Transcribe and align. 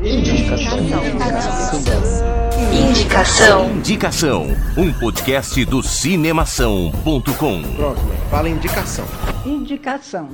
Indicação. 0.00 0.78
Indicação. 2.72 3.70
Indicação, 3.70 4.46
um 4.76 4.92
podcast 4.92 5.64
do 5.64 5.82
cinemação.com. 5.82 7.62
Pronto, 7.76 8.00
fala 8.28 8.48
indicação. 8.48 9.06
Indicação. 9.46 10.30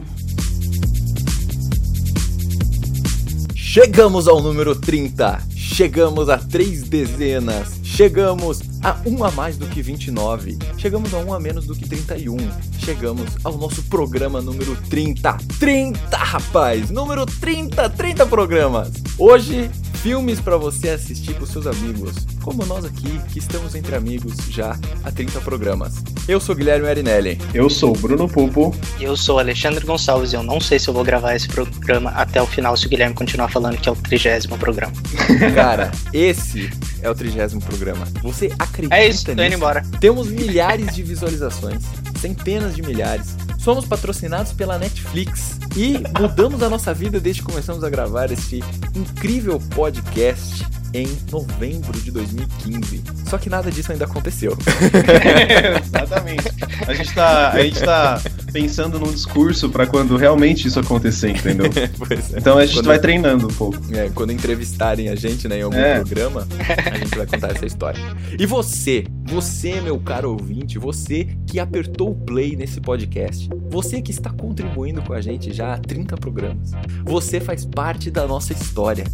Chegamos 3.54 4.26
ao 4.26 4.40
número 4.40 4.74
30. 4.74 5.49
Chegamos 5.72 6.28
a 6.28 6.37
três 6.37 6.82
dezenas. 6.82 7.80
Chegamos 7.82 8.60
a 8.82 9.00
um 9.06 9.24
a 9.24 9.30
mais 9.30 9.56
do 9.56 9.66
que 9.66 9.80
29. 9.80 10.58
Chegamos 10.76 11.14
a 11.14 11.18
um 11.18 11.32
a 11.32 11.40
menos 11.40 11.64
do 11.64 11.74
que 11.74 11.88
31. 11.88 12.36
Chegamos 12.80 13.30
ao 13.44 13.56
nosso 13.56 13.82
programa 13.85 14.42
número 14.42 14.76
30. 14.90 15.38
30, 15.58 16.16
rapaz! 16.16 16.91
Número 16.91 17.24
30, 17.24 17.88
30 17.88 18.27
programas. 18.27 18.91
Hoje, 19.16 19.70
filmes 20.02 20.41
para 20.41 20.56
você 20.56 20.91
assistir 20.91 21.34
com 21.34 21.45
seus 21.45 21.66
amigos. 21.66 22.14
Como 22.42 22.64
nós 22.64 22.84
aqui, 22.86 23.20
que 23.32 23.38
estamos 23.38 23.74
entre 23.74 23.95
amigos 23.95 24.34
já 24.48 24.78
há 25.04 25.10
30 25.10 25.40
programas. 25.40 25.95
Eu 26.26 26.40
sou 26.40 26.54
Guilherme 26.54 26.88
Arinelli. 26.88 27.38
Eu 27.52 27.68
sou 27.68 27.90
o 27.95 27.98
Bruno 27.98 28.26
Pupo. 28.28 28.74
Eu 28.98 29.14
sou 29.16 29.38
Alexandre 29.38 29.84
Gonçalves 29.84 30.32
e 30.32 30.36
eu 30.36 30.42
não 30.42 30.59
sei 30.60 30.78
se 30.78 30.88
eu 30.88 30.95
vou 30.95 31.04
gravar 31.04 31.34
esse 31.34 31.48
programa 31.48 32.10
até 32.12 32.40
o 32.40 32.46
final 32.46 32.76
se 32.76 32.86
o 32.86 32.88
Guilherme 32.88 33.14
continuar 33.14 33.48
falando 33.48 33.76
que 33.76 33.88
é 33.88 33.92
o 33.92 33.96
trigésimo 33.96 34.56
programa. 34.56 34.92
Cara, 35.54 35.90
esse 36.14 36.70
é 37.02 37.10
o 37.10 37.14
trigésimo 37.14 37.60
programa. 37.60 38.06
Você 38.23 38.51
acredita 38.59 38.96
É 38.96 39.06
isso, 39.06 39.26
tô 39.26 39.32
nisso? 39.32 39.45
indo 39.46 39.54
embora. 39.56 39.84
Temos 40.01 40.28
milhares 40.28 40.95
de 40.95 41.02
visualizações, 41.02 41.82
centenas 42.18 42.74
de 42.74 42.80
milhares. 42.82 43.37
Somos 43.62 43.84
patrocinados 43.84 44.52
pela 44.55 44.78
Netflix 44.78 45.59
e 45.77 45.98
mudamos 46.18 46.62
a 46.62 46.70
nossa 46.70 46.95
vida 46.95 47.20
desde 47.20 47.42
que 47.42 47.48
começamos 47.48 47.84
a 47.84 47.91
gravar 47.91 48.32
este 48.32 48.60
incrível 48.95 49.60
podcast 49.74 50.66
em 50.92 51.06
novembro 51.30 51.98
de 52.00 52.10
2015. 52.10 53.02
Só 53.28 53.38
que 53.38 53.48
nada 53.48 53.70
disso 53.70 53.92
ainda 53.92 54.04
aconteceu. 54.04 54.56
Exatamente. 55.84 56.45
A 56.87 56.95
gente 56.95 57.15
tá, 57.15 57.51
a 57.52 57.62
gente 57.62 57.80
tá 57.80 58.20
pensando 58.52 58.98
num 58.98 59.12
discurso 59.12 59.68
pra 59.70 59.87
quando 59.87 60.16
realmente 60.16 60.66
isso 60.68 60.80
acontecer, 60.80 61.30
entendeu? 61.30 61.70
Pois 61.98 62.32
é. 62.34 62.38
Então 62.38 62.59
a 62.59 62.65
gente 62.66 62.76
Quando- 62.76 62.87
vai 62.87 62.98
treinando 62.98 63.46
um 63.46 63.50
pouco. 63.54 63.78
É, 63.92 64.11
quando 64.15 64.33
entrevistarem 64.33 65.09
a 65.09 65.15
gente 65.15 65.47
né, 65.47 65.59
em 65.59 65.62
algum 65.62 65.77
É. 65.77 65.97
programa, 66.00 66.47
a 66.93 66.98
gente 66.98 67.17
vai 67.17 67.27
contar 67.27 67.53
essa 67.53 67.67
história. 67.67 68.00
E 68.39 68.47
você, 68.47 69.05
você, 69.27 69.81
meu 69.81 69.98
caro 69.98 70.31
ouvinte, 70.33 70.78
você 70.78 71.28
que 71.47 71.59
apertou 71.61 72.11
o 72.11 72.15
play 72.15 72.56
nesse 72.56 72.81
podcast, 72.81 73.48
você 73.69 74.03
que 74.03 74.11
está 74.11 74.31
contribuindo 74.31 75.03
com 75.03 75.12
a 75.12 75.20
gente 75.20 75.53
já 75.53 75.75
há 75.75 75.78
30 75.78 76.17
programas, 76.17 76.72
você 77.05 77.39
faz 77.41 77.65
parte 77.65 78.11
da 78.11 78.27
nossa 78.27 78.53
história. 78.53 79.05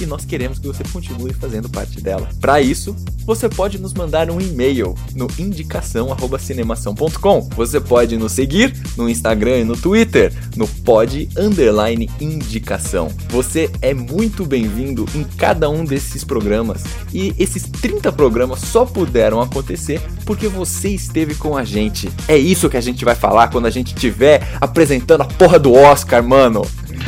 E 0.00 0.06
nós 0.06 0.24
queremos 0.24 0.58
que 0.58 0.66
você 0.66 0.82
continue 0.92 1.32
fazendo 1.32 1.68
parte 1.68 2.00
dela. 2.00 2.28
Para 2.40 2.60
isso, 2.60 2.96
você 3.24 3.48
pode 3.48 3.78
nos 3.78 3.94
mandar 3.94 4.30
um 4.30 4.40
e-mail 4.40 4.94
no 5.14 5.28
indicação@cinemação.com. 5.38 7.48
Você 7.56 7.80
pode 7.80 8.16
nos 8.16 8.32
seguir 8.32 8.74
no 8.96 9.08
Instagram 9.08 9.58
e 9.58 9.64
no 9.64 9.76
Twitter, 9.76 10.32
no 10.56 10.66
pod 10.68 11.28
underline 11.36 12.10
indicação. 12.20 13.10
Você 13.30 13.70
é 13.80 13.94
muito 13.94 14.44
bem-vindo 14.44 15.06
em 15.14 15.24
cada 15.24 15.70
um 15.70 15.84
desses 15.84 16.24
programas. 16.24 16.84
E 17.12 17.34
esses 17.38 17.64
30 17.64 18.12
programas 18.12 18.60
só 18.60 18.84
puderam 18.84 19.40
acontecer 19.40 20.00
porque 20.24 20.48
você 20.48 20.90
esteve 20.90 21.34
com 21.34 21.56
a 21.56 21.64
gente. 21.64 22.08
É 22.28 22.36
isso 22.36 22.68
que 22.68 22.76
a 22.76 22.80
gente 22.80 23.04
vai 23.04 23.14
falar 23.14 23.48
quando 23.48 23.66
a 23.66 23.70
gente 23.70 23.94
estiver 23.94 24.46
apresentando 24.60 25.22
a 25.22 25.26
porra 25.26 25.58
do 25.58 25.72
Oscar, 25.72 26.22
mano. 26.22 26.62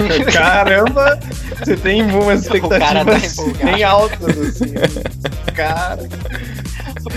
Caramba! 0.32 1.18
Você 1.58 1.76
tem 1.76 2.02
umas 2.02 2.46
O 2.46 2.68
cara 2.68 3.04
tá 3.04 3.12
expectativas 3.16 3.38
empolgado. 3.38 3.64
bem 3.72 3.82
altas, 3.84 4.38
assim. 4.38 4.74
Cara. 5.54 6.08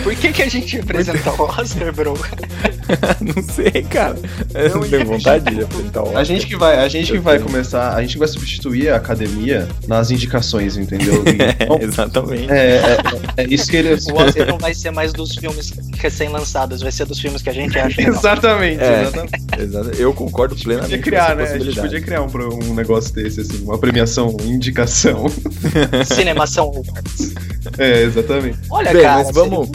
Por 0.04 0.16
que, 0.16 0.32
que 0.32 0.42
a 0.42 0.50
gente 0.50 0.80
apresenta 0.80 1.32
o 1.32 1.44
Oscar, 1.44 1.94
bro? 1.94 2.14
Não 3.22 3.44
sei, 3.44 3.84
cara. 3.84 4.18
Eu 4.54 4.76
não 4.76 4.82
tenho 4.90 5.06
vontade 5.06 5.56
de 5.56 5.64
apresentar 5.64 6.02
o 6.02 6.06
Oscar. 6.08 6.20
A 6.20 6.24
gente 6.24 6.46
que 6.48 6.56
vai, 6.58 6.78
a 6.80 6.88
gente 6.90 7.12
que 7.12 7.18
vai 7.20 7.40
começar, 7.40 7.94
a 7.96 8.02
gente 8.02 8.14
que 8.14 8.20
vai 8.20 8.28
substituir 8.28 8.90
a 8.90 8.98
academia 8.98 9.68
nas 9.88 10.12
indicações, 10.12 10.76
entendeu? 10.78 11.24
Então, 11.62 11.80
Exatamente. 11.82 12.52
é, 12.52 12.82
é, 13.38 13.44
é 13.44 13.46
isso 13.48 13.70
que 13.70 13.78
ele. 13.78 13.94
O 13.94 14.16
Oscar 14.16 14.48
não 14.48 14.58
vai 14.58 14.74
ser 14.74 14.92
mais 14.92 15.14
dos 15.14 15.36
filmes 15.36 15.72
recém-lançados, 15.98 16.82
vai 16.82 16.92
ser 16.92 17.06
dos 17.06 17.20
filmes 17.20 17.42
que 17.42 17.50
a 17.50 17.54
gente 17.54 17.78
acha. 17.80 18.02
Exatamente, 18.02 18.82
É. 18.84 19.02
exatamente. 19.04 19.32
Exato. 19.64 19.90
Eu 19.92 20.14
concordo 20.14 20.56
plenamente 20.56 20.98
Podia 20.98 21.04
criar, 21.04 21.32
com 21.32 21.44
né? 21.44 21.52
A 21.52 21.60
gente 21.60 21.80
podia 21.80 22.02
criar 22.02 22.22
um, 22.22 22.70
um 22.70 22.74
negócio 22.74 23.14
desse, 23.14 23.42
assim, 23.42 23.64
uma 23.64 23.78
premiação, 23.78 24.36
indicação. 24.44 25.26
Cinemação 26.06 26.66
Awards. 26.66 27.34
É, 27.78 28.04
exatamente. 28.04 28.58
Olha, 28.70 28.92
Bem, 28.92 29.04
cara, 29.04 29.24
mas 29.24 29.36
vamos-. 29.36 29.70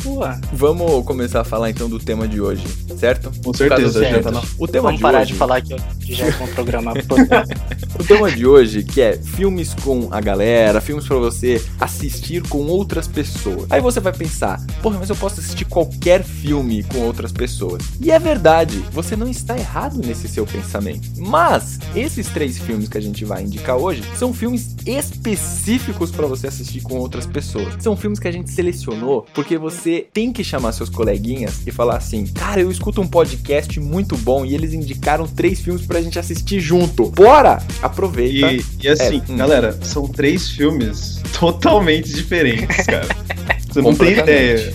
Vamos 0.53 1.05
começar 1.05 1.41
a 1.43 1.45
falar 1.45 1.71
então 1.71 1.89
do 1.89 1.99
tema 1.99 2.27
de 2.27 2.41
hoje, 2.41 2.65
certo? 2.99 3.31
Com 3.45 3.55
certeza, 3.55 4.05
já 4.05 4.23
tá 4.23 4.43
O 4.59 4.67
tema 4.67 4.89
Vamos 4.89 4.97
de 4.97 5.03
parar 5.03 5.23
hoje, 5.23 5.33
de 5.33 5.39
falar 5.39 5.61
que 5.61 5.73
eu 5.73 5.79
já 6.15 6.27
é 6.27 6.43
um 6.43 6.49
programa. 6.49 6.93
o 7.99 8.05
tema 8.05 8.31
de 8.31 8.47
hoje 8.47 8.83
que 8.83 9.00
é 9.00 9.17
filmes 9.17 9.75
com 9.75 10.09
a 10.11 10.21
galera, 10.21 10.81
filmes 10.81 11.06
pra 11.06 11.17
você 11.17 11.62
assistir 11.81 12.43
com 12.49 12.67
outras 12.67 13.06
pessoas. 13.06 13.67
Aí 13.71 13.81
você 13.81 14.00
vai 14.00 14.12
pensar, 14.12 14.65
porra, 14.83 14.99
mas 14.99 15.11
eu 15.11 15.16
posso 15.16 15.41
assistir 15.41 15.65
qualquer 15.65 16.22
filme 16.22 16.83
com 16.84 17.00
outras 17.00 17.33
pessoas. 17.33 17.83
E 18.00 18.11
é 18.11 18.19
verdade, 18.19 18.78
você 18.93 19.16
não 19.16 19.28
está 19.28 19.56
errado 19.56 19.99
nesse 19.99 20.28
seu 20.28 20.47
pensamento. 20.47 21.09
Mas 21.16 21.78
esses 21.95 22.28
três 22.28 22.59
filmes 22.59 22.89
que 22.89 22.99
a 22.99 23.03
gente 23.03 23.25
vai 23.25 23.43
indicar 23.43 23.77
hoje 23.77 24.03
são 24.16 24.33
filmes 24.33 24.75
específicos 24.87 26.11
pra 26.11 26.27
você 26.27 26.47
assistir 26.47 26.81
com 26.83 26.95
outras 26.95 27.27
pessoas. 27.27 27.75
São 27.81 27.97
filmes 27.97 28.19
que 28.19 28.28
a 28.28 28.33
gente 28.33 28.50
selecionou 28.50 29.27
porque 29.34 29.59
você 29.59 30.06
tem 30.12 30.33
que 30.33 30.45
chamar 30.45 30.72
seus 30.72 30.89
coleguinhas 30.89 31.66
e 31.66 31.71
falar 31.71 31.97
assim: 31.97 32.27
"Cara, 32.27 32.61
eu 32.61 32.71
escuto 32.71 33.00
um 33.00 33.06
podcast 33.06 33.78
muito 33.81 34.16
bom 34.16 34.45
e 34.45 34.55
eles 34.55 34.72
indicaram 34.72 35.27
três 35.27 35.61
filmes 35.61 35.87
pra 35.97 36.03
gente 36.03 36.19
assistir 36.19 36.61
junto. 36.61 37.11
Bora! 37.11 37.59
Aproveita. 37.83 38.53
E, 38.53 38.62
e 38.83 38.89
assim, 38.89 39.23
É, 39.29 39.33
hum. 39.33 39.37
galera, 39.37 39.79
são 39.83 40.07
três 40.07 40.51
filmes 40.51 41.21
totalmente 41.39 42.12
diferentes, 42.12 42.84
cara. 42.87 43.07
Você 43.71 43.81
não 43.81 43.95
tem 43.95 44.19
ideia. 44.19 44.75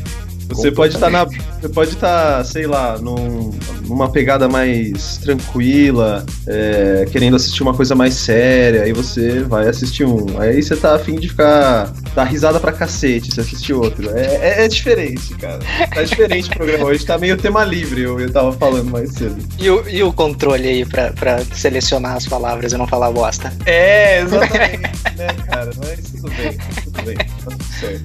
Você 0.50 0.70
pode 0.72 0.96
estar 0.96 1.09
na. 1.09 1.24
Você 1.26 1.70
pode 1.70 1.92
estar, 1.92 2.44
sei 2.44 2.68
lá, 2.68 2.98
num- 2.98 3.52
numa 3.88 4.09
pegada 4.09 4.50
mais 4.50 5.18
tranquila, 5.18 6.26
é, 6.46 7.06
querendo 7.09 7.36
assistir 7.38 7.64
uma 7.64 7.74
coisa 7.74 7.96
mais 7.96 8.16
séria, 8.16 8.82
aí 8.84 8.92
você 8.92 9.40
vai 9.44 9.70
assistir 9.70 10.03
um. 10.03 10.40
Aí 10.42 10.62
você 10.62 10.76
tá 10.76 10.96
afim 10.96 11.16
de 11.16 11.30
ficar. 11.30 11.94
Dar 12.16 12.24
risada 12.26 12.60
pra 12.60 12.72
cacete 12.72 13.34
se 13.34 13.40
assistir 13.40 13.74
outro. 13.74 14.10
É, 14.18 14.36
é- 14.62 14.66
é 14.66 14.68
diferente, 14.68 15.34
cara. 15.36 15.60
Tá 15.94 16.04
diferente 16.04 16.50
o 16.50 16.54
programa 16.54 16.86
hoje, 16.86 17.06
tá 17.06 17.18
meio 17.18 17.38
tema 17.38 17.64
livre, 17.64 18.02
eu, 18.02 18.20
eu 18.20 18.32
tava 18.32 18.52
falando 18.54 18.90
mais 18.92 19.12
cedo. 19.14 19.38
E 19.58 19.70
o, 19.70 19.88
e 19.90 20.04
o 20.04 20.12
controle 20.12 20.68
aí 20.68 20.86
pra, 20.86 21.12
pra 21.14 21.40
selecionar 21.54 22.16
as 22.16 22.26
palavras 22.26 22.74
e 22.74 22.78
não 22.78 22.88
falar 22.88 23.12
bosta? 23.12 23.52
É, 23.66 24.22
exatamente, 24.22 24.82
né, 25.18 25.28
cara? 25.48 25.72
Mas 25.78 26.00
tudo 26.12 26.30
bem, 26.36 26.58
bem, 27.04 27.16
tá. 27.16 27.26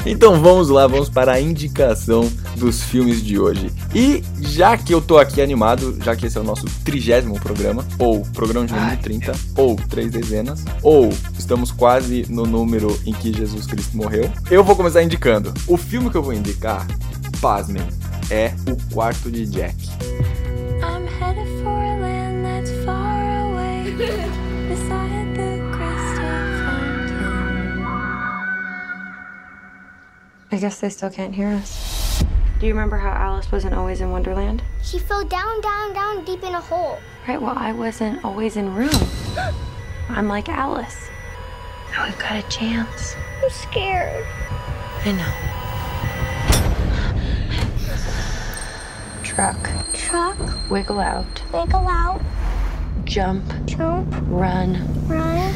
Então 0.05 0.41
vamos 0.41 0.69
lá, 0.69 0.87
vamos 0.87 1.09
para 1.09 1.33
a 1.33 1.41
indicação 1.41 2.31
dos 2.57 2.83
filmes 2.83 3.23
de 3.23 3.39
hoje. 3.39 3.71
E 3.95 4.23
já 4.41 4.77
que 4.77 4.93
eu 4.93 5.01
tô 5.01 5.19
aqui 5.19 5.41
animado, 5.41 5.97
já 6.03 6.15
que 6.17 6.27
esse 6.27 6.39
é 6.39 6.41
o 6.41 6.45
nosso 6.45 6.67
trigésimo 6.85 7.39
programa, 7.41 7.85
ou 7.99 8.23
programa 8.33 8.67
de 8.67 8.73
número 8.73 8.91
Ai. 8.91 8.97
30, 8.97 9.33
ou 9.57 9.77
três 9.77 10.11
dezenas, 10.11 10.65
ou 10.83 11.11
estamos 11.39 11.71
quase 11.71 12.27
no 12.29 12.45
número 12.45 12.99
em 13.07 13.13
que 13.13 13.33
Jesus 13.33 13.67
Cristo 13.67 13.97
morreu, 13.97 14.31
eu 14.51 14.65
vou 14.65 14.77
começar 14.77 15.03
indicando. 15.03 15.53
O 15.67 15.77
filme 15.77 16.11
que 16.11 16.17
eu 16.17 16.23
vou 16.23 16.33
indicar, 16.33 16.87
pasmem, 17.41 17.83
é 18.31 18.53
O 18.69 18.95
Quarto 18.95 19.31
de 19.31 19.47
Jack. 19.47 19.77
I'm 20.83 21.07
headed 21.21 21.47
for 21.63 21.71
a 21.71 21.97
land 22.01 22.45
that's 22.45 22.71
far 22.85 23.53
away, 23.53 23.95
beside 24.69 25.16
I 30.57 30.59
guess 30.59 30.81
they 30.81 30.89
still 30.89 31.11
can't 31.11 31.35
hear 31.35 31.49
us. 31.49 32.25
Do 32.61 32.67
you 32.67 32.73
remember 32.73 32.97
how 32.97 33.11
Alice 33.11 33.53
wasn't 33.53 33.75
always 33.75 34.01
in 34.01 34.11
Wonderland? 34.11 34.63
She 34.83 34.99
fell 34.99 35.23
down, 35.23 35.61
down, 35.61 35.93
down 35.93 36.25
deep 36.25 36.43
in 36.43 36.55
a 36.55 36.61
hole. 36.63 36.99
Right, 37.29 37.39
well, 37.39 37.53
I 37.55 37.73
wasn't 37.73 38.25
always 38.25 38.57
in 38.57 38.75
room. 38.75 38.89
I'm 40.09 40.29
like 40.29 40.49
Alice. 40.49 40.97
Now 41.91 42.07
we've 42.07 42.19
got 42.19 42.43
a 42.43 42.49
chance. 42.49 43.15
I'm 43.45 43.51
scared. 43.51 44.25
I 45.05 45.13
know. 45.13 45.35
Truck. 49.23 49.69
Truck, 49.93 50.71
Wiggle 50.71 51.01
out. 51.01 51.43
wiggle 51.53 51.87
out, 51.87 52.23
Jump. 53.05 53.45
jump, 53.67 54.11
Run. 54.23 55.07
run. 55.07 55.53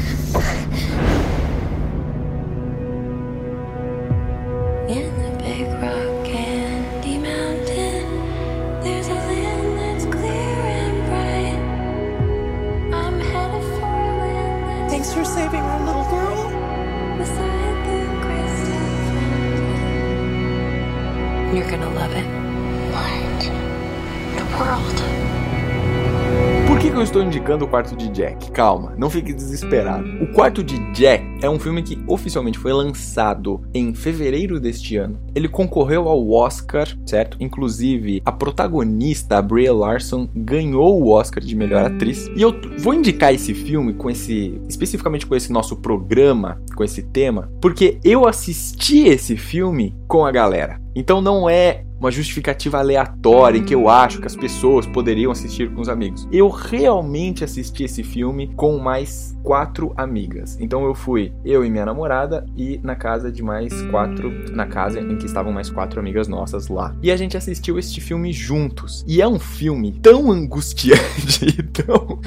Eu 27.01 27.05
estou 27.05 27.23
indicando 27.23 27.65
o 27.65 27.67
quarto 27.67 27.95
de 27.95 28.09
Jack? 28.09 28.51
Calma, 28.51 28.93
não 28.95 29.09
fique 29.09 29.33
desesperado. 29.33 30.07
O 30.23 30.31
quarto 30.33 30.63
de 30.63 30.77
Jack 30.93 31.25
é 31.41 31.49
um 31.49 31.57
filme 31.57 31.81
que 31.81 31.99
oficialmente 32.05 32.59
foi 32.59 32.71
lançado 32.71 33.59
em 33.73 33.91
fevereiro 33.91 34.59
deste 34.59 34.97
ano. 34.97 35.19
Ele 35.33 35.47
concorreu 35.47 36.07
ao 36.07 36.29
Oscar, 36.29 36.87
certo? 37.07 37.37
Inclusive, 37.39 38.21
a 38.23 38.31
protagonista, 38.31 39.39
a 39.39 39.41
Brie 39.41 39.71
Larson, 39.71 40.29
ganhou 40.35 41.01
o 41.01 41.09
Oscar 41.09 41.43
de 41.43 41.55
melhor 41.55 41.85
atriz. 41.85 42.27
E 42.35 42.43
eu 42.43 42.53
vou 42.77 42.93
indicar 42.93 43.33
esse 43.33 43.55
filme 43.55 43.95
com 43.95 44.07
esse, 44.07 44.61
especificamente 44.69 45.25
com 45.25 45.35
esse 45.35 45.51
nosso 45.51 45.77
programa, 45.77 46.61
com 46.75 46.83
esse 46.83 47.01
tema, 47.01 47.51
porque 47.59 47.97
eu 48.03 48.27
assisti 48.27 49.07
esse 49.07 49.35
filme 49.35 49.95
com 50.07 50.23
a 50.23 50.31
galera. 50.31 50.79
Então 50.95 51.19
não 51.19 51.49
é 51.49 51.83
uma 52.01 52.09
justificativa 52.09 52.79
aleatória 52.79 53.59
em 53.59 53.63
que 53.63 53.75
eu 53.75 53.87
acho 53.87 54.19
que 54.19 54.25
as 54.25 54.35
pessoas 54.35 54.87
poderiam 54.87 55.31
assistir 55.31 55.71
com 55.71 55.81
os 55.81 55.87
amigos. 55.87 56.27
Eu 56.31 56.49
realmente 56.49 57.43
assisti 57.43 57.83
esse 57.83 58.01
filme 58.01 58.51
com 58.55 58.79
mais 58.79 59.37
quatro 59.43 59.93
amigas. 59.95 60.57
Então 60.59 60.83
eu 60.83 60.95
fui 60.95 61.31
eu 61.45 61.63
e 61.63 61.69
minha 61.69 61.85
namorada 61.85 62.43
e 62.57 62.79
na 62.83 62.95
casa 62.95 63.31
de 63.31 63.43
mais 63.43 63.81
quatro, 63.83 64.31
na 64.51 64.65
casa 64.65 64.99
em 64.99 65.15
que 65.15 65.27
estavam 65.27 65.53
mais 65.53 65.69
quatro 65.69 65.99
amigas 65.99 66.27
nossas 66.27 66.67
lá. 66.69 66.95
E 67.03 67.11
a 67.11 67.15
gente 67.15 67.37
assistiu 67.37 67.77
este 67.77 68.01
filme 68.01 68.33
juntos. 68.33 69.05
E 69.07 69.21
é 69.21 69.27
um 69.27 69.39
filme 69.39 69.91
tão 70.01 70.31
angustiante 70.31 71.45
e 71.45 71.61
tão, 71.71 72.19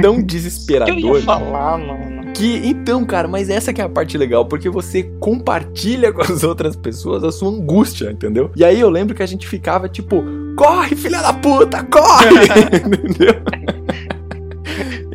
tão 0.00 0.14
Eu 0.18 0.22
desesperador. 0.22 1.18
ia 1.18 1.22
falar, 1.22 1.76
mano. 1.76 2.17
Que 2.38 2.68
então, 2.68 3.04
cara, 3.04 3.26
mas 3.26 3.50
essa 3.50 3.72
que 3.72 3.80
é 3.80 3.84
a 3.84 3.88
parte 3.88 4.16
legal, 4.16 4.46
porque 4.46 4.70
você 4.70 5.02
compartilha 5.18 6.12
com 6.14 6.22
as 6.22 6.44
outras 6.44 6.76
pessoas 6.76 7.24
a 7.24 7.32
sua 7.32 7.50
angústia, 7.50 8.12
entendeu? 8.12 8.52
E 8.54 8.64
aí 8.64 8.78
eu 8.78 8.88
lembro 8.88 9.12
que 9.12 9.24
a 9.24 9.26
gente 9.26 9.48
ficava 9.48 9.88
tipo, 9.88 10.22
corre, 10.56 10.94
filha 10.94 11.20
da 11.20 11.32
puta, 11.32 11.82
corre! 11.82 12.28
entendeu? 12.78 13.34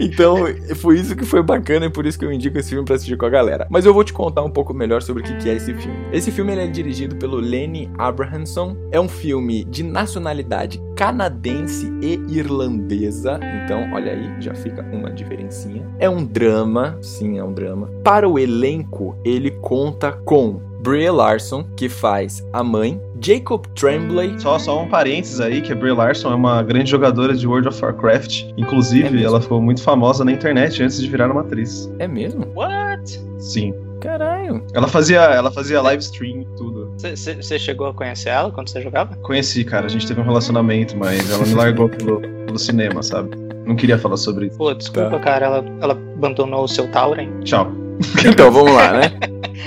Então, 0.04 0.38
foi 0.76 1.00
isso 1.00 1.16
que 1.16 1.26
foi 1.26 1.42
bacana 1.42 1.86
e 1.86 1.90
por 1.90 2.06
isso 2.06 2.20
que 2.20 2.26
eu 2.26 2.32
indico 2.32 2.58
esse 2.58 2.70
filme 2.70 2.86
pra 2.86 2.96
assistir 2.96 3.18
com 3.18 3.26
a 3.26 3.30
galera. 3.30 3.68
Mas 3.70 3.86
eu 3.86 3.94
vou 3.94 4.04
te 4.04 4.14
contar 4.14 4.44
um 4.44 4.50
pouco 4.50 4.74
melhor 4.74 5.02
sobre 5.02 5.24
o 5.24 5.26
que 5.26 5.36
que 5.38 5.50
é 5.50 5.56
esse 5.56 5.74
filme. 5.74 5.98
Esse 6.12 6.32
filme 6.32 6.56
é 6.56 6.68
dirigido 6.68 7.16
pelo 7.16 7.38
Lenny 7.38 7.90
Abrahamson. 7.98 8.76
É 8.92 9.00
um 9.00 9.08
filme 9.08 9.64
de 9.64 9.84
nacionalidade 9.84 10.82
canadense 10.96 11.92
e 12.02 12.20
irlandesa. 12.30 13.40
Então, 13.64 13.92
olha 13.94 14.12
aí, 14.12 14.42
já 14.42 14.54
fica 14.54 14.82
uma 14.92 15.10
diferencinha. 15.12 15.88
É 16.00 16.10
um 16.10 16.24
drama, 16.24 16.98
sim, 17.02 17.38
é 17.38 17.44
um 17.44 17.54
drama. 17.54 17.90
Para 18.04 18.28
o 18.28 18.38
elenco, 18.38 19.16
ele 19.24 19.52
conta 19.52 20.12
com 20.12 20.62
Brie 20.84 21.10
Larson, 21.10 21.64
que 21.78 21.88
faz 21.88 22.46
a 22.52 22.62
mãe, 22.64 23.00
Jacob 23.22 23.66
Tremblay, 23.74 24.36
Só, 24.38 24.60
só 24.60 24.82
um 24.84 24.88
parênteses 24.90 25.40
aí, 25.40 25.62
que 25.62 25.72
a 25.72 25.76
Brie 25.76 25.94
Larson 25.94 26.32
é 26.32 26.36
uma 26.36 26.62
grande 26.62 26.92
jogadora 26.92 27.34
de 27.34 27.48
World 27.48 27.70
of 27.70 27.82
Warcraft. 27.84 28.44
Inclusive, 28.58 29.22
É 29.22 29.26
ela 29.26 29.40
ficou 29.40 29.62
muito 29.62 29.82
famosa 29.82 30.26
na 30.26 30.32
internet 30.34 30.84
antes 30.84 31.02
de 31.02 31.08
virar 31.10 31.32
uma 31.32 31.42
atriz. 31.42 31.90
é 32.00 32.08
mesmo? 32.08 32.46
What? 32.54 33.20
Sim. 33.40 33.74
Caralho. 34.02 34.62
Ela 34.74 34.90
fazia, 34.90 35.22
ela 35.22 35.50
fazia 35.50 35.82
live 35.82 36.04
stream 36.04 36.42
e 36.42 36.46
tudo. 36.58 36.94
Você 36.98 37.58
chegou 37.58 37.88
a 37.88 37.94
conhecer 37.94 38.30
ela 38.30 38.52
quando 38.52 38.68
você 38.68 38.82
jogava? 38.82 39.16
Conheci, 39.18 39.64
cara. 39.64 39.86
A 39.86 39.90
gente 39.90 40.06
teve 40.06 40.20
um 40.20 40.26
relacionamento, 40.26 40.98
mas 40.98 41.32
ela 41.32 41.46
me 41.46 41.54
largou 41.54 41.88
pelo, 41.88 42.20
pelo 42.20 42.60
cinema, 42.60 43.02
sabe? 43.02 43.30
Não 43.66 43.78
queria 43.78 43.98
falar 43.98 44.18
sobre 44.18 44.48
isso. 44.48 44.58
Pô, 44.58 44.74
desculpa, 44.74 45.12
Tá. 45.12 45.20
cara, 45.20 45.46
ela, 45.46 45.66
ela 45.80 45.94
abandonou 45.94 46.66
o 46.66 46.68
seu 46.68 46.86
Tauren. 46.92 47.30
Tchau. 47.46 47.72
Então, 48.26 48.52
vamos 48.52 48.74
lá, 48.74 48.94
né? 48.94 49.12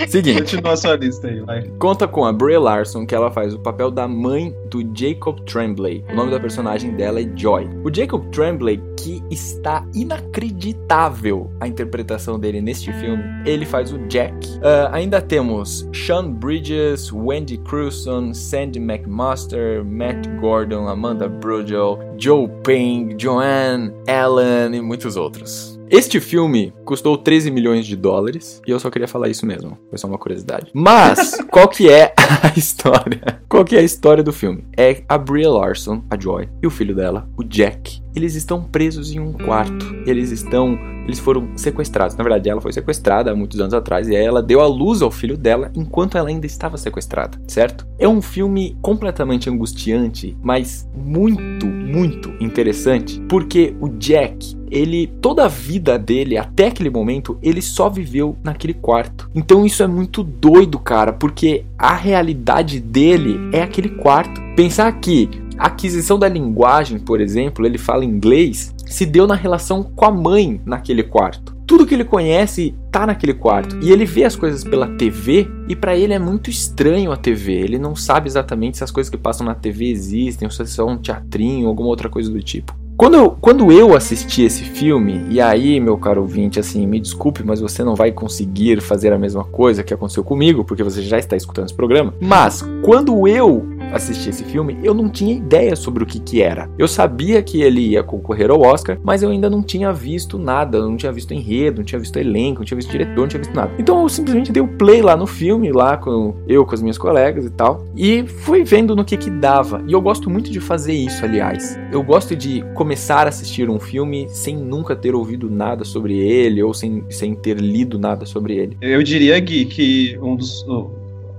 Seguinte. 0.09 0.41
Continua 0.41 0.73
a 0.73 0.77
sua 0.77 0.97
lista 0.97 1.29
aí, 1.29 1.41
vai. 1.41 1.63
Conta 1.79 2.07
com 2.07 2.25
a 2.25 2.33
Brie 2.33 2.59
Larson, 2.59 3.07
que 3.07 3.15
ela 3.15 3.31
faz 3.31 3.55
o 3.55 3.59
papel 3.59 3.91
da 3.91 4.07
mãe 4.07 4.55
do 4.71 4.83
Jacob 4.95 5.41
Tremblay. 5.41 6.05
O 6.11 6.15
nome 6.15 6.31
da 6.31 6.41
personagem 6.41 6.93
dela 6.95 7.21
é 7.21 7.31
Joy. 7.35 7.69
O 7.85 7.95
Jacob 7.95 8.25
Tremblay, 8.31 8.81
que 8.97 9.23
está 9.31 9.85
inacreditável 9.95 11.51
a 11.61 11.69
interpretação 11.69 12.39
dele 12.39 12.61
neste 12.61 12.93
filme, 12.95 13.23
ele 13.45 13.65
faz 13.65 13.93
o 13.93 13.99
Jack. 14.09 14.35
Ah, 14.63 14.91
ainda 14.93 15.21
temos 15.21 15.89
Sean 15.93 16.31
Bridges, 16.31 17.13
Wendy 17.13 17.59
Crewson, 17.59 18.35
Sandy 18.35 18.79
McMaster, 18.79 19.85
Matt 19.85 20.27
Gordon, 20.41 20.89
Amanda 20.89 21.29
Brugel, 21.29 21.99
Joe 22.19 22.49
Payne, 22.63 23.15
Joanne 23.19 23.93
Allen 24.07 24.75
e 24.75 24.81
muitos 24.81 25.17
outros. 25.17 25.76
Este 25.89 26.21
filme 26.21 26.73
custou 26.85 27.17
13 27.17 27.51
milhões 27.51 27.87
de 27.87 27.95
dólares 27.95 28.61
e 28.67 28.71
eu 28.71 28.81
só 28.81 28.91
queria 28.91 29.07
falar 29.07 29.29
isso 29.29 29.47
mesmo. 29.47 29.79
Foi 29.89 29.99
só 29.99 30.09
uma 30.09 30.19
curiosidade. 30.19 30.71
Mas 30.75 31.39
qual 31.51 31.69
que 31.69 31.89
é 31.89 32.13
a 32.43 32.59
história? 32.59 33.41
Qual 33.49 33.65
que 33.65 33.77
é 33.77 33.79
a 33.79 33.85
história 33.85 34.23
do 34.23 34.33
filme? 34.33 34.65
É 34.77 35.05
a 35.09 35.17
Brie 35.17 35.47
Larson, 35.47 36.03
a 36.11 36.19
Joy, 36.19 36.49
e 36.61 36.67
o 36.67 36.71
filho 36.71 36.95
dela, 36.95 37.29
o 37.37 37.45
Jack. 37.45 38.03
Eles 38.15 38.35
estão 38.35 38.65
presos 38.65 39.13
em 39.13 39.21
um 39.21 39.33
quarto. 39.33 39.95
Eles 40.07 40.33
estão 40.33 40.77
eles 41.07 41.19
foram 41.19 41.49
sequestrados. 41.57 42.17
Na 42.17 42.25
verdade, 42.25 42.51
ela 42.51 42.61
foi 42.61 42.73
sequestrada 42.73 43.31
há 43.31 43.35
muitos 43.35 43.61
anos 43.61 43.73
atrás 43.73 44.09
e 44.09 44.17
aí 44.17 44.25
ela 44.25 44.43
deu 44.43 44.61
a 44.61 44.67
luz 44.67 45.03
ao 45.03 45.11
filho 45.11 45.37
dela 45.37 45.71
enquanto 45.75 46.19
ela 46.19 46.29
ainda 46.29 46.47
estava 46.47 46.77
sequestrada, 46.77 47.39
certo? 47.47 47.87
É 47.99 48.09
um 48.09 48.21
filme 48.21 48.77
completamente 48.83 49.49
angustiante, 49.49 50.37
mas 50.43 50.89
muito, 50.95 51.67
muito 51.67 52.33
interessante, 52.41 53.21
porque 53.29 53.75
o 53.81 53.89
Jack, 53.89 54.57
ele 54.71 55.07
toda 55.21 55.45
a 55.45 55.49
vida 55.49 55.99
dele 55.99 56.37
até 56.37 56.67
aquele 56.67 56.91
momento, 56.91 57.39
ele 57.43 57.63
só 57.63 57.89
viveu 57.89 58.37
naquele 58.43 58.75
quarto. 58.75 59.31
Então 59.35 59.65
isso 59.65 59.83
é 59.83 59.87
muito 59.87 60.23
doido, 60.23 60.79
cara, 60.79 61.13
porque 61.13 61.65
a 61.79 61.95
realidade 61.95 62.81
dele 62.81 63.39
é 63.53 63.63
aquele 63.63 63.91
quarto. 63.91 64.41
Pensar 64.57 64.91
que 65.01 65.29
a 65.59 65.67
aquisição 65.67 66.19
da 66.19 66.29
linguagem, 66.29 66.99
por 66.99 67.21
exemplo, 67.21 67.65
ele 67.65 67.79
fala 67.79 68.05
inglês, 68.05 68.75
se 68.87 69.05
deu 69.05 69.27
na 69.27 69.35
relação 69.35 69.83
com 69.83 70.05
a 70.05 70.11
mãe 70.11 70.61
naquele 70.65 71.03
quarto. 71.03 71.55
Tudo 71.67 71.85
que 71.85 71.95
ele 71.95 72.05
conhece 72.05 72.75
tá 72.93 73.05
naquele 73.07 73.35
quarto. 73.35 73.79
E 73.83 73.91
ele 73.91 74.05
vê 74.05 74.25
as 74.25 74.37
coisas 74.37 74.63
pela 74.63 74.87
TV 74.97 75.49
e 75.69 75.75
pra 75.75 75.97
ele 75.97 76.15
é 76.15 76.19
muito 76.19 76.49
estranho 76.49 77.11
a 77.11 77.17
TV. 77.17 77.53
Ele 77.53 77.79
não 77.79 77.97
sabe 77.97 78.29
exatamente 78.29 78.79
se 78.79 78.85
as 78.85 78.91
coisas 78.93 79.11
que 79.11 79.17
passam 79.17 79.45
na 79.45 79.55
TV 79.55 79.91
existem, 79.91 80.47
ou 80.47 80.53
se 80.53 80.63
é 80.63 80.65
só 80.65 80.87
um 80.87 80.97
teatrinho 80.97 81.67
alguma 81.67 81.89
outra 81.89 82.09
coisa 82.09 82.31
do 82.31 82.41
tipo. 82.41 82.73
Quando 82.97 83.15
eu, 83.15 83.31
quando 83.31 83.71
eu 83.71 83.95
assisti 83.95 84.43
esse 84.43 84.63
filme, 84.63 85.27
e 85.29 85.39
aí, 85.39 85.79
meu 85.79 85.99
caro 85.99 86.23
ouvinte, 86.23 86.59
assim, 86.59 86.87
me 86.87 86.99
desculpe, 86.99 87.43
mas 87.45 87.61
você 87.61 87.85
não 87.85 87.95
vai 87.95 88.11
conseguir 88.11 88.81
fazer 88.81 89.13
a 89.13 89.19
mesma 89.19 89.45
coisa 89.45 89.85
que 89.85 89.93
aconteceu 89.93 90.25
comigo, 90.25 90.65
porque 90.65 90.83
você 90.83 91.03
já 91.03 91.19
está 91.19 91.37
escutando 91.37 91.67
esse 91.67 91.75
programa. 91.75 92.15
Mas, 92.23 92.65
quando 92.83 93.29
eu 93.29 93.67
assisti 93.93 94.31
esse 94.31 94.45
filme, 94.45 94.79
eu 94.83 94.95
não 94.95 95.09
tinha 95.09 95.35
ideia 95.35 95.77
sobre 95.77 96.03
o 96.03 96.07
que 96.07 96.19
que 96.21 96.43
era. 96.43 96.69
Eu 96.79 96.89
sabia 96.89 97.43
que 97.43 97.63
ele 97.63 97.81
ia 97.81 98.03
concorrer 98.03 98.51
ao 98.51 98.61
Oscar, 98.61 98.99
mas 99.03 99.23
eu 99.23 99.31
ainda 99.31 99.49
não 99.49 99.63
tinha 99.63 99.93
visto 99.93 100.39
nada, 100.39 100.81
não 100.81 100.97
tinha 100.97 101.13
visto 101.13 101.33
enredo, 101.33 101.79
não 101.79 101.85
tinha 101.85 101.99
visto 101.99 102.17
elenco, 102.19 102.61
não 102.61 102.67
tinha 102.67 102.77
visto 102.77 102.91
diretor, 102.91 103.21
não 103.23 103.29
tinha 103.29 103.41
visto 103.41 103.55
nada. 103.55 103.73
Então 103.79 104.03
eu 104.03 104.09
simplesmente 104.09 104.53
dei 104.53 104.63
o 104.63 104.69
play 104.69 105.03
lá 105.03 105.17
no 105.17 105.27
filme, 105.27 105.73
lá 105.73 105.97
com 105.97 106.35
eu 106.47 106.65
com 106.65 106.75
as 106.75 106.83
minhas 106.83 106.99
colegas 106.99 107.45
e 107.45 107.51
tal, 107.51 107.85
e 107.97 108.27
fui 108.27 108.65
vendo 108.65 108.95
no 108.95 109.05
que 109.05 109.17
que 109.17 109.31
dava. 109.31 109.83
E 109.87 109.93
eu 109.93 110.01
gosto 110.01 110.29
muito 110.29 110.51
de 110.51 110.61
fazer 110.61 110.93
isso, 110.93 111.25
aliás. 111.25 111.79
Eu 111.93 112.03
gosto 112.03 112.35
de 112.35 112.63
começar 112.75 113.27
a 113.27 113.29
assistir 113.29 113.69
um 113.71 113.79
filme 113.79 114.27
sem 114.29 114.57
nunca 114.57 114.95
ter 114.95 115.15
ouvido 115.15 115.51
nada 115.51 115.85
sobre 115.85 116.19
ele 116.19 116.63
ou 116.63 116.75
sem, 116.75 117.05
sem 117.09 117.35
ter 117.35 117.59
lido 117.59 117.99
nada 117.99 118.27
sobre 118.27 118.57
ele. 118.57 118.77
Eu 118.81 119.03
diria, 119.03 119.39
Gui, 119.39 119.65
que 119.67 120.19
um 120.21 120.37
dos. 120.37 120.65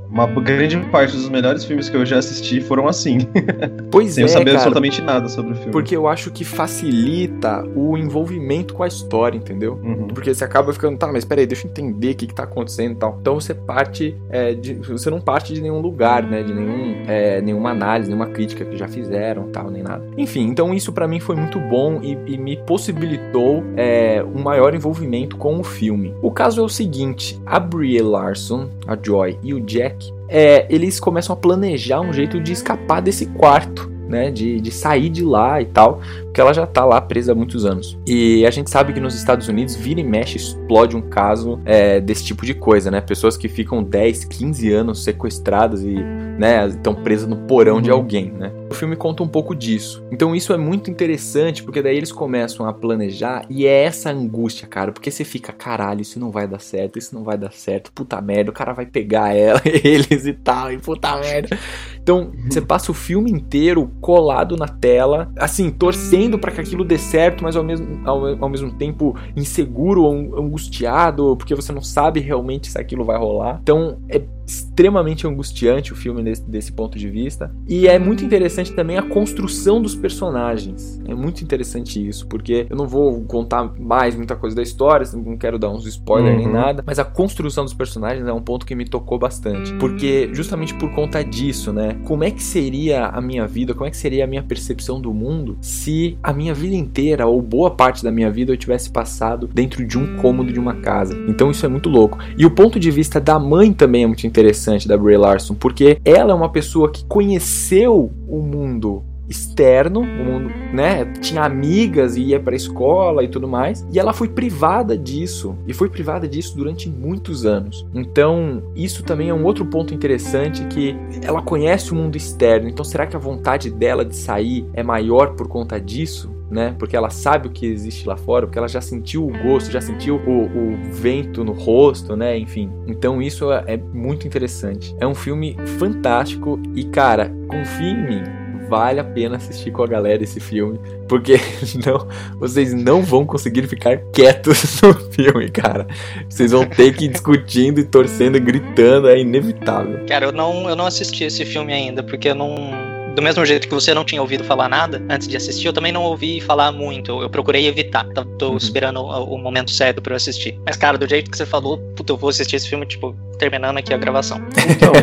Uma 0.09 0.27
grande 0.27 0.77
parte 0.91 1.15
dos 1.15 1.29
melhores 1.29 1.65
filmes 1.65 1.89
que 1.89 1.97
eu 1.97 2.05
já 2.05 2.17
assisti 2.17 2.61
foram 2.61 2.87
assim, 2.87 3.19
Pois 3.91 4.13
sem 4.13 4.23
é, 4.23 4.25
eu 4.25 4.29
saber 4.29 4.45
cara, 4.45 4.57
absolutamente 4.57 5.01
nada 5.01 5.27
sobre 5.27 5.51
o 5.51 5.55
filme. 5.55 5.71
porque 5.71 5.95
eu 5.95 6.07
acho 6.07 6.31
que 6.31 6.43
facilita 6.43 7.63
o 7.75 7.97
envolvimento 7.97 8.73
com 8.73 8.83
a 8.83 8.87
história, 8.87 9.37
entendeu? 9.37 9.79
Uhum. 9.83 10.07
Porque 10.07 10.33
você 10.33 10.43
acaba 10.43 10.71
ficando, 10.73 10.97
tá, 10.97 11.07
mas 11.07 11.25
peraí, 11.25 11.45
deixa 11.45 11.67
eu 11.67 11.71
entender 11.71 12.11
o 12.11 12.15
que, 12.15 12.27
que 12.27 12.33
tá 12.33 12.43
acontecendo 12.43 12.93
e 12.93 12.95
tal. 12.95 13.17
Então 13.19 13.35
você 13.35 13.53
parte, 13.53 14.15
é, 14.29 14.53
de, 14.53 14.73
você 14.75 15.09
não 15.09 15.19
parte 15.19 15.53
de 15.53 15.61
nenhum 15.61 15.79
lugar, 15.79 16.23
né? 16.23 16.43
De 16.43 16.53
nenhum, 16.53 17.03
é, 17.07 17.41
nenhuma 17.41 17.71
análise, 17.71 18.09
nenhuma 18.09 18.27
crítica 18.27 18.65
que 18.65 18.77
já 18.77 18.87
fizeram 18.87 19.49
tal, 19.51 19.69
nem 19.69 19.83
nada. 19.83 20.03
Enfim, 20.17 20.47
então 20.47 20.73
isso 20.73 20.91
pra 20.91 21.07
mim 21.07 21.19
foi 21.19 21.35
muito 21.35 21.59
bom 21.59 21.99
e, 22.01 22.17
e 22.25 22.37
me 22.37 22.57
possibilitou 22.57 23.63
é, 23.75 24.23
um 24.23 24.41
maior 24.41 24.73
envolvimento 24.73 25.37
com 25.37 25.59
o 25.59 25.63
filme. 25.63 26.13
O 26.21 26.31
caso 26.31 26.61
é 26.61 26.63
o 26.63 26.69
seguinte: 26.69 27.39
a 27.45 27.59
Brie 27.59 28.01
Larson, 28.01 28.69
a 28.87 28.97
Joy 29.01 29.37
e 29.43 29.53
o 29.53 29.61
Jack, 29.61 29.96
é, 30.29 30.65
eles 30.69 30.99
começam 30.99 31.33
a 31.33 31.37
planejar 31.37 32.01
um 32.01 32.13
jeito 32.13 32.39
de 32.39 32.53
escapar 32.53 33.01
desse 33.01 33.25
quarto. 33.25 33.95
Né, 34.07 34.31
de, 34.31 34.61
de 34.61 34.71
sair 34.71 35.09
de 35.09 35.21
lá 35.21 35.61
e 35.61 35.65
tal, 35.65 35.99
porque 36.27 36.41
ela 36.41 36.53
já 36.53 36.67
tá 36.67 36.85
lá 36.85 37.01
presa 37.01 37.31
há 37.31 37.35
muitos 37.35 37.65
anos. 37.65 37.97
E 38.05 38.45
a 38.45 38.51
gente 38.51 38.69
sabe 38.69 38.93
que 38.93 38.99
nos 38.99 39.15
Estados 39.15 39.47
Unidos, 39.47 39.75
vira 39.75 39.99
e 39.99 40.03
mexe, 40.03 40.37
explode 40.37 40.95
um 40.95 41.01
caso 41.01 41.59
é, 41.65 41.99
desse 41.99 42.23
tipo 42.23 42.45
de 42.45 42.53
coisa, 42.53 42.91
né? 42.91 43.01
Pessoas 43.01 43.37
que 43.37 43.47
ficam 43.47 43.83
10, 43.83 44.25
15 44.25 44.71
anos 44.71 45.03
sequestradas 45.03 45.81
e 45.81 45.95
né, 45.95 46.67
estão 46.67 46.93
presas 46.93 47.27
no 47.27 47.37
porão 47.37 47.81
de 47.81 47.89
alguém, 47.89 48.31
né? 48.31 48.51
O 48.69 48.73
filme 48.73 48.95
conta 48.95 49.23
um 49.23 49.27
pouco 49.27 49.55
disso. 49.55 50.05
Então 50.11 50.35
isso 50.35 50.53
é 50.53 50.57
muito 50.57 50.91
interessante, 50.91 51.63
porque 51.63 51.81
daí 51.81 51.97
eles 51.97 52.11
começam 52.11 52.67
a 52.67 52.73
planejar 52.73 53.45
e 53.49 53.65
é 53.65 53.83
essa 53.83 54.11
angústia, 54.11 54.67
cara, 54.67 54.91
porque 54.91 55.09
você 55.09 55.23
fica, 55.23 55.53
caralho, 55.53 56.01
isso 56.01 56.19
não 56.19 56.29
vai 56.29 56.47
dar 56.47 56.59
certo, 56.59 56.99
isso 56.99 57.15
não 57.15 57.23
vai 57.23 57.37
dar 57.37 57.53
certo, 57.53 57.91
puta 57.91 58.19
merda, 58.21 58.51
o 58.51 58.53
cara 58.53 58.73
vai 58.73 58.85
pegar 58.85 59.33
ela, 59.33 59.61
eles 59.65 60.25
e 60.25 60.33
tal, 60.33 60.71
e 60.71 60.77
puta 60.77 61.15
merda. 61.17 61.57
Então, 62.01 62.31
você 62.49 62.61
passa 62.61 62.91
o 62.91 62.93
filme 62.93 63.31
inteiro 63.31 63.91
colado 63.99 64.55
na 64.55 64.67
tela, 64.67 65.31
assim, 65.37 65.69
torcendo 65.69 66.16
para 66.39 66.51
que 66.51 66.61
aquilo 66.61 66.83
dê 66.83 66.97
certo, 66.97 67.43
mas 67.43 67.55
ao 67.55 67.63
mesmo, 67.63 68.01
ao, 68.05 68.43
ao 68.43 68.49
mesmo 68.49 68.71
tempo 68.71 69.15
inseguro 69.35 70.07
angustiado, 70.07 71.35
porque 71.37 71.55
você 71.55 71.71
não 71.71 71.81
sabe 71.81 72.19
realmente 72.19 72.69
se 72.69 72.79
aquilo 72.79 73.03
vai 73.03 73.17
rolar. 73.17 73.59
Então, 73.61 73.99
é 74.09 74.21
extremamente 74.47 75.27
angustiante 75.27 75.91
o 75.91 75.95
filme 75.95 76.23
desse, 76.23 76.49
desse, 76.49 76.71
ponto 76.71 76.97
de 76.97 77.09
vista. 77.09 77.53
E 77.67 77.85
é 77.85 77.99
muito 77.99 78.23
interessante 78.23 78.71
também 78.71 78.97
a 78.97 79.01
construção 79.01 79.81
dos 79.81 79.93
personagens. 79.93 81.01
É 81.05 81.13
muito 81.13 81.43
interessante 81.43 82.07
isso, 82.07 82.25
porque 82.27 82.65
eu 82.69 82.77
não 82.77 82.87
vou 82.87 83.21
contar 83.23 83.73
mais 83.77 84.15
muita 84.15 84.37
coisa 84.37 84.55
da 84.55 84.63
história, 84.63 85.05
não 85.13 85.35
quero 85.35 85.59
dar 85.59 85.69
uns 85.69 85.85
spoilers 85.85 86.37
uhum. 86.37 86.45
nem 86.45 86.53
nada, 86.53 86.81
mas 86.85 86.97
a 86.97 87.03
construção 87.03 87.65
dos 87.65 87.73
personagens 87.73 88.25
é 88.25 88.31
um 88.31 88.41
ponto 88.41 88.65
que 88.65 88.73
me 88.73 88.85
tocou 88.85 89.19
bastante. 89.19 89.73
Porque 89.73 90.29
justamente 90.31 90.73
por 90.73 90.93
conta 90.93 91.21
disso, 91.23 91.73
né? 91.73 91.99
Como 92.05 92.23
é 92.23 92.31
que 92.31 92.41
seria 92.41 93.07
a 93.07 93.19
minha 93.19 93.45
vida, 93.45 93.73
como 93.73 93.85
é 93.85 93.91
que 93.91 93.97
seria 93.97 94.23
a 94.23 94.27
minha 94.27 94.43
percepção 94.43 95.01
do 95.01 95.13
mundo 95.13 95.57
se 95.59 96.17
a 96.23 96.31
minha 96.31 96.53
vida 96.53 96.75
inteira, 96.75 97.27
ou 97.27 97.41
boa 97.41 97.71
parte 97.71 98.01
da 98.01 98.11
minha 98.11 98.31
vida, 98.31 98.53
eu 98.53 98.57
tivesse 98.57 98.89
passado 98.89 99.49
dentro 99.53 99.85
de 99.85 99.97
um 99.97 100.15
cômodo 100.17 100.53
de 100.53 100.59
uma 100.59 100.75
casa. 100.75 101.17
Então 101.27 101.51
isso 101.51 101.65
é 101.65 101.69
muito 101.69 101.89
louco. 101.89 102.17
E 102.37 102.45
o 102.45 102.51
ponto 102.51 102.79
de 102.79 102.89
vista 102.89 103.19
da 103.19 103.37
mãe 103.37 103.73
também 103.73 104.03
é 104.03 104.07
muito 104.07 104.25
interessante 104.25 104.36
interessante 104.37 104.87
da 104.87 104.95
Brie 104.95 105.17
Larson, 105.17 105.55
porque 105.55 105.99
ela 106.05 106.31
é 106.31 106.35
uma 106.35 106.51
pessoa 106.51 106.91
que 106.91 107.03
conheceu 107.05 108.11
o 108.27 108.37
mundo 108.39 109.03
externo, 109.29 110.01
o 110.01 110.05
mundo, 110.05 110.49
né? 110.73 111.05
Tinha 111.19 111.43
amigas 111.43 112.15
e 112.15 112.21
ia 112.21 112.39
para 112.39 112.55
escola 112.55 113.23
e 113.23 113.27
tudo 113.27 113.47
mais, 113.47 113.85
e 113.91 113.99
ela 113.99 114.13
foi 114.13 114.29
privada 114.29 114.97
disso, 114.97 115.55
e 115.67 115.73
foi 115.73 115.89
privada 115.89 116.27
disso 116.27 116.55
durante 116.55 116.89
muitos 116.89 117.45
anos. 117.45 117.85
Então, 117.93 118.63
isso 118.75 119.03
também 119.03 119.29
é 119.29 119.33
um 119.33 119.43
outro 119.43 119.65
ponto 119.65 119.93
interessante 119.93 120.65
que 120.65 120.95
ela 121.21 121.41
conhece 121.41 121.91
o 121.91 121.95
mundo 121.95 122.15
externo. 122.15 122.69
Então, 122.69 122.85
será 122.85 123.05
que 123.05 123.15
a 123.15 123.19
vontade 123.19 123.69
dela 123.69 124.05
de 124.05 124.15
sair 124.15 124.65
é 124.73 124.83
maior 124.83 125.35
por 125.35 125.47
conta 125.47 125.79
disso? 125.79 126.37
né? 126.49 126.73
Porque 126.79 126.95
ela 126.95 127.09
sabe 127.09 127.47
o 127.47 127.51
que 127.51 127.65
existe 127.65 128.07
lá 128.07 128.15
fora, 128.15 128.45
porque 128.45 128.57
ela 128.57 128.67
já 128.67 128.81
sentiu 128.81 129.27
o 129.27 129.31
gosto, 129.43 129.71
já 129.71 129.81
sentiu 129.81 130.15
o, 130.15 130.45
o 130.45 130.77
vento 130.93 131.43
no 131.43 131.51
rosto, 131.51 132.15
né? 132.15 132.37
Enfim. 132.37 132.71
Então 132.87 133.21
isso 133.21 133.51
é, 133.51 133.63
é 133.67 133.77
muito 133.77 134.25
interessante. 134.25 134.95
É 134.99 135.05
um 135.05 135.15
filme 135.15 135.57
fantástico 135.77 136.59
e, 136.73 136.85
cara, 136.85 137.33
confie 137.49 137.89
em 137.89 138.07
mim 138.07 138.46
vale 138.67 138.99
a 138.99 139.03
pena 139.03 139.37
assistir 139.37 139.71
com 139.71 139.83
a 139.83 139.87
galera 139.87 140.23
esse 140.23 140.39
filme, 140.39 140.79
porque 141.07 141.39
não, 141.85 142.07
vocês 142.39 142.73
não 142.73 143.01
vão 143.01 143.25
conseguir 143.25 143.67
ficar 143.67 143.97
quietos 144.13 144.79
no 144.81 144.93
filme, 145.11 145.49
cara. 145.49 145.87
Vocês 146.29 146.51
vão 146.51 146.65
ter 146.65 146.95
que 146.95 147.05
ir 147.05 147.09
discutindo 147.09 147.79
e 147.79 147.83
torcendo 147.83 148.37
e 148.37 148.39
gritando, 148.39 149.07
é 149.07 149.19
inevitável. 149.19 150.05
Cara, 150.07 150.25
eu 150.25 150.31
não, 150.31 150.69
eu 150.69 150.75
não 150.75 150.85
assisti 150.85 151.23
esse 151.23 151.45
filme 151.45 151.73
ainda, 151.73 152.03
porque 152.03 152.29
eu 152.29 152.35
não 152.35 152.87
do 153.17 153.23
mesmo 153.23 153.43
jeito 153.43 153.67
que 153.67 153.73
você 153.73 153.95
não 153.95 154.05
tinha 154.05 154.21
ouvido 154.21 154.43
falar 154.43 154.69
nada 154.69 155.03
antes 155.09 155.27
de 155.27 155.35
assistir, 155.35 155.65
eu 155.65 155.73
também 155.73 155.91
não 155.91 156.03
ouvi 156.03 156.39
falar 156.39 156.71
muito. 156.71 157.19
Eu 157.19 157.27
procurei 157.27 157.65
evitar. 157.65 158.05
Tô, 158.09 158.23
tô 158.23 158.49
uhum. 158.51 158.57
esperando 158.57 158.99
o, 158.99 159.33
o, 159.33 159.37
momento 159.39 159.71
certo 159.71 160.03
para 160.03 160.13
eu 160.13 160.17
assistir. 160.17 160.59
Mas, 160.63 160.77
cara, 160.77 160.99
do 160.99 161.09
jeito 161.09 161.31
que 161.31 161.35
você 161.35 161.43
falou, 161.43 161.79
puta, 161.95 162.13
eu 162.13 162.17
vou 162.17 162.29
assistir 162.29 162.57
esse 162.57 162.69
filme, 162.69 162.85
tipo, 162.85 163.15
terminando 163.39 163.77
aqui 163.77 163.91
a 163.91 163.97
gravação. 163.97 164.39
Então. 164.69 164.93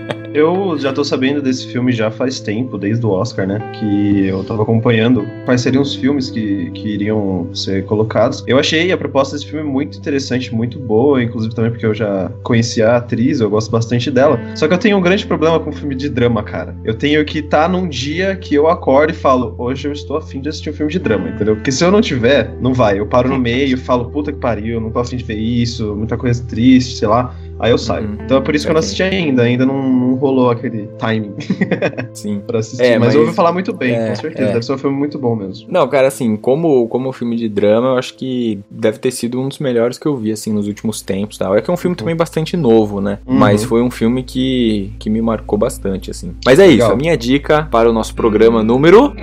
Eu 0.34 0.78
já 0.78 0.92
tô 0.92 1.04
sabendo 1.04 1.40
desse 1.40 1.66
filme 1.66 1.92
já 1.92 2.10
faz 2.10 2.40
tempo, 2.40 2.76
desde 2.76 3.04
o 3.06 3.10
Oscar, 3.10 3.46
né? 3.46 3.58
Que 3.78 4.26
eu 4.26 4.44
tava 4.44 4.62
acompanhando 4.62 5.26
quais 5.44 5.60
seriam 5.60 5.82
os 5.82 5.94
filmes 5.94 6.30
que, 6.30 6.70
que 6.72 6.88
iriam 6.88 7.48
ser 7.54 7.84
colocados. 7.84 8.44
Eu 8.46 8.58
achei 8.58 8.92
a 8.92 8.98
proposta 8.98 9.36
desse 9.36 9.48
filme 9.48 9.68
muito 9.68 9.96
interessante, 9.96 10.54
muito 10.54 10.78
boa, 10.78 11.22
inclusive 11.22 11.54
também 11.54 11.70
porque 11.70 11.86
eu 11.86 11.94
já 11.94 12.30
conhecia 12.42 12.88
a 12.90 12.96
atriz, 12.96 13.40
eu 13.40 13.48
gosto 13.48 13.70
bastante 13.70 14.10
dela. 14.10 14.38
Só 14.54 14.68
que 14.68 14.74
eu 14.74 14.78
tenho 14.78 14.98
um 14.98 15.00
grande 15.00 15.26
problema 15.26 15.58
com 15.60 15.72
filme 15.72 15.94
de 15.94 16.08
drama, 16.08 16.42
cara. 16.42 16.76
Eu 16.84 16.94
tenho 16.94 17.24
que 17.24 17.38
estar 17.38 17.62
tá 17.62 17.68
num 17.68 17.88
dia 17.88 18.36
que 18.36 18.54
eu 18.54 18.68
acordo 18.68 19.12
e 19.12 19.16
falo, 19.16 19.54
hoje 19.56 19.88
eu 19.88 19.92
estou 19.92 20.16
afim 20.16 20.40
de 20.40 20.48
assistir 20.48 20.70
um 20.70 20.74
filme 20.74 20.92
de 20.92 20.98
drama, 20.98 21.28
entendeu? 21.28 21.54
Porque 21.54 21.72
se 21.72 21.84
eu 21.84 21.90
não 21.90 22.00
tiver, 22.00 22.50
não 22.60 22.74
vai. 22.74 22.98
Eu 22.98 23.06
paro 23.06 23.28
no 23.28 23.38
meio 23.38 23.76
falo, 23.86 24.10
puta 24.10 24.32
que 24.32 24.38
pariu, 24.38 24.74
eu 24.74 24.80
não 24.80 24.90
tô 24.90 24.98
afim 24.98 25.16
de 25.16 25.24
ver 25.24 25.38
isso, 25.38 25.94
muita 25.94 26.16
coisa 26.16 26.42
triste, 26.44 26.98
sei 26.98 27.08
lá. 27.08 27.34
Aí 27.58 27.70
eu 27.70 27.78
saio. 27.78 28.06
Uhum. 28.06 28.18
Então 28.24 28.38
é 28.38 28.40
por 28.40 28.54
isso 28.54 28.64
que 28.66 28.70
eu 28.70 28.74
não 28.74 28.80
assisti 28.80 29.02
ainda, 29.02 29.42
ainda 29.42 29.64
não, 29.64 29.82
não 29.88 30.14
rolou 30.14 30.50
aquele 30.50 30.88
timing. 30.98 31.34
Sim. 32.12 32.40
pra 32.46 32.58
assistir. 32.58 32.82
É, 32.82 32.98
mas, 32.98 33.08
mas 33.08 33.14
eu 33.14 33.22
ouvi 33.22 33.32
falar 33.34 33.52
muito 33.52 33.72
bem, 33.72 33.94
é, 33.94 34.08
com 34.08 34.16
certeza. 34.16 34.50
É. 34.50 34.52
Deve 34.52 34.64
ser 34.64 34.72
um 34.72 34.78
filme 34.78 34.96
muito 34.96 35.18
bom 35.18 35.34
mesmo. 35.34 35.66
Não, 35.70 35.88
cara, 35.88 36.08
assim, 36.08 36.36
como, 36.36 36.86
como 36.88 37.12
filme 37.12 37.36
de 37.36 37.48
drama, 37.48 37.88
eu 37.88 37.98
acho 37.98 38.14
que 38.14 38.60
deve 38.70 38.98
ter 38.98 39.10
sido 39.10 39.40
um 39.40 39.48
dos 39.48 39.58
melhores 39.58 39.98
que 39.98 40.06
eu 40.06 40.16
vi, 40.16 40.32
assim, 40.32 40.52
nos 40.52 40.66
últimos 40.66 41.00
tempos. 41.00 41.38
Tal. 41.38 41.56
É 41.56 41.62
que 41.62 41.70
é 41.70 41.72
um 41.72 41.76
filme 41.76 41.94
uhum. 41.94 41.98
também 41.98 42.16
bastante 42.16 42.56
novo, 42.56 43.00
né? 43.00 43.18
Uhum. 43.26 43.34
Mas 43.34 43.64
foi 43.64 43.82
um 43.82 43.90
filme 43.90 44.22
que, 44.22 44.92
que 44.98 45.08
me 45.08 45.22
marcou 45.22 45.58
bastante, 45.58 46.10
assim. 46.10 46.34
Mas 46.44 46.58
é 46.58 46.66
Legal. 46.66 46.88
isso, 46.88 46.94
a 46.94 46.96
minha 46.96 47.16
dica 47.16 47.68
para 47.70 47.88
o 47.88 47.92
nosso 47.92 48.14
programa 48.14 48.62
número. 48.62 49.14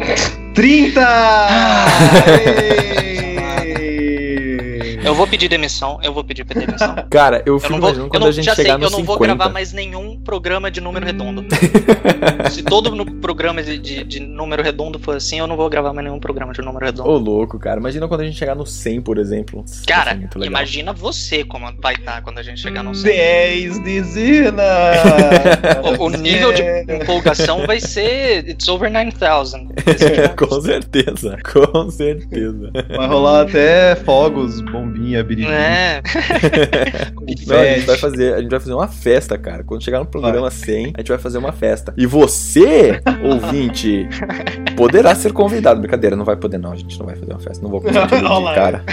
30! 0.53 1.01
Eu 5.03 5.13
vou 5.13 5.27
pedir 5.27 5.49
demissão, 5.49 5.99
eu 6.01 6.13
vou 6.13 6.23
pedir 6.23 6.45
demissão. 6.45 6.95
Cara, 7.11 7.43
eu 7.45 7.59
fico 7.59 7.73
eu 7.73 7.77
imaginando 7.77 8.09
quando 8.09 8.23
não, 8.23 8.29
a 8.29 8.31
gente 8.31 8.45
chegar 8.45 8.55
sei, 8.55 8.65
no 8.77 8.85
Eu 8.85 8.89
não 8.89 8.99
50. 8.99 9.05
vou 9.05 9.17
gravar 9.19 9.49
mais 9.49 9.73
nenhum 9.73 10.17
programa 10.19 10.71
de 10.71 10.79
número 10.79 11.05
redondo. 11.05 11.45
Se 12.49 12.63
todo 12.63 13.05
programa 13.19 13.61
de, 13.61 13.77
de, 13.77 14.03
de, 14.03 14.19
número 14.19 14.63
redondo 14.63 14.97
for 14.97 15.15
assim, 15.17 15.39
eu 15.39 15.47
não 15.47 15.57
vou 15.57 15.69
gravar 15.69 15.91
mais 15.93 16.05
nenhum 16.05 16.19
programa 16.19 16.53
de 16.53 16.61
número 16.61 16.85
redondo. 16.85 17.09
Ô, 17.09 17.17
louco, 17.17 17.59
cara. 17.59 17.79
Imagina 17.79 18.07
quando 18.07 18.21
a 18.21 18.25
gente 18.25 18.37
chegar 18.37 18.55
no 18.55 18.65
100, 18.65 19.01
por 19.01 19.17
exemplo. 19.17 19.65
Cara, 19.85 20.17
imagina 20.45 20.93
você 20.93 21.43
como 21.43 21.69
vai 21.81 21.95
estar 21.95 22.21
quando 22.21 22.39
a 22.39 22.43
gente 22.43 22.61
chegar 22.61 22.81
no 22.81 22.95
100. 22.95 23.03
10 23.03 23.83
dizina! 23.83 24.63
o, 25.99 26.05
o 26.05 26.09
nível 26.09 26.53
de 26.53 26.63
empolgação 26.93 27.65
vai 27.65 27.79
ser 27.79 28.47
It's 28.47 28.67
over 28.67 28.89
9000. 28.89 29.67
com 30.37 30.61
certeza, 30.61 31.37
com 31.51 31.89
certeza. 31.91 32.71
Vai 32.95 33.07
rolar 33.07 33.41
até 33.41 33.95
fogos, 33.97 34.61
bombinhos 34.61 34.92
bombinha, 34.93 35.23
biriri. 35.23 35.47
É. 35.47 36.01
Não, 37.47 37.57
a 37.57 37.65
gente 37.65 37.85
vai 37.85 37.97
fazer, 37.97 38.33
a 38.35 38.41
gente 38.41 38.51
vai 38.51 38.59
fazer 38.59 38.73
uma 38.73 38.87
festa, 38.87 39.37
cara. 39.37 39.63
Quando 39.63 39.83
chegar 39.83 39.99
no 39.99 40.05
programa 40.05 40.49
100, 40.51 40.93
a 40.95 40.99
gente 40.99 41.09
vai 41.09 41.17
fazer 41.17 41.37
uma 41.39 41.51
festa. 41.51 41.93
E 41.97 42.05
você, 42.05 43.01
ouvinte, 43.25 44.07
poderá 44.77 45.15
ser 45.15 45.33
convidado. 45.33 45.81
Brincadeira, 45.81 46.15
não 46.15 46.25
vai 46.25 46.35
poder 46.35 46.59
não, 46.59 46.71
a 46.71 46.75
gente 46.75 46.97
não 46.99 47.05
vai 47.05 47.15
fazer 47.15 47.31
uma 47.31 47.39
festa. 47.39 47.63
Não 47.63 47.69
vou 47.69 47.81
iludir, 47.81 48.07
cara. 48.55 48.83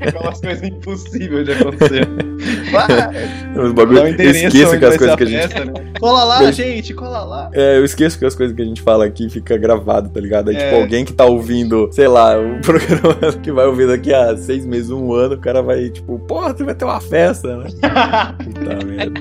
Aquelas 0.00 0.40
coisas 0.40 0.62
impossíveis 0.62 1.44
de 1.44 1.52
acontecer. 1.52 2.08
Os 3.60 3.72
bagulho, 3.72 3.98
eu 3.98 4.30
esqueço 4.30 4.78
que 4.78 4.84
as 4.84 4.96
coisas 4.96 5.16
que 5.16 5.22
a 5.22 5.26
gente... 5.26 5.48
Festa, 5.48 5.64
né? 5.64 5.72
Cola 5.98 6.24
lá, 6.24 6.44
eu... 6.44 6.52
gente, 6.52 6.94
cola 6.94 7.24
lá. 7.24 7.50
É, 7.52 7.76
eu 7.76 7.84
esqueço 7.84 8.18
que 8.18 8.24
as 8.24 8.34
coisas 8.34 8.56
que 8.56 8.62
a 8.62 8.64
gente 8.64 8.80
fala 8.80 9.04
aqui 9.04 9.28
fica 9.28 9.56
gravado, 9.56 10.08
tá 10.08 10.20
ligado? 10.20 10.48
Aí, 10.48 10.56
tipo, 10.56 10.66
é. 10.66 10.70
tipo, 10.70 10.82
alguém 10.82 11.04
que 11.04 11.12
tá 11.12 11.24
ouvindo, 11.26 11.88
sei 11.92 12.08
lá, 12.08 12.38
um 12.38 12.60
programa 12.62 13.32
que 13.42 13.52
vai 13.52 13.66
ouvir 13.66 13.86
daqui 13.86 14.14
a 14.14 14.36
seis 14.36 14.64
meses, 14.64 14.90
um 14.90 15.12
ano, 15.12 15.34
o 15.34 15.38
cara 15.38 15.62
vai, 15.62 15.90
tipo, 15.90 16.18
porra, 16.20 16.54
tu 16.54 16.64
vai 16.64 16.74
ter 16.74 16.84
uma 16.84 17.00
festa, 17.00 17.56
né? 17.56 17.68
Puta 18.42 18.86
merda. 18.86 19.20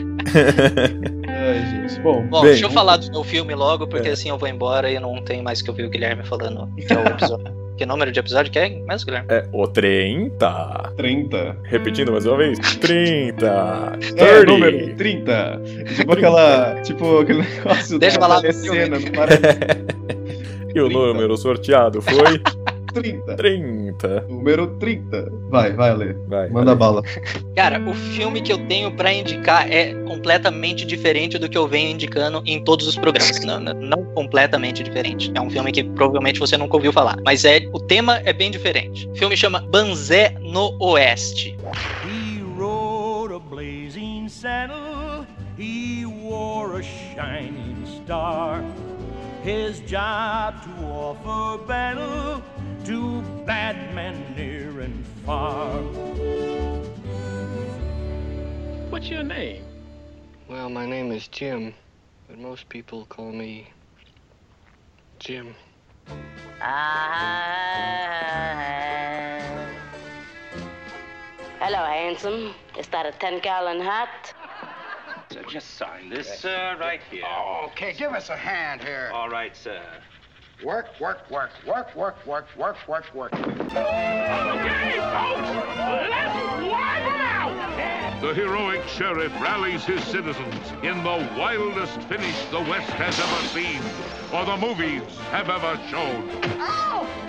Ai, 1.27 1.88
gente. 1.88 2.00
Bom, 2.01 2.25
Bom 2.27 2.41
bem, 2.41 2.51
deixa 2.51 2.65
eu 2.65 2.71
falar 2.71 2.98
do 2.98 3.12
meu 3.12 3.24
filme 3.24 3.53
logo, 3.55 3.88
porque 3.88 4.09
é. 4.09 4.12
assim 4.12 4.29
eu 4.29 4.38
vou 4.38 4.48
embora 4.48 4.89
e 4.89 5.00
não 5.00 5.21
tem 5.21 5.41
mais 5.41 5.62
que 5.62 5.69
ouvir 5.69 5.86
o 5.86 5.89
Guilherme 5.89 6.24
falando 6.24 6.69
que 6.75 6.93
é 6.93 6.98
o 6.98 7.07
episódio. 7.07 7.69
Que 7.79 7.86
número 7.86 8.12
de 8.12 8.19
episódio 8.19 8.51
que 8.51 8.59
é 8.59 8.67
mesmo, 8.67 9.05
Guilherme? 9.05 9.27
É 9.29 9.48
o 9.53 9.65
30. 9.65 10.93
30. 10.98 11.57
Repetindo 11.63 12.12
mais 12.12 12.25
uma 12.25 12.36
vez. 12.36 12.59
30. 12.59 13.98
30. 14.00 14.21
É, 14.21 14.45
número 14.45 14.95
30. 14.95 15.62
Tipo 15.95 16.12
aquela. 16.12 16.81
Tipo 16.81 17.19
aquele 17.19 17.41
negócio 17.41 17.98
Deixa 17.98 18.19
da 18.19 18.27
falar 18.27 18.41
cena. 18.51 18.98
E 20.75 20.79
o 20.79 20.88
número 20.88 21.36
sorteado 21.36 22.00
foi. 22.00 22.39
30. 22.93 23.36
30. 23.36 24.22
Número 24.29 24.67
30. 24.77 25.31
Vai, 25.50 25.74
vai, 25.74 25.96
ler. 25.96 26.17
Vai, 26.27 26.50
Manda 26.50 26.75
vai. 26.75 26.75
bala. 26.75 27.03
Cara, 27.55 27.79
o 27.89 27.93
filme 27.93 28.41
que 28.41 28.51
eu 28.51 28.58
tenho 28.67 28.91
para 28.91 29.13
indicar 29.13 29.72
é 29.72 29.93
completamente 30.05 30.86
diferente 30.86 31.38
do 31.38 31.50
que 31.50 31.58
eu 31.58 31.67
venho 31.67 31.91
indicando 31.91 32.41
em 32.46 32.63
todos 32.63 32.88
os 32.88 32.96
programas. 32.96 33.43
Não, 33.43 33.60
não, 33.60 34.05
completamente 34.13 34.84
diferente. 34.84 35.31
É 35.34 35.41
um 35.41 35.50
filme 35.50 35.72
que 35.72 35.84
provavelmente 35.84 36.39
você 36.39 36.58
nunca 36.58 36.75
ouviu 36.75 36.93
falar. 36.93 37.17
Mas 37.24 37.46
é 37.46 37.62
o 37.74 37.79
tema 37.79 38.22
é 38.25 38.34
bem 38.34 38.51
diferente. 38.51 39.08
O 39.10 39.15
filme 39.15 39.36
chama 39.36 39.62
Banzé 39.62 40.36
no 40.39 40.75
Oeste. 40.79 41.58
He 42.05 42.41
rode 42.58 43.34
a 43.34 43.39
blazing 43.39 44.27
saddle, 44.27 45.25
he 45.58 46.05
wore 46.05 46.79
a 46.79 46.84
shining 46.84 47.75
star. 47.86 48.63
his 49.43 49.79
job 49.81 50.53
to 50.63 50.86
offer 50.86 51.63
battle 51.65 52.41
to 52.89 53.22
bad 53.46 53.93
men 53.93 54.15
near 54.36 54.79
and 54.81 55.05
far. 55.24 55.79
What's 58.89 59.08
your 59.08 59.22
name? 59.22 59.63
Well, 60.48 60.69
my 60.69 60.88
name 60.88 61.12
is 61.12 61.27
Jim, 61.27 61.75
but 62.27 62.39
most 62.39 62.67
people 62.67 63.05
call 63.05 63.31
me 63.31 63.67
Jim. 65.19 65.53
Ah. 66.63 66.98
Hello, 71.60 71.86
handsome. 71.86 72.55
Is 72.75 72.88
that 72.88 73.05
a 73.05 73.12
10 73.12 73.41
gallon 73.41 73.81
hat? 73.81 74.34
So 75.29 75.43
just 75.43 75.75
sign 75.75 76.10
this, 76.10 76.39
sir, 76.39 76.75
right 76.79 77.01
here. 77.12 77.22
Oh, 77.24 77.67
Okay, 77.67 77.93
give 77.93 78.13
us 78.13 78.29
a 78.29 78.36
hand 78.36 78.81
here. 78.84 79.12
All 79.13 79.29
right, 79.29 79.55
sir. 79.55 79.79
Work, 80.63 80.88
work, 81.00 81.30
work, 81.32 81.51
work, 81.66 81.96
work, 81.96 82.25
work, 82.25 82.48
work, 82.58 82.75
work, 82.86 83.16
work. 83.16 83.34
Okay, 83.34 83.48
folks, 83.48 83.80
let's 86.10 86.36
wipe 86.70 87.04
them 87.04 87.22
out! 87.22 88.22
The 88.22 88.34
heroic 88.34 88.86
sheriff 88.86 89.32
rallies 89.39 89.86
his 89.86 90.04
citizens 90.04 90.72
in 90.84 91.01
the 91.04 91.30
wildest 91.38 92.01
finish 92.04 92.36
the 92.51 92.60
West 92.60 92.89
has 92.89 93.18
ever 93.18 93.48
seen 93.48 93.82
or 94.34 94.44
the 94.44 94.58
movies 94.58 95.01
have 95.32 95.50
ever 95.50 95.80
shown. 95.88 96.30
Ow! 96.60 97.28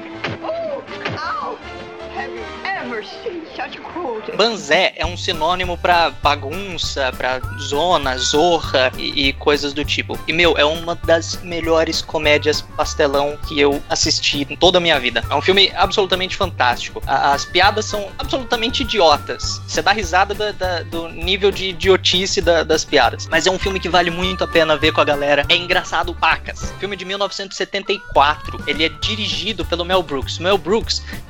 Banzé 4.37 4.93
é 4.97 5.05
um 5.07 5.17
sinônimo 5.17 5.77
pra 5.79 6.11
bagunça, 6.11 7.13
pra 7.17 7.41
zona, 7.61 8.17
zorra 8.19 8.91
e, 8.97 9.29
e 9.29 9.33
coisas 9.35 9.73
do 9.73 9.85
tipo. 9.85 10.19
E, 10.27 10.33
meu, 10.33 10.57
é 10.57 10.65
uma 10.65 10.95
das 10.95 11.41
melhores 11.43 12.01
comédias 12.03 12.61
pastelão 12.61 13.37
que 13.49 13.59
eu 13.61 13.83
assisti 13.89 14.47
em 14.49 14.57
toda 14.57 14.79
a 14.79 14.81
minha 14.81 14.99
vida. 14.99 15.25
É 15.31 15.35
um 15.35 15.43
filme 15.43 15.71
absolutamente 15.77 16.37
fantástico. 16.37 17.03
A- 17.07 17.33
as 17.33 17.45
piadas 17.45 17.85
são 17.85 18.09
absolutamente 18.19 18.83
idiotas. 18.83 19.61
Você 19.67 19.83
dá 19.83 19.93
risada 19.93 20.35
da- 20.35 20.53
da- 20.53 20.83
do 20.83 21.09
nível 21.09 21.51
de 21.51 21.67
idiotice 21.71 22.41
da- 22.41 22.63
das 22.65 22.85
piadas. 22.85 23.27
Mas 23.31 23.47
é 23.47 23.51
um 23.51 23.59
filme 23.59 23.79
que 23.79 23.89
vale 23.89 24.11
muito 24.11 24.43
a 24.45 24.49
pena 24.49 24.77
ver 24.77 24.93
com 24.93 25.01
a 25.01 25.05
galera. 25.05 25.45
É 25.49 25.57
engraçado 25.57 26.15
pacas. 26.15 26.73
Filme 26.81 26.97
de 26.97 27.05
1974. 27.05 28.63
Ele 28.67 28.85
é 28.85 28.89
dirigido 28.89 29.65
pelo 29.65 29.85
Mel 29.85 30.03
Brooks. 30.03 30.39
Mel 30.39 30.59
Brooks 30.59 30.80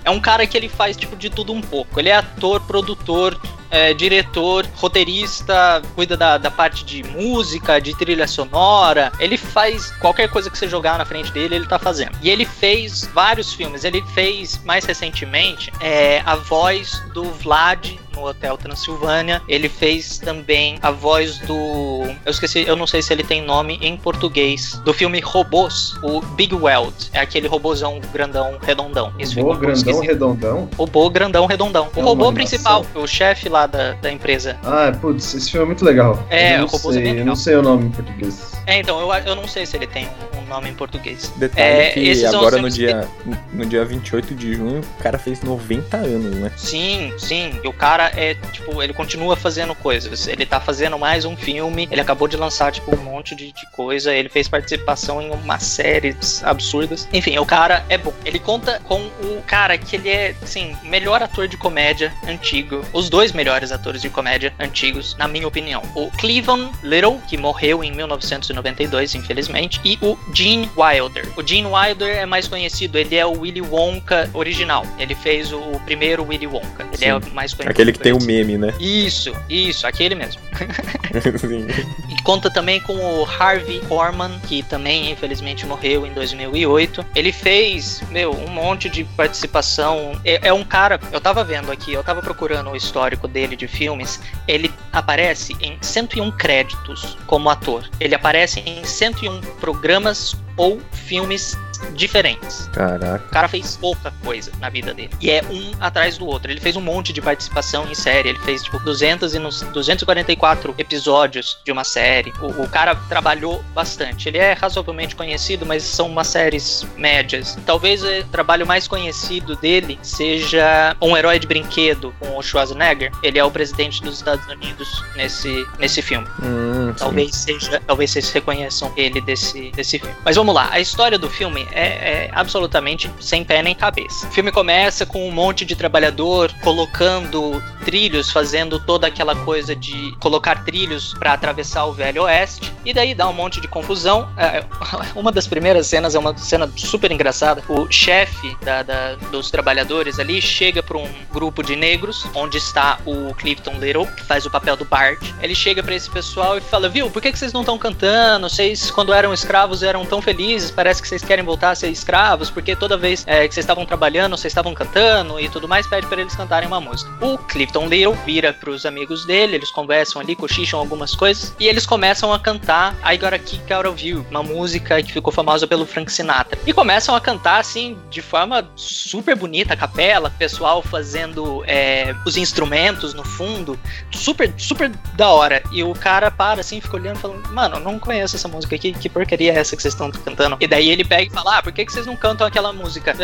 é 0.05 0.11
um 0.11 0.21
cara 0.21 0.47
que 0.47 0.57
ele 0.57 0.69
faz 0.69 0.97
tipo 0.97 1.17
de 1.17 1.31
tudo 1.31 1.53
um 1.53 1.61
pouco. 1.61 1.99
Ele 1.99 2.09
é 2.09 2.17
ator, 2.17 2.61
produtor, 2.63 3.41
é, 3.71 3.95
diretor, 3.95 4.67
roteirista, 4.77 5.83
cuida 5.95 6.17
da, 6.17 6.39
da 6.39 6.51
parte 6.51 6.85
de 6.85 7.03
música, 7.03 7.81
de 7.81 7.95
trilha 7.97 8.27
sonora. 8.27 9.13
Ele 9.19 9.37
faz 9.37 9.91
qualquer 9.93 10.29
coisa 10.29 10.51
que 10.51 10.59
você 10.59 10.69
jogar 10.69 10.99
na 10.99 11.05
frente 11.05 11.31
dele, 11.33 11.55
ele 11.55 11.67
tá 11.67 11.79
fazendo. 11.79 12.13
E 12.23 12.31
ele 12.31 12.45
fez 12.45 13.09
vários 13.15 13.53
filmes. 13.53 13.85
Ele 13.85 14.03
fez 14.15 14.61
mais 14.65 14.85
recentemente 14.85 15.73
é, 15.81 16.23
a 16.25 16.35
voz 16.37 17.03
do 17.15 17.25
Vlad 17.25 17.97
no 18.15 18.27
Hotel 18.27 18.57
Transilvânia. 18.59 19.41
Ele 19.49 19.69
fez 19.69 20.19
também 20.19 20.79
a 20.83 20.91
voz 20.91 21.39
do. 21.39 22.03
Eu 22.25 22.31
esqueci, 22.31 22.65
eu 22.67 22.77
não 22.77 22.87
sei 22.87 23.03
se 23.03 23.13
ele 23.13 23.23
tem 23.23 23.43
nome 23.43 23.79
em 23.81 23.97
português. 23.97 24.81
Do 24.85 24.93
filme 24.93 25.21
Robôs, 25.21 25.95
o 26.03 26.21
Big 26.21 26.55
Weld. 26.55 26.95
É 27.13 27.21
aquele 27.21 27.49
robôzão 27.49 28.01
grandão, 28.13 28.59
redondão. 28.61 29.13
Isso 29.19 29.39
um 29.39 29.45
pouco 29.45 29.59
grandão, 29.59 29.77
esquisito. 29.77 30.07
redondão. 30.07 30.69
Robô 30.77 31.09
grandão, 31.11 31.47
redondão. 31.47 31.89
O 31.95 32.01
É 32.01 32.03
robô 32.03 32.33
principal, 32.33 32.85
o 32.95 33.07
chefe 33.07 33.49
lá 33.49 33.60
da, 33.67 33.93
da 33.95 34.11
empresa. 34.11 34.57
Ah, 34.65 34.93
putz, 35.01 35.35
esse 35.35 35.51
filme 35.51 35.65
é 35.65 35.67
muito 35.67 35.85
legal. 35.85 36.23
É, 36.31 36.55
eu 36.55 36.59
não 36.59 36.65
é 36.67 36.79
sei, 36.79 37.21
eu 37.21 37.25
não 37.25 37.37
sei 37.37 37.57
o 37.57 37.63
nome 37.63 37.87
em 37.87 37.91
português. 37.91 38.53
É, 38.67 38.79
então, 38.79 39.01
eu, 39.01 39.13
eu 39.13 39.35
não 39.37 39.49
sei 39.49 39.67
se 39.67 39.77
ele 39.77 39.87
tem 39.87 40.09
um 40.37 40.40
nome 40.51 40.69
em 40.69 40.75
português. 40.75 41.33
Detalhe 41.37 41.63
É, 41.63 41.91
que 41.93 42.27
agora 42.27 42.61
no 42.61 42.69
dia, 42.69 43.09
no 43.53 43.65
dia 43.65 43.85
28 43.85 44.35
de 44.35 44.55
junho, 44.55 44.81
o 44.81 45.03
cara 45.03 45.19
fez 45.19 45.41
90 45.43 45.97
anos, 45.97 46.37
né? 46.37 46.53
Sim, 46.57 47.15
sim. 47.17 47.59
E 47.63 47.69
o 47.69 47.73
cara 47.73 48.13
é, 48.17 48.35
tipo, 48.35 48.83
ele 48.83 48.93
continua 48.93 49.37
fazendo 49.37 49.75
coisas. 49.75 50.27
Ele 50.27 50.45
tá 50.45 50.61
fazendo 50.61 50.99
mais 50.99 51.25
um 51.25 51.37
filme. 51.37 51.89
Ele 51.91 52.01
acabou 52.01 52.27
de 52.27 52.37
lançar, 52.37 52.73
tipo, 52.73 52.95
um 52.95 53.03
monte 53.03 53.35
de, 53.35 53.53
de 53.53 53.71
coisa. 53.71 54.13
Ele 54.13 54.29
fez 54.29 54.49
participação 54.49 55.23
em 55.23 55.31
uma 55.31 55.59
série 55.59 56.17
absurdas. 56.43 57.09
Enfim, 57.13 57.39
o 57.39 57.47
cara 57.47 57.85
é 57.89 57.97
bom. 57.97 58.13
Ele 58.25 58.39
conta 58.39 58.81
com 58.85 59.01
o 59.23 59.43
cara 59.47 59.79
que 59.79 59.97
ele 59.97 60.09
é, 60.09 60.35
assim, 60.43 60.77
melhor 60.83 61.23
ator 61.23 61.47
de 61.47 61.57
comédia 61.57 62.13
antigo. 62.27 62.85
Os 62.93 63.09
dois 63.09 63.33
melhores 63.33 63.71
atores 63.71 64.03
de 64.03 64.11
comédia 64.11 64.53
antigos, 64.59 65.17
na 65.17 65.29
minha 65.29 65.47
opinião. 65.47 65.83
O 65.95 66.11
Cleveland 66.11 66.73
Little, 66.83 67.21
que 67.29 67.37
morreu 67.37 67.85
em 67.85 67.93
1992, 67.93 69.15
infelizmente. 69.15 69.81
E 69.85 69.97
o 70.03 70.19
Gene 70.41 70.71
Wilder. 70.75 71.29
O 71.37 71.47
Gene 71.47 71.69
Wilder 71.69 72.17
é 72.17 72.25
mais 72.25 72.49
conhecido. 72.49 72.97
Ele 72.97 73.15
é 73.15 73.27
o 73.27 73.41
Willy 73.41 73.61
Wonka 73.61 74.31
original. 74.33 74.87
Ele 74.99 75.15
fez 75.15 75.53
o 75.53 75.61
primeiro 75.85 76.25
Willy 76.27 76.47
Wonka. 76.47 76.89
Ele 76.95 77.05
é 77.05 77.15
o 77.15 77.21
mais 77.35 77.53
conhecido. 77.53 77.71
Aquele 77.71 77.93
que 77.93 77.99
tem 77.99 78.15
o 78.15 78.23
meme, 78.23 78.57
né? 78.57 78.73
Isso, 78.81 79.37
isso, 79.51 79.87
aquele 79.87 80.15
mesmo. 80.15 80.41
Sim. 81.39 81.67
E 82.09 82.23
conta 82.23 82.51
também 82.51 82.81
com 82.81 82.95
o 82.95 83.25
Harvey 83.25 83.81
Korman, 83.81 84.31
que 84.49 84.63
também 84.63 85.11
infelizmente 85.11 85.67
morreu 85.67 86.07
em 86.07 86.13
2008. 86.15 87.05
Ele 87.15 87.33
fez, 87.33 88.03
meu, 88.11 88.33
um 88.33 88.49
monte 88.49 88.89
de 88.89 89.05
participação. 89.05 90.19
É, 90.25 90.49
é 90.49 90.53
um 90.55 90.65
cara, 90.65 90.99
eu 91.13 91.21
tava 91.21 91.45
vendo 91.45 91.71
aqui, 91.71 91.93
eu 91.93 92.03
tava 92.03 92.23
procurando 92.23 92.71
o 92.71 92.77
histórico 92.77 93.29
dele 93.29 93.57
de 93.57 93.69
filmes. 93.69 94.21
Ele 94.49 94.73
aparece 94.91 95.55
em 95.61 95.77
101 95.83 96.31
créditos 96.33 97.19
como 97.27 97.51
ator. 97.51 97.87
Ele 98.01 98.15
aparece 98.15 98.61
em 98.61 98.83
101 98.85 99.41
programas 99.61 100.30
ou 100.57 100.81
filmes 100.93 101.57
diferentes. 101.95 102.69
Caraca. 102.73 103.25
O 103.27 103.31
cara 103.31 103.49
fez 103.49 103.77
pouca 103.77 104.13
coisa 104.23 104.53
na 104.61 104.69
vida 104.69 104.93
dele. 104.95 105.11
E 105.21 105.31
é 105.31 105.43
um 105.51 105.73
atrás 105.81 106.19
do 106.19 106.27
outro. 106.27 106.51
Ele 106.51 106.61
fez 106.61 106.77
um 106.77 106.81
monte 106.81 107.13
de 107.13 107.21
participação 107.21 107.87
em 107.91 107.95
série. 107.95 108.31
Ele 108.31 108.39
fez, 108.41 108.63
tipo, 108.63 108.79
200 108.79 109.35
e 109.35 109.39
nos 109.39 109.63
244 109.63 110.75
episódios 110.79 111.59
de 111.65 111.73
uma 111.73 111.85
série. 111.85 112.33
O, 112.41 112.63
o 112.63 112.69
cara 112.69 112.95
trabalhou 113.09 113.63
bastante. 113.75 114.29
Ele 114.29 114.39
é 114.39 114.53
razoavelmente 114.53 115.15
conhecido, 115.15 115.67
mas 115.67 115.83
são 115.83 116.07
umas 116.07 116.29
séries 116.29 116.87
médias. 116.97 117.59
Talvez 117.67 118.03
o 118.03 118.25
trabalho 118.31 118.67
mais 118.67 118.87
conhecido 118.87 119.57
dele 119.57 119.99
seja 120.03 120.97
Um 121.01 121.17
Herói 121.17 121.39
de 121.39 121.47
Brinquedo, 121.47 122.15
com 122.19 122.37
o 122.37 122.43
Schwarzenegger. 122.43 123.13
Ele 123.23 123.39
é 123.39 123.45
o 123.45 123.51
presidente 123.51 124.03
dos 124.03 124.17
Estados 124.17 124.47
Unidos 124.47 125.03
nesse, 125.17 125.67
nesse 125.79 126.03
filme. 126.03 126.27
Hum, 126.43 126.89
sim. 126.89 126.99
Talvez 126.99 127.37
seja, 127.37 127.83
talvez 127.87 128.11
vocês 128.11 128.31
reconheçam 128.31 128.93
ele 128.97 129.21
desse, 129.21 129.71
desse 129.73 129.99
filme. 129.99 130.15
Mas 130.25 130.37
vamos 130.37 130.55
lá, 130.55 130.69
a 130.71 130.81
história 130.81 131.19
do 131.19 131.29
filme 131.29 131.67
é, 131.73 132.25
é 132.27 132.31
absolutamente 132.33 133.11
sem 133.21 133.45
pé 133.45 133.63
nem 133.63 133.75
cabeça. 133.75 134.27
O 134.27 134.31
filme 134.31 134.51
começa 134.53 135.05
com 135.07 135.29
um 135.29 135.33
monte 135.33 135.65
de 135.65 135.75
trabalhador 135.77 136.53
colocando 136.63 137.63
trilhos, 137.85 138.31
fazendo 138.31 138.79
toda 138.79 139.07
aquela 139.07 139.35
coisa 139.37 139.75
de 139.75 140.15
colocar 140.21 140.65
trilhos 140.65 141.15
para 141.15 141.33
atravessar 141.33 141.85
o 141.87 141.93
Velho 141.93 142.23
Oeste, 142.25 142.73
e 142.85 142.93
daí 142.93 143.15
dá 143.15 143.29
um 143.29 143.33
monte 143.33 143.61
de 143.61 143.69
confusão. 143.69 144.29
É, 144.37 144.65
uma 145.15 145.31
das 145.33 145.47
primeiras 145.47 145.87
cenas 145.87 146.15
é 146.15 146.19
uma 146.19 146.37
cena 146.37 146.71
super 146.77 147.11
engraçada. 147.11 147.63
O 147.69 147.91
chefe 147.91 148.57
da- 148.63 148.83
da- 148.83 149.15
dos 149.31 149.51
trabalhadores 149.51 150.19
ali 150.19 150.41
chega 150.41 150.83
para 150.83 150.97
um 150.99 151.09
grupo 151.33 151.63
de 151.63 151.77
negros, 151.77 152.27
onde 152.35 152.59
está 152.59 152.99
o 153.07 153.35
Clifton 153.35 153.75
Little, 153.79 154.07
que 154.07 154.23
faz 154.25 154.45
o 154.47 154.51
papel 154.51 154.77
do 154.77 154.85
Bart. 154.85 155.21
Ele 155.43 155.55
chega 155.55 155.83
para 155.83 155.95
esse 155.95 156.11
pessoal 156.11 156.59
e 156.59 156.61
fala: 156.61 156.89
Viu, 156.89 157.11
por 157.11 157.21
que, 157.23 157.31
que 157.33 157.39
vocês 157.39 157.53
não 157.53 157.61
estão 157.61 157.79
cantando? 157.79 158.49
Vocês, 158.49 158.91
quando 158.91 159.13
eram 159.13 159.33
escravos, 159.33 159.83
eram 159.83 160.05
tão 160.05 160.21
felizes, 160.23 160.71
parece 160.71 161.01
que 161.03 161.09
vocês 161.09 161.23
querem 161.23 161.45
voltar 161.45 161.60
a 161.69 161.75
ser 161.75 161.91
escravos, 161.91 162.49
porque 162.49 162.75
toda 162.75 162.97
vez 162.97 163.23
é, 163.27 163.47
que 163.47 163.55
vocês 163.55 163.65
estavam 163.65 163.85
trabalhando, 163.85 164.37
vocês 164.37 164.51
estavam 164.51 164.73
cantando 164.73 165.39
e 165.39 165.49
tudo 165.51 165.69
mais, 165.69 165.87
pede 165.87 166.07
para 166.07 166.23
eles 166.23 166.35
cantarem 166.35 166.67
uma 166.67 166.81
música. 166.81 167.11
O 167.21 167.37
Clifton 167.37 167.87
Little 167.87 168.15
vira 168.25 168.53
pros 168.53 168.87
amigos 168.87 169.27
dele, 169.27 169.57
eles 169.57 169.71
conversam 169.71 170.23
ali, 170.23 170.35
cochicham 170.35 170.81
algumas 170.81 171.15
coisas, 171.15 171.55
e 171.61 171.69
eles 171.69 171.85
começam 171.85 172.33
a 172.33 172.39
cantar 172.39 172.97
I 173.05 173.19
Gotta 173.19 173.39
Kick 173.39 173.73
Out 173.73 173.89
of 173.89 174.07
You, 174.07 174.25
uma 174.31 174.43
música 174.43 175.03
que 175.03 175.13
ficou 175.13 175.33
famosa 175.33 175.67
pelo 175.67 175.85
Frank 175.85 176.11
Sinatra. 176.11 176.59
E 176.67 176.73
começam 176.73 177.15
a 177.15 177.21
cantar 177.21 177.59
assim, 177.59 177.99
de 178.09 178.23
forma 178.23 178.67
super 178.75 179.37
bonita, 179.37 179.75
a 179.75 179.77
capela, 179.77 180.31
pessoal 180.31 180.83
fazendo 180.83 181.63
é, 181.67 182.15
os 182.25 182.37
instrumentos 182.37 183.13
no 183.13 183.25
fundo, 183.25 183.79
super, 184.11 184.53
super 184.57 184.91
da 185.15 185.29
hora. 185.29 185.63
E 185.73 185.83
o 185.83 185.93
cara 185.93 186.31
para 186.31 186.61
assim, 186.61 186.81
fica 186.81 186.97
olhando 186.97 187.19
falando, 187.19 187.49
mano, 187.53 187.81
não 187.81 187.99
conheço 187.99 188.37
essa 188.37 188.49
música 188.49 188.77
aqui, 188.77 188.93
que 188.93 189.09
porcaria 189.09 189.53
é 189.53 189.59
essa 189.59 189.77
que 189.77 189.83
vocês 189.83 189.95
estão 189.95 190.11
cantando? 190.11 190.57
E 190.61 190.67
daí 190.67 190.91
ele 190.91 191.05
pega 191.05 191.25
e 191.25 191.31
fala, 191.31 191.50
ah, 191.51 191.63
por 191.63 191.73
que, 191.73 191.85
que 191.85 191.93
vocês 191.93 192.07
não 192.07 192.17
cantam 192.17 192.47
aquela 192.47 192.73
música? 192.73 193.15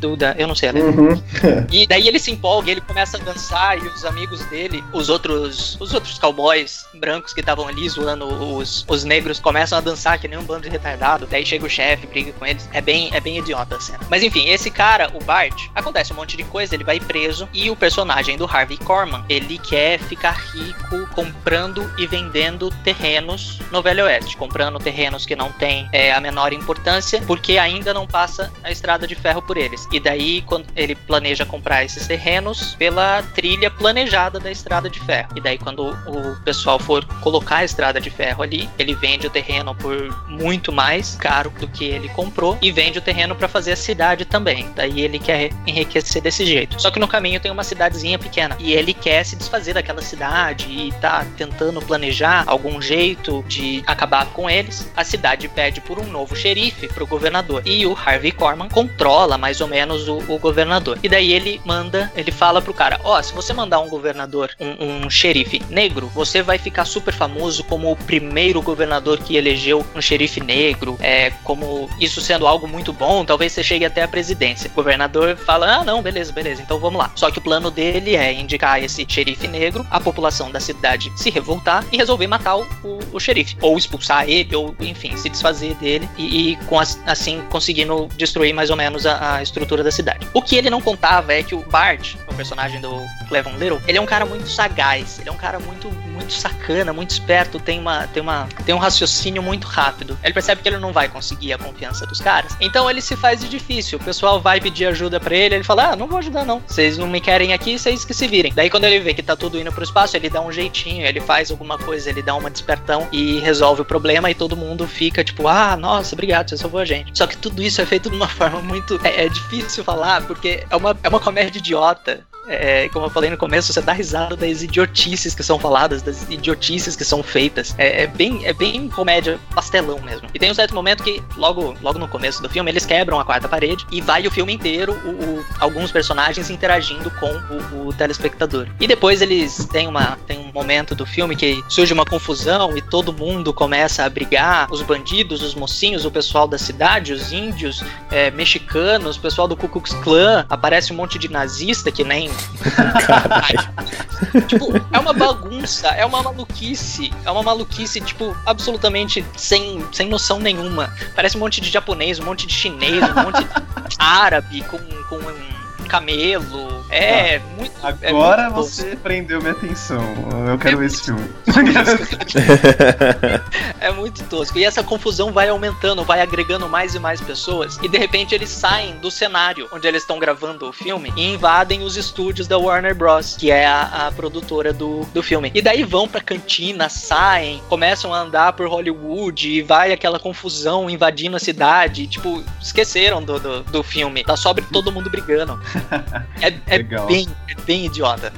Duda, 0.00 0.34
eu 0.38 0.46
não 0.46 0.54
sei, 0.54 0.72
né? 0.72 0.80
Uhum. 0.80 1.22
E 1.70 1.86
daí 1.86 2.08
ele 2.08 2.18
se 2.18 2.30
empolga, 2.30 2.70
ele 2.70 2.80
começa 2.80 3.16
a 3.16 3.20
dançar 3.20 3.76
e 3.78 3.86
os 3.88 4.04
amigos 4.04 4.44
dele, 4.46 4.82
os 4.92 5.08
outros, 5.08 5.76
os 5.80 5.92
outros 5.92 6.18
cowboys 6.18 6.86
brancos 6.94 7.32
que 7.32 7.40
estavam 7.40 7.68
ali 7.68 7.88
zoando 7.88 8.26
os, 8.26 8.84
os 8.88 9.04
negros 9.04 9.38
começam 9.38 9.78
a 9.78 9.80
dançar 9.80 10.18
que 10.18 10.28
nem 10.28 10.38
um 10.38 10.42
bando 10.42 10.62
de 10.62 10.68
retardado. 10.68 11.26
Daí 11.26 11.44
chega 11.44 11.66
o 11.66 11.70
chefe, 11.70 12.06
briga 12.06 12.32
com 12.32 12.46
eles. 12.46 12.68
É 12.72 12.80
bem, 12.80 13.10
é 13.12 13.20
bem 13.20 13.38
idiota 13.38 13.76
a 13.76 13.80
cena. 13.80 14.00
Mas 14.08 14.22
enfim, 14.22 14.48
esse 14.48 14.70
cara, 14.70 15.10
o 15.14 15.22
Bart, 15.24 15.68
acontece 15.74 16.12
um 16.12 16.16
monte 16.16 16.36
de 16.36 16.44
coisa, 16.44 16.74
ele 16.74 16.84
vai 16.84 17.00
preso 17.00 17.48
e 17.52 17.70
o 17.70 17.76
personagem 17.76 18.36
do 18.36 18.44
Harvey 18.44 18.78
Korman, 18.78 19.24
ele 19.28 19.58
quer 19.58 19.98
ficar 19.98 20.32
rico 20.32 21.06
comprando 21.14 21.90
e 21.98 22.06
vendendo 22.06 22.70
terrenos 22.82 23.60
no 23.70 23.82
Velho 23.82 24.04
Oeste, 24.04 24.36
comprando 24.36 24.78
terrenos 24.78 25.26
que 25.26 25.36
não 25.36 25.52
têm 25.52 25.88
é, 25.92 26.05
a 26.12 26.20
menor 26.20 26.52
importância, 26.52 27.22
porque 27.26 27.58
ainda 27.58 27.92
não 27.92 28.06
passa 28.06 28.52
a 28.62 28.70
estrada 28.70 29.06
de 29.06 29.14
ferro 29.14 29.42
por 29.42 29.56
eles. 29.56 29.86
E 29.92 30.00
daí, 30.00 30.42
quando 30.42 30.66
ele 30.74 30.94
planeja 30.94 31.44
comprar 31.44 31.84
esses 31.84 32.06
terrenos 32.06 32.74
pela 32.74 33.22
trilha 33.34 33.70
planejada 33.70 34.38
da 34.38 34.50
estrada 34.50 34.88
de 34.88 35.00
ferro. 35.00 35.28
E 35.36 35.40
daí, 35.40 35.58
quando 35.58 35.96
o 36.06 36.36
pessoal 36.44 36.78
for 36.78 37.04
colocar 37.20 37.58
a 37.58 37.64
estrada 37.64 38.00
de 38.00 38.10
ferro 38.10 38.42
ali, 38.42 38.68
ele 38.78 38.94
vende 38.94 39.26
o 39.26 39.30
terreno 39.30 39.74
por 39.74 39.96
muito 40.28 40.72
mais 40.72 41.16
caro 41.16 41.50
do 41.50 41.68
que 41.68 41.84
ele 41.84 42.08
comprou 42.10 42.58
e 42.60 42.70
vende 42.70 42.98
o 42.98 43.02
terreno 43.02 43.34
para 43.34 43.48
fazer 43.48 43.72
a 43.72 43.76
cidade 43.76 44.24
também. 44.24 44.70
Daí 44.74 45.00
ele 45.00 45.18
quer 45.18 45.50
enriquecer 45.66 46.22
desse 46.22 46.44
jeito. 46.44 46.80
Só 46.80 46.90
que 46.90 46.98
no 46.98 47.08
caminho 47.08 47.40
tem 47.40 47.50
uma 47.50 47.64
cidadezinha 47.64 48.18
pequena 48.18 48.56
e 48.58 48.72
ele 48.72 48.92
quer 48.94 49.24
se 49.24 49.36
desfazer 49.36 49.74
daquela 49.74 50.02
cidade 50.02 50.66
e 50.68 50.92
tá 51.00 51.26
tentando 51.36 51.80
planejar 51.80 52.44
algum 52.46 52.80
jeito 52.80 53.44
de 53.48 53.82
acabar 53.86 54.26
com 54.26 54.48
eles. 54.48 54.90
A 54.96 55.04
cidade 55.04 55.48
pede 55.48 55.80
por 55.86 55.98
um 55.98 56.06
novo 56.06 56.34
xerife 56.34 56.88
pro 56.88 57.06
governador 57.06 57.62
e 57.64 57.86
o 57.86 57.96
Harvey 57.96 58.32
Korman 58.32 58.68
controla 58.68 59.38
mais 59.38 59.60
ou 59.60 59.68
menos 59.68 60.08
o, 60.08 60.18
o 60.28 60.38
governador. 60.38 60.98
E 61.02 61.08
daí 61.08 61.32
ele 61.32 61.60
manda, 61.64 62.12
ele 62.16 62.30
fala 62.30 62.60
pro 62.60 62.74
cara: 62.74 63.00
Ó, 63.04 63.20
se 63.22 63.32
você 63.32 63.52
mandar 63.52 63.80
um 63.80 63.88
governador, 63.88 64.50
um, 64.60 65.04
um 65.04 65.10
xerife 65.10 65.62
negro, 65.70 66.10
você 66.14 66.42
vai 66.42 66.58
ficar 66.58 66.84
super 66.84 67.14
famoso 67.14 67.64
como 67.64 67.90
o 67.90 67.96
primeiro 67.96 68.60
governador 68.60 69.18
que 69.18 69.36
elegeu 69.36 69.84
um 69.94 70.00
xerife 70.00 70.40
negro. 70.40 70.96
É 71.00 71.30
como 71.44 71.88
isso 72.00 72.20
sendo 72.20 72.46
algo 72.46 72.66
muito 72.66 72.92
bom, 72.92 73.24
talvez 73.24 73.52
você 73.52 73.62
chegue 73.62 73.84
até 73.84 74.02
a 74.02 74.08
presidência. 74.08 74.70
O 74.70 74.74
governador 74.74 75.36
fala: 75.36 75.76
Ah, 75.76 75.84
não, 75.84 76.02
beleza, 76.02 76.32
beleza, 76.32 76.62
então 76.62 76.78
vamos 76.78 76.98
lá. 76.98 77.10
Só 77.14 77.30
que 77.30 77.38
o 77.38 77.42
plano 77.42 77.70
dele 77.70 78.16
é 78.16 78.32
indicar 78.32 78.82
esse 78.82 79.06
xerife 79.08 79.46
negro, 79.46 79.86
a 79.90 80.00
população 80.00 80.50
da 80.50 80.60
cidade 80.60 81.12
se 81.16 81.30
revoltar 81.30 81.84
e 81.92 81.96
resolver 81.96 82.26
matar 82.26 82.56
o, 82.56 82.66
o 83.12 83.20
xerife. 83.20 83.56
Ou 83.60 83.78
expulsar 83.78 84.28
ele, 84.28 84.54
ou 84.54 84.74
enfim, 84.80 85.16
se 85.16 85.28
desfazer 85.28 85.75
dele 85.76 86.08
e, 86.16 86.52
e 86.52 86.56
com 86.66 86.78
as- 86.78 86.98
assim 87.06 87.42
conseguindo 87.50 88.08
destruir 88.16 88.52
mais 88.52 88.70
ou 88.70 88.76
menos 88.76 89.06
a, 89.06 89.36
a 89.36 89.42
estrutura 89.42 89.82
da 89.82 89.90
cidade. 89.90 90.26
O 90.34 90.42
que 90.42 90.56
ele 90.56 90.70
não 90.70 90.80
contava 90.80 91.32
é 91.34 91.42
que 91.42 91.54
o 91.54 91.60
Bart, 91.68 92.14
o 92.28 92.34
personagem 92.34 92.80
do 92.80 93.00
Clevon 93.28 93.56
Little, 93.58 93.80
ele 93.86 93.98
é 93.98 94.00
um 94.00 94.06
cara 94.06 94.24
muito 94.26 94.48
sagaz, 94.48 95.18
ele 95.18 95.28
é 95.28 95.32
um 95.32 95.36
cara 95.36 95.58
muito 95.58 95.88
muito 96.16 96.32
sacana, 96.32 96.92
muito 96.92 97.10
esperto, 97.10 97.60
tem 97.60 97.78
uma 97.78 98.06
tem 98.08 98.22
uma 98.22 98.48
tem 98.64 98.74
um 98.74 98.78
raciocínio 98.78 99.42
muito 99.42 99.66
rápido. 99.66 100.18
Ele 100.24 100.32
percebe 100.32 100.62
que 100.62 100.68
ele 100.68 100.78
não 100.78 100.92
vai 100.92 101.08
conseguir 101.08 101.52
a 101.52 101.58
confiança 101.58 102.06
dos 102.06 102.20
caras. 102.20 102.56
Então 102.60 102.90
ele 102.90 103.00
se 103.00 103.16
faz 103.16 103.40
de 103.40 103.48
difícil. 103.48 103.98
O 103.98 104.02
pessoal 104.02 104.40
vai 104.40 104.60
pedir 104.60 104.86
ajuda 104.86 105.20
pra 105.20 105.34
ele, 105.34 105.56
ele 105.56 105.64
fala: 105.64 105.92
"Ah, 105.92 105.96
não 105.96 106.06
vou 106.06 106.18
ajudar 106.18 106.44
não. 106.44 106.62
Vocês 106.66 106.98
não 106.98 107.06
me 107.06 107.20
querem 107.20 107.52
aqui, 107.52 107.78
vocês 107.78 108.04
que 108.04 108.14
se 108.14 108.26
virem". 108.26 108.52
Daí 108.54 108.70
quando 108.70 108.84
ele 108.84 109.00
vê 109.00 109.14
que 109.14 109.22
tá 109.22 109.36
tudo 109.36 109.58
indo 109.58 109.70
pro 109.72 109.84
espaço, 109.84 110.16
ele 110.16 110.30
dá 110.30 110.40
um 110.40 110.50
jeitinho, 110.50 111.06
ele 111.06 111.20
faz 111.20 111.50
alguma 111.50 111.78
coisa, 111.78 112.08
ele 112.08 112.22
dá 112.22 112.34
uma 112.34 112.50
despertão 112.50 113.06
e 113.12 113.38
resolve 113.40 113.82
o 113.82 113.84
problema 113.84 114.30
e 114.30 114.34
todo 114.34 114.56
mundo 114.56 114.86
fica 114.86 115.22
tipo: 115.22 115.46
"Ah, 115.46 115.76
nossa, 115.76 116.14
obrigado, 116.14 116.48
você 116.48 116.56
salvou 116.56 116.80
a 116.80 116.84
gente". 116.84 117.16
Só 117.16 117.26
que 117.26 117.36
tudo 117.36 117.62
isso 117.62 117.80
é 117.80 117.86
feito 117.86 118.08
de 118.08 118.16
uma 118.16 118.28
forma 118.28 118.60
muito 118.60 118.98
é, 119.04 119.26
é 119.26 119.28
difícil 119.28 119.84
falar 119.84 120.22
porque 120.22 120.64
é 120.68 120.76
uma 120.76 120.96
é 121.02 121.08
uma 121.08 121.20
comédia 121.20 121.58
idiota. 121.58 122.24
É, 122.48 122.88
como 122.90 123.06
eu 123.06 123.10
falei 123.10 123.30
no 123.30 123.36
começo, 123.36 123.72
você 123.72 123.80
dá 123.80 123.92
risada 123.92 124.36
das 124.36 124.62
idiotices 124.62 125.34
que 125.34 125.42
são 125.42 125.58
faladas, 125.58 126.02
das 126.02 126.22
idiotices 126.30 126.94
que 126.96 127.04
são 127.04 127.22
feitas. 127.22 127.74
É, 127.78 128.02
é 128.02 128.06
bem, 128.06 128.44
é 128.46 128.52
bem 128.52 128.88
comédia 128.88 129.38
pastelão 129.54 130.00
mesmo. 130.00 130.28
E 130.32 130.38
tem 130.38 130.50
um 130.50 130.54
certo 130.54 130.74
momento 130.74 131.02
que, 131.02 131.22
logo, 131.36 131.74
logo 131.82 131.98
no 131.98 132.08
começo 132.08 132.40
do 132.42 132.48
filme, 132.48 132.70
eles 132.70 132.86
quebram 132.86 133.18
a 133.18 133.24
quarta 133.24 133.48
parede 133.48 133.84
e 133.90 134.00
vai 134.00 134.26
o 134.26 134.30
filme 134.30 134.52
inteiro, 134.52 134.92
o, 135.04 135.10
o- 135.40 135.44
alguns 135.60 135.90
personagens 135.90 136.50
interagindo 136.50 137.10
com 137.12 137.26
o, 137.26 137.88
o 137.88 137.92
telespectador. 137.92 138.68
E 138.80 138.86
depois 138.86 139.20
eles 139.22 139.66
têm, 139.72 139.88
uma, 139.88 140.16
tem 140.26 140.38
um 140.38 140.52
momento 140.52 140.94
do 140.94 141.04
filme 141.04 141.34
que 141.36 141.62
surge 141.68 141.92
uma 141.92 142.04
confusão 142.04 142.76
e 142.76 142.82
todo 142.82 143.12
mundo 143.12 143.52
começa 143.52 144.04
a 144.04 144.08
brigar. 144.08 144.68
Os 144.70 144.82
bandidos, 144.82 145.42
os 145.42 145.54
mocinhos, 145.54 146.04
o 146.04 146.10
pessoal 146.10 146.46
da 146.46 146.58
cidade, 146.58 147.12
os 147.12 147.32
índios, 147.32 147.82
é, 148.10 148.30
mexicanos, 148.30 149.16
o 149.16 149.20
pessoal 149.20 149.48
do 149.48 149.56
Ku 149.56 149.68
Klux 149.68 149.92
Klan. 150.04 150.46
Aparece 150.48 150.92
um 150.92 150.96
monte 150.96 151.18
de 151.18 151.28
nazista 151.30 151.90
que 151.90 152.04
nem 152.04 152.30
tipo, 154.48 154.72
é 154.92 154.98
uma 154.98 155.12
bagunça, 155.12 155.88
é 155.88 156.04
uma 156.04 156.22
maluquice, 156.22 157.12
é 157.24 157.30
uma 157.30 157.42
maluquice, 157.42 158.00
tipo, 158.00 158.36
absolutamente 158.44 159.24
sem, 159.36 159.84
sem 159.92 160.08
noção 160.08 160.38
nenhuma. 160.38 160.92
Parece 161.14 161.36
um 161.36 161.40
monte 161.40 161.60
de 161.60 161.70
japonês, 161.70 162.18
um 162.18 162.24
monte 162.24 162.46
de 162.46 162.52
chinês, 162.52 163.02
um 163.02 163.22
monte 163.22 163.42
de 163.42 163.96
árabe 163.98 164.62
com, 164.62 164.78
com 165.08 165.16
um 165.16 165.55
camelo. 165.88 166.84
É, 166.90 167.38
muito. 167.56 167.72
é 168.02 168.08
Agora 168.08 168.44
muito 168.44 168.56
tosco. 168.56 168.72
você 168.72 168.96
prendeu 168.96 169.40
minha 169.40 169.52
atenção. 169.52 170.02
Eu 170.48 170.58
quero 170.58 170.78
ver 170.78 170.86
esse 170.86 171.04
filme. 171.04 171.28
É 173.80 173.90
muito 173.90 174.22
tosco. 174.24 174.58
E 174.58 174.64
essa 174.64 174.82
confusão 174.82 175.32
vai 175.32 175.48
aumentando, 175.48 176.04
vai 176.04 176.20
agregando 176.20 176.68
mais 176.68 176.94
e 176.94 176.98
mais 176.98 177.20
pessoas. 177.20 177.78
E 177.82 177.88
de 177.88 177.98
repente 177.98 178.34
eles 178.34 178.48
saem 178.48 178.96
do 178.98 179.10
cenário 179.10 179.68
onde 179.72 179.86
eles 179.86 180.02
estão 180.02 180.18
gravando 180.18 180.68
o 180.68 180.72
filme 180.72 181.12
e 181.16 181.34
invadem 181.34 181.82
os 181.82 181.96
estúdios 181.96 182.48
da 182.48 182.58
Warner 182.58 182.94
Bros., 182.94 183.36
que 183.36 183.50
é 183.50 183.66
a, 183.66 184.06
a 184.06 184.12
produtora 184.12 184.72
do, 184.72 185.00
do 185.12 185.22
filme. 185.22 185.50
E 185.54 185.62
daí 185.62 185.84
vão 185.84 186.08
pra 186.08 186.20
cantina, 186.20 186.88
saem, 186.88 187.62
começam 187.68 188.12
a 188.12 188.20
andar 188.20 188.52
por 188.54 188.68
Hollywood 188.68 189.48
e 189.48 189.62
vai 189.62 189.92
aquela 189.92 190.18
confusão 190.18 190.88
invadindo 190.90 191.36
a 191.36 191.40
cidade. 191.40 192.02
E, 192.02 192.06
tipo, 192.06 192.42
esqueceram 192.60 193.22
do, 193.22 193.38
do, 193.38 193.62
do 193.64 193.82
filme. 193.82 194.24
Tá 194.24 194.36
só 194.36 194.54
todo 194.72 194.90
mundo 194.90 195.10
brigando. 195.10 195.60
É, 196.40 196.52
é 196.66 196.82
bem, 196.82 197.26
é 197.48 197.54
bem 197.62 197.86
idiota. 197.86 198.32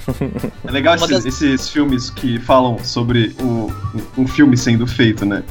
É 0.66 0.70
legal 0.70 0.94
esses, 0.94 1.08
das- 1.08 1.26
esses 1.26 1.68
filmes 1.68 2.10
que 2.10 2.38
falam 2.40 2.78
sobre 2.84 3.34
o, 3.40 3.72
um 4.16 4.26
filme 4.26 4.56
sendo 4.56 4.86
feito, 4.86 5.26
né? 5.26 5.42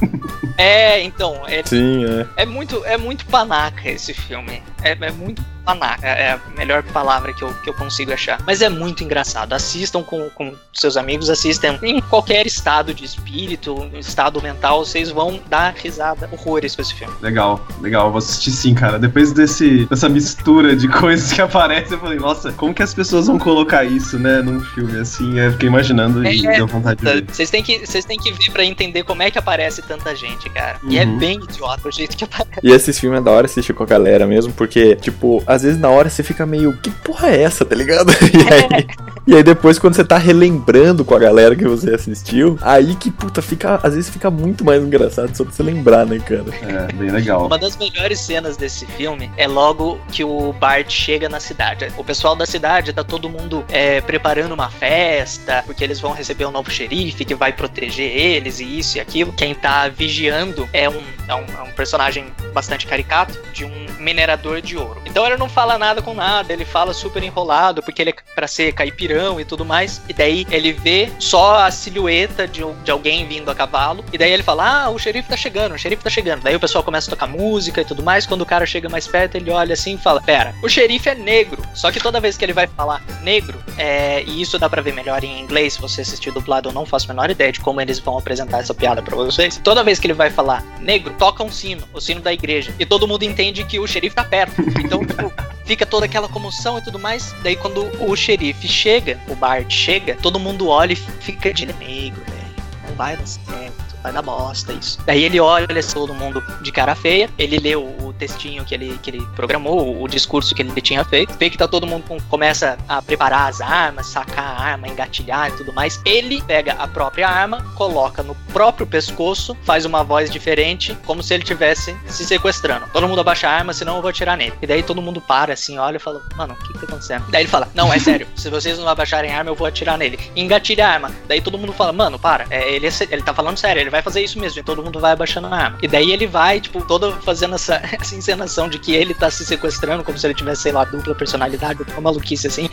É, 0.56 1.02
então, 1.02 1.42
é, 1.46 1.62
Sim, 1.64 2.04
é. 2.04 2.26
É 2.42 2.46
muito, 2.46 2.84
é 2.84 2.96
muito 2.96 3.26
panaca 3.26 3.88
esse 3.88 4.14
filme. 4.14 4.62
É, 4.82 4.92
é 4.98 5.10
muito 5.12 5.42
panaca. 5.74 6.06
É 6.06 6.32
a 6.32 6.40
melhor 6.56 6.82
palavra 6.84 7.32
que 7.32 7.42
eu, 7.42 7.52
que 7.62 7.68
eu 7.68 7.74
consigo 7.74 8.12
achar. 8.12 8.40
Mas 8.46 8.62
é 8.62 8.68
muito 8.68 9.04
engraçado. 9.04 9.52
Assistam 9.52 10.02
com, 10.02 10.28
com 10.30 10.54
seus 10.72 10.96
amigos, 10.96 11.28
assistam 11.28 11.78
em 11.82 12.00
qualquer 12.00 12.46
estado 12.46 12.94
de 12.94 13.04
espírito, 13.04 13.88
estado 13.94 14.40
mental, 14.42 14.84
vocês 14.84 15.10
vão 15.10 15.40
dar 15.48 15.74
risada 15.74 16.28
horrores 16.32 16.74
com 16.74 16.82
esse 16.82 16.94
filme. 16.94 17.12
Legal, 17.20 17.60
legal, 17.80 18.06
eu 18.06 18.10
vou 18.12 18.18
assistir 18.18 18.50
sim, 18.50 18.74
cara. 18.74 18.98
Depois 18.98 19.32
desse, 19.32 19.84
dessa 19.86 20.08
mistura 20.08 20.74
de 20.74 20.88
coisas 20.88 21.32
que 21.32 21.40
aparecem, 21.40 21.92
eu 21.92 21.98
falei, 22.00 22.18
nossa, 22.18 22.52
como 22.52 22.72
que 22.72 22.82
as 22.82 22.94
pessoas 22.94 23.26
vão 23.26 23.38
colocar 23.38 23.84
isso, 23.84 24.18
né, 24.18 24.40
num 24.40 24.60
filme 24.60 24.98
assim? 24.98 25.38
Eu 25.38 25.52
fiquei 25.52 25.68
imaginando 25.68 26.24
e 26.26 26.46
É, 26.46 26.56
deu 26.56 26.66
vontade 26.66 27.00
de 27.00 27.04
ver. 27.04 27.24
Vocês 27.30 27.50
têm 27.50 27.62
que, 27.62 27.84
vocês 27.84 28.04
têm 28.04 28.18
que 28.18 28.32
ver 28.32 28.50
pra 28.52 28.64
entender 28.64 29.02
como 29.04 29.22
é 29.22 29.30
que 29.30 29.38
aparece 29.38 29.82
tanta 29.82 30.14
gente, 30.14 30.48
cara. 30.50 30.78
E 30.88 30.98
é 30.98 31.04
Uhum. 31.04 31.18
bem 31.18 31.38
idiota 31.42 31.88
o 31.88 31.92
jeito 31.92 32.16
que 32.16 32.24
aparece. 32.24 32.60
E 32.62 32.70
esses 32.70 32.98
filmes 32.98 33.20
é 33.20 33.22
da 33.22 33.30
hora 33.30 33.46
assistir 33.46 33.72
com 33.72 33.82
a 33.82 33.86
galera 33.86 34.26
mesmo, 34.26 34.52
porque, 34.52 34.96
tipo, 34.96 35.42
às 35.46 35.57
vezes 35.62 35.78
na 35.78 35.88
hora 35.88 36.08
você 36.08 36.22
fica 36.22 36.44
meio, 36.46 36.76
que 36.76 36.90
porra 36.90 37.28
é 37.28 37.42
essa, 37.42 37.64
tá 37.64 37.74
ligado? 37.74 38.12
E 38.28 38.52
aí, 38.52 38.86
e 39.26 39.34
aí 39.34 39.42
depois 39.42 39.78
quando 39.78 39.94
você 39.94 40.04
tá 40.04 40.16
relembrando 40.16 41.04
com 41.04 41.14
a 41.14 41.18
galera 41.18 41.56
que 41.56 41.66
você 41.66 41.94
assistiu, 41.94 42.58
aí 42.62 42.94
que, 42.94 43.10
puta, 43.10 43.42
fica, 43.42 43.80
às 43.82 43.94
vezes 43.94 44.10
fica 44.10 44.30
muito 44.30 44.64
mais 44.64 44.82
engraçado 44.82 45.34
só 45.34 45.44
de 45.44 45.54
você 45.54 45.62
lembrar, 45.62 46.06
né, 46.06 46.18
cara? 46.18 46.44
É, 46.62 46.92
bem 46.92 47.10
legal. 47.10 47.46
Uma 47.46 47.58
das 47.58 47.76
melhores 47.76 48.20
cenas 48.20 48.56
desse 48.56 48.86
filme 48.86 49.30
é 49.36 49.46
logo 49.46 50.00
que 50.10 50.24
o 50.24 50.52
Bart 50.52 50.90
chega 50.90 51.28
na 51.28 51.40
cidade. 51.40 51.88
O 51.96 52.04
pessoal 52.04 52.36
da 52.36 52.46
cidade 52.46 52.92
tá 52.92 53.04
todo 53.04 53.28
mundo 53.28 53.64
é, 53.68 54.00
preparando 54.00 54.52
uma 54.52 54.70
festa, 54.70 55.62
porque 55.66 55.84
eles 55.84 56.00
vão 56.00 56.12
receber 56.12 56.46
um 56.46 56.50
novo 56.50 56.70
xerife 56.70 57.24
que 57.24 57.34
vai 57.34 57.52
proteger 57.52 58.10
eles, 58.16 58.60
e 58.60 58.78
isso 58.78 58.98
e 58.98 59.00
aquilo. 59.00 59.32
Quem 59.32 59.54
tá 59.54 59.88
vigiando 59.88 60.68
é 60.72 60.88
um, 60.88 61.02
é 61.26 61.34
um, 61.34 61.44
é 61.58 61.62
um 61.62 61.72
personagem 61.72 62.26
bastante 62.52 62.86
caricato 62.86 63.38
de 63.52 63.64
um 63.64 63.86
minerador 63.98 64.60
de 64.60 64.76
ouro. 64.76 65.02
Então 65.04 65.24
não 65.38 65.48
fala 65.48 65.78
nada 65.78 66.02
com 66.02 66.14
nada, 66.14 66.52
ele 66.52 66.64
fala 66.64 66.92
super 66.92 67.22
enrolado, 67.22 67.82
porque 67.82 68.02
ele 68.02 68.10
é 68.10 68.14
pra 68.34 68.46
ser 68.46 68.72
caipirão 68.72 69.40
e 69.40 69.44
tudo 69.44 69.64
mais. 69.64 70.02
E 70.08 70.12
daí 70.12 70.46
ele 70.50 70.72
vê 70.72 71.10
só 71.18 71.64
a 71.64 71.70
silhueta 71.70 72.46
de, 72.46 72.62
de 72.84 72.90
alguém 72.90 73.26
vindo 73.26 73.50
a 73.50 73.54
cavalo. 73.54 74.04
E 74.12 74.18
daí 74.18 74.32
ele 74.32 74.42
fala: 74.42 74.84
Ah, 74.84 74.90
o 74.90 74.98
xerife 74.98 75.28
tá 75.28 75.36
chegando, 75.36 75.74
o 75.74 75.78
xerife 75.78 76.02
tá 76.02 76.10
chegando. 76.10 76.42
Daí 76.42 76.56
o 76.56 76.60
pessoal 76.60 76.84
começa 76.84 77.08
a 77.08 77.10
tocar 77.10 77.26
música 77.26 77.80
e 77.80 77.84
tudo 77.84 78.02
mais. 78.02 78.26
Quando 78.26 78.42
o 78.42 78.46
cara 78.46 78.66
chega 78.66 78.88
mais 78.88 79.06
perto, 79.06 79.36
ele 79.36 79.50
olha 79.50 79.72
assim 79.72 79.94
e 79.94 79.98
fala: 79.98 80.20
Pera, 80.20 80.54
o 80.62 80.68
xerife 80.68 81.08
é 81.08 81.14
negro. 81.14 81.62
Só 81.74 81.90
que 81.90 82.00
toda 82.00 82.20
vez 82.20 82.36
que 82.36 82.44
ele 82.44 82.52
vai 82.52 82.66
falar 82.66 83.02
negro, 83.22 83.58
é, 83.76 84.22
e 84.24 84.40
isso 84.40 84.58
dá 84.58 84.68
pra 84.68 84.82
ver 84.82 84.92
melhor 84.92 85.22
em 85.22 85.40
inglês, 85.40 85.74
se 85.74 85.80
você 85.80 86.00
assistir 86.00 86.32
dublado, 86.32 86.68
eu 86.68 86.72
não 86.72 86.84
faço 86.84 87.10
a 87.10 87.14
menor 87.14 87.30
ideia 87.30 87.52
de 87.52 87.60
como 87.60 87.80
eles 87.80 87.98
vão 87.98 88.18
apresentar 88.18 88.58
essa 88.58 88.74
piada 88.74 89.02
pra 89.02 89.14
vocês. 89.14 89.60
Toda 89.62 89.84
vez 89.84 89.98
que 89.98 90.06
ele 90.06 90.14
vai 90.14 90.30
falar 90.30 90.62
negro, 90.80 91.14
toca 91.18 91.42
um 91.42 91.50
sino, 91.50 91.86
o 91.92 92.00
sino 92.00 92.20
da 92.20 92.32
igreja. 92.32 92.74
E 92.78 92.86
todo 92.86 93.06
mundo 93.06 93.22
entende 93.22 93.64
que 93.64 93.78
o 93.78 93.86
xerife 93.86 94.16
tá 94.16 94.24
perto. 94.24 94.62
Então, 94.78 95.04
tipo, 95.04 95.27
fica 95.64 95.84
toda 95.84 96.06
aquela 96.06 96.28
comoção 96.28 96.78
e 96.78 96.82
tudo 96.82 96.98
mais. 96.98 97.34
Daí 97.42 97.56
quando 97.56 97.90
o 98.02 98.16
xerife 98.16 98.66
chega, 98.68 99.18
o 99.28 99.34
Bart 99.34 99.70
chega, 99.70 100.16
todo 100.16 100.38
mundo 100.38 100.68
olha 100.68 100.92
e 100.92 100.96
fica 100.96 101.52
de 101.52 101.66
negro, 101.66 102.22
velho. 102.24 102.54
Não 102.88 102.94
vai 102.94 103.16
dar 103.16 103.26
certo. 103.26 103.87
Vai 104.08 104.12
dar 104.14 104.22
bosta 104.22 104.72
isso. 104.72 104.98
Daí 105.04 105.22
ele 105.22 105.38
olha 105.38 105.68
todo 105.92 106.14
mundo 106.14 106.42
de 106.62 106.72
cara 106.72 106.94
feia, 106.94 107.28
ele 107.36 107.58
lê 107.58 107.76
o, 107.76 108.08
textinho 108.18 108.64
que 108.64 108.74
ele, 108.74 108.98
que 109.02 109.10
ele 109.10 109.26
programou, 109.36 110.02
o, 110.02 110.08
discurso 110.08 110.54
que 110.54 110.60
ele 110.60 110.80
tinha 110.80 111.04
feito, 111.04 111.32
vê 111.38 111.48
que 111.48 111.56
tá 111.56 111.68
todo 111.68 111.86
mundo 111.86 112.04
com- 112.06 112.20
começa 112.22 112.76
a 112.88 113.00
preparar 113.00 113.48
as 113.48 113.60
armas, 113.60 114.06
sacar 114.06 114.44
a 114.44 114.60
arma, 114.60 114.88
engatilhar 114.88 115.48
e 115.48 115.52
tudo 115.52 115.72
mais. 115.72 116.00
Ele 116.04 116.42
pega 116.42 116.72
a 116.72 116.86
própria 116.88 117.28
arma, 117.28 117.64
coloca 117.76 118.22
no 118.22 118.34
próprio 118.52 118.86
pescoço, 118.86 119.56
faz 119.62 119.84
uma 119.84 120.02
voz 120.02 120.28
diferente, 120.28 120.96
como 121.06 121.22
se 121.22 121.32
ele 121.32 121.44
tivesse 121.44 121.96
se 122.06 122.26
sequestrando. 122.26 122.86
Todo 122.92 123.06
mundo 123.06 123.20
abaixa 123.20 123.48
a 123.48 123.52
arma, 123.52 123.72
senão 123.72 123.96
eu 123.96 124.02
vou 124.02 124.10
atirar 124.10 124.36
nele. 124.36 124.54
E 124.60 124.66
daí 124.66 124.82
todo 124.82 125.00
mundo 125.00 125.20
para 125.20 125.52
assim, 125.52 125.78
olha 125.78 125.96
e 125.96 126.00
fala, 126.00 126.20
mano, 126.36 126.54
o 126.54 126.56
que 126.56 126.72
que 126.72 126.78
tá 126.80 126.86
acontecendo? 126.86 127.24
Daí 127.30 127.42
ele 127.42 127.48
fala, 127.48 127.68
não, 127.74 127.92
é 127.92 127.98
sério, 127.98 128.26
se 128.34 128.50
vocês 128.50 128.78
não 128.78 128.88
abaixarem 128.88 129.32
a 129.32 129.38
arma, 129.38 129.50
eu 129.50 129.54
vou 129.54 129.66
atirar 129.66 129.96
nele. 129.96 130.18
Engatilha 130.34 130.86
a 130.86 130.90
arma. 130.90 131.12
Daí 131.28 131.40
todo 131.40 131.56
mundo 131.56 131.72
fala, 131.72 131.92
mano, 131.92 132.18
para, 132.18 132.46
é, 132.50 132.72
ele, 132.72 132.86
é 132.86 132.90
ele 133.10 133.22
tá 133.22 133.32
falando 133.32 133.56
sério, 133.56 133.80
ele 133.80 133.90
vai 133.90 133.97
fazer 134.02 134.22
isso 134.22 134.38
mesmo. 134.38 134.58
E 134.60 134.62
todo 134.62 134.82
mundo 134.82 134.98
vai 135.00 135.12
abaixando 135.12 135.46
a 135.48 135.54
arma. 135.56 135.78
E 135.82 135.88
daí 135.88 136.10
ele 136.10 136.26
vai, 136.26 136.60
tipo, 136.60 136.80
todo 136.82 137.12
fazendo 137.24 137.54
essa, 137.54 137.80
essa 138.00 138.14
encenação 138.14 138.68
de 138.68 138.78
que 138.78 138.94
ele 138.94 139.14
tá 139.14 139.30
se 139.30 139.44
sequestrando, 139.44 140.02
como 140.04 140.18
se 140.18 140.26
ele 140.26 140.34
tivesse, 140.34 140.62
sei 140.62 140.72
lá, 140.72 140.84
dupla 140.84 141.14
personalidade, 141.14 141.82
uma 141.92 142.00
maluquice 142.00 142.46
assim. 142.46 142.68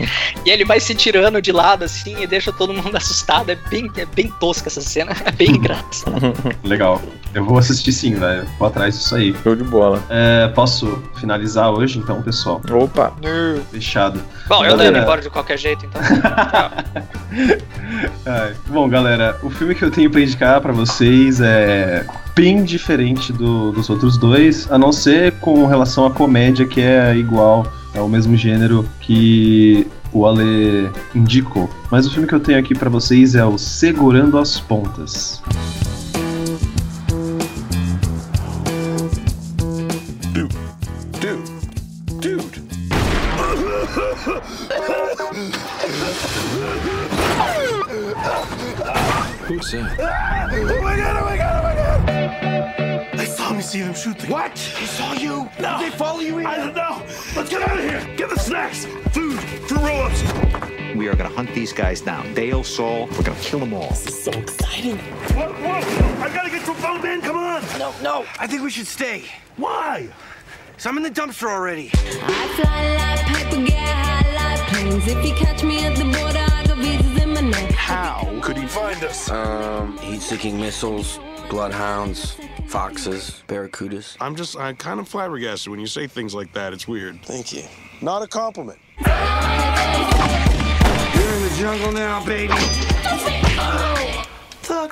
E 0.45 0.49
ele 0.49 0.65
vai 0.65 0.79
se 0.79 0.93
tirando 0.95 1.41
de 1.41 1.51
lado 1.51 1.83
assim 1.83 2.21
e 2.21 2.27
deixa 2.27 2.51
todo 2.51 2.73
mundo 2.73 2.95
assustado. 2.97 3.49
É 3.51 3.55
bem, 3.55 3.91
é 3.97 4.05
bem 4.05 4.29
tosca 4.39 4.67
essa 4.69 4.81
cena, 4.81 5.11
é 5.25 5.31
bem 5.31 5.51
engraçado. 5.51 6.33
Legal. 6.63 7.01
Eu 7.33 7.43
vou 7.43 7.57
assistir 7.57 7.91
sim, 7.91 8.15
velho. 8.15 8.47
Vou 8.57 8.67
atrás 8.67 8.97
disso 8.97 9.13
aí. 9.15 9.35
Show 9.43 9.55
de 9.55 9.63
bola. 9.63 10.01
É, 10.09 10.47
posso 10.49 11.03
finalizar 11.19 11.69
hoje, 11.69 11.99
então, 11.99 12.21
pessoal? 12.21 12.61
Opa. 12.71 13.13
Fechado. 13.71 14.21
Bom, 14.47 14.63
eu 14.63 14.69
tô 14.69 14.75
indo 14.75 14.77
Galera- 14.77 14.99
embora 14.99 15.21
de 15.21 15.29
qualquer 15.29 15.57
jeito, 15.57 15.85
então. 15.85 16.01
Ai, 18.25 18.55
Bom, 18.67 18.87
galera, 18.89 19.37
o 19.43 19.49
filme 19.49 19.75
que 19.75 19.83
eu 19.83 19.91
tenho 19.91 20.09
pra 20.09 20.21
indicar 20.21 20.61
pra 20.61 20.71
é 21.41 22.05
bem 22.35 22.63
diferente 22.63 23.31
do- 23.31 23.71
dos 23.71 23.89
outros 23.89 24.17
dois, 24.17 24.69
a 24.71 24.77
não 24.77 24.91
ser 24.91 25.31
com 25.39 25.65
relação 25.65 26.05
à 26.05 26.11
comédia, 26.11 26.65
que 26.65 26.81
é 26.81 27.15
igual, 27.15 27.65
é 27.93 28.01
o 28.01 28.09
mesmo 28.09 28.35
gênero 28.35 28.85
que 28.99 29.87
o 30.11 30.25
Ale 30.25 30.89
indicou. 31.13 31.69
Mas 31.91 32.05
o 32.07 32.11
filme 32.11 32.27
que 32.27 32.33
eu 32.35 32.39
tenho 32.39 32.57
aqui 32.59 32.73
pra 32.73 32.89
vocês 32.89 33.35
é 33.35 33.45
o 33.45 33.57
Segurando 33.57 34.37
as 34.37 34.59
Pontas. 34.59 35.41
Oh 50.57 50.81
my 50.81 50.95
god, 50.97 51.17
oh 51.17 51.25
my 51.25 51.37
god, 51.37 51.55
oh 51.57 51.63
my 51.63 51.75
god! 51.75 53.17
They 53.17 53.25
saw 53.25 53.53
me 53.53 53.61
see 53.61 53.81
them 53.81 53.93
shoot 53.93 54.17
the. 54.17 54.27
What? 54.27 54.55
They 54.79 54.85
saw 54.85 55.13
you? 55.13 55.49
No. 55.59 55.77
Did 55.79 55.91
they 55.91 55.97
follow 55.97 56.19
you 56.19 56.39
in? 56.39 56.45
I 56.45 56.57
don't 56.57 56.75
know. 56.75 57.03
Let's 57.35 57.49
get 57.49 57.61
out 57.61 57.77
of 57.77 57.83
here. 57.83 58.15
Get 58.15 58.29
the 58.29 58.39
snacks. 58.39 58.85
Food. 59.11 59.39
For 59.67 59.75
roll-ups. 59.75 60.23
We 60.95 61.09
are 61.09 61.15
gonna 61.15 61.35
hunt 61.35 61.53
these 61.53 61.73
guys 61.73 61.99
down. 62.01 62.33
Dale, 62.33 62.63
Saul, 62.63 63.07
we're 63.07 63.23
gonna 63.23 63.39
kill 63.41 63.59
them 63.59 63.73
all. 63.73 63.89
This 63.89 64.07
is 64.07 64.23
so 64.23 64.31
exciting. 64.31 64.97
Whoa, 64.97 65.51
whoa. 65.51 66.23
I 66.23 66.29
gotta 66.33 66.49
get 66.49 66.63
to 66.65 66.71
a 66.71 66.75
phone, 66.75 67.01
man. 67.01 67.21
Come 67.21 67.37
on. 67.37 67.61
No, 67.77 67.93
no. 68.01 68.25
I 68.39 68.47
think 68.47 68.61
we 68.63 68.69
should 68.69 68.87
stay. 68.87 69.25
Why? 69.57 70.07
So 70.77 70.89
I'm 70.89 70.97
in 70.97 71.03
the 71.03 71.11
dumpster 71.11 71.49
already. 71.49 71.89
I 71.93 72.47
fly 72.55 72.95
like 72.95 73.25
paper, 73.25 73.65
get 73.65 73.77
high 73.77 74.57
like 74.57 74.67
planes. 74.69 75.07
If 75.07 75.25
you 75.25 75.33
catch 75.35 75.63
me 75.63 75.85
at 75.85 75.97
the 75.97 76.05
border, 76.05 76.44
How 77.85 78.27
could 78.41 78.57
he 78.57 78.65
find 78.65 79.03
us? 79.03 79.29
Um, 79.29 79.95
heat-seeking 79.99 80.59
missiles, 80.59 81.19
bloodhounds, 81.51 82.35
foxes, 82.65 83.43
barracudas. 83.47 84.17
I'm 84.19 84.35
just, 84.35 84.57
I'm 84.57 84.75
kind 84.75 84.99
of 84.99 85.07
flabbergasted 85.07 85.69
when 85.69 85.79
you 85.79 85.85
say 85.85 86.07
things 86.07 86.33
like 86.33 86.51
that. 86.53 86.73
It's 86.73 86.87
weird. 86.87 87.21
Thank 87.21 87.53
you. 87.53 87.61
Not 88.01 88.23
a 88.23 88.27
compliment. 88.27 88.79
You're 89.05 89.13
in 91.35 91.43
the 91.43 91.55
jungle 91.59 91.91
now, 91.91 92.25
baby. 92.25 92.53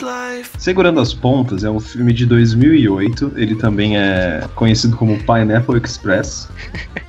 Life. 0.02 0.52
Segurando 0.60 1.00
as 1.00 1.14
Pontas 1.14 1.64
é 1.64 1.70
um 1.70 1.80
filme 1.80 2.12
de 2.12 2.26
2008, 2.26 3.34
ele 3.38 3.56
também 3.56 3.98
é 3.98 4.44
conhecido 4.54 4.98
como 4.98 5.18
Pineapple 5.20 5.80
Express. 5.82 6.50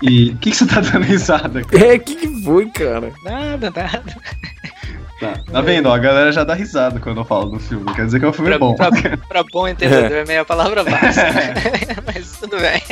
E 0.00 0.30
o 0.30 0.36
que, 0.36 0.50
que 0.50 0.56
você 0.56 0.66
tá 0.66 0.80
dando 0.80 1.02
risada? 1.02 1.64
cara? 1.64 1.94
É, 1.94 1.98
que 1.98 2.14
que 2.14 2.42
foi, 2.44 2.70
cara? 2.70 3.12
Nada, 3.24 3.70
nada. 3.70 4.16
Tá, 5.20 5.34
tá 5.50 5.60
vendo? 5.60 5.88
ó, 5.88 5.94
a 5.94 5.98
galera 5.98 6.32
já 6.32 6.42
dá 6.44 6.54
risada 6.54 6.98
quando 6.98 7.18
eu 7.20 7.24
falo 7.24 7.46
do 7.50 7.60
filme. 7.60 7.92
Quer 7.94 8.06
dizer 8.06 8.18
que 8.18 8.24
é 8.24 8.28
um 8.28 8.32
filme 8.32 8.50
Pra, 8.50 8.58
bom. 8.58 8.74
pra, 8.74 8.90
pra 9.28 9.42
bom 9.52 9.66
entendedor 9.68 10.10
é 10.18 10.24
meia 10.24 10.44
palavra 10.44 10.82
básica. 10.84 11.30
Mas 12.06 12.32
tudo 12.38 12.56
bem. 12.58 12.82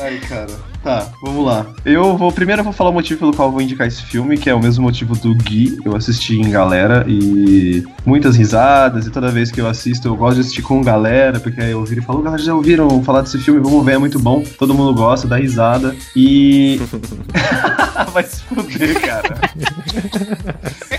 Ai, 0.00 0.18
cara. 0.20 0.74
Tá, 0.84 1.08
vamos 1.22 1.46
lá. 1.46 1.64
Eu 1.82 2.14
vou. 2.14 2.30
Primeiro 2.30 2.60
eu 2.60 2.64
vou 2.64 2.72
falar 2.72 2.90
o 2.90 2.92
motivo 2.92 3.18
pelo 3.18 3.32
qual 3.34 3.48
eu 3.48 3.52
vou 3.52 3.62
indicar 3.62 3.86
esse 3.86 4.02
filme, 4.02 4.36
que 4.36 4.50
é 4.50 4.54
o 4.54 4.60
mesmo 4.60 4.84
motivo 4.84 5.16
do 5.16 5.34
Gui. 5.34 5.78
Eu 5.82 5.96
assisti 5.96 6.38
em 6.38 6.50
galera 6.50 7.06
e 7.08 7.82
muitas 8.04 8.36
risadas, 8.36 9.06
e 9.06 9.10
toda 9.10 9.30
vez 9.30 9.50
que 9.50 9.62
eu 9.62 9.66
assisto, 9.66 10.06
eu 10.06 10.14
gosto 10.14 10.34
de 10.34 10.40
assistir 10.42 10.60
com 10.60 10.82
galera, 10.82 11.40
porque 11.40 11.58
aí 11.58 11.70
eu 11.70 11.82
viro 11.86 12.02
e 12.02 12.04
falo, 12.04 12.20
galera, 12.20 12.42
já 12.42 12.54
ouviram 12.54 13.02
falar 13.02 13.22
desse 13.22 13.38
filme? 13.38 13.60
Vamos 13.60 13.82
ver, 13.82 13.92
é 13.92 13.98
muito 13.98 14.18
bom. 14.18 14.42
Todo 14.58 14.74
mundo 14.74 14.92
gosta, 14.92 15.26
dá 15.26 15.36
risada. 15.36 15.96
E. 16.14 16.78
Vai 18.12 18.24
se 18.24 18.42
fuder, 18.42 19.00
cara. 19.00 19.40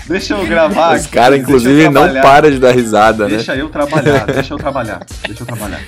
Deixa 0.08 0.34
eu 0.34 0.44
gravar. 0.46 0.96
Esse 0.96 1.06
aqui, 1.06 1.14
cara, 1.14 1.36
inclusive, 1.36 1.88
não 1.90 2.12
para 2.22 2.50
de 2.50 2.58
dar 2.58 2.72
risada, 2.72 3.28
né? 3.28 3.36
Deixa 3.36 3.54
eu 3.54 3.68
trabalhar, 3.68 4.26
deixa 4.26 4.52
eu 4.52 4.58
trabalhar, 4.58 5.00
deixa 5.26 5.42
eu 5.42 5.46
trabalhar. 5.46 5.80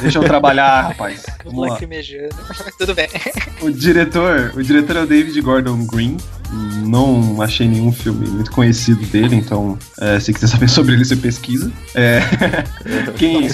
Deixa 0.00 0.18
eu 0.18 0.22
trabalhar, 0.24 0.80
rapaz. 0.88 1.26
Vamos 1.44 1.68
lá. 1.68 1.78
Tudo 2.78 2.94
bem. 2.94 3.08
O 3.60 3.70
diretor, 3.70 4.52
o 4.54 4.62
diretor 4.62 4.96
é 4.96 5.02
o 5.02 5.06
David 5.06 5.40
Gordon 5.40 5.86
Green. 5.86 6.16
Não 6.86 7.40
achei 7.42 7.66
nenhum 7.66 7.90
filme 7.92 8.28
muito 8.28 8.50
conhecido 8.52 9.04
dele, 9.06 9.36
então 9.36 9.78
é, 10.00 10.20
se 10.20 10.32
quiser 10.32 10.46
saber 10.48 10.68
sobre 10.70 10.94
ele, 10.94 11.04
você 11.04 11.16
pesquisa. 11.16 11.72
É, 11.94 12.20
quem, 13.16 13.46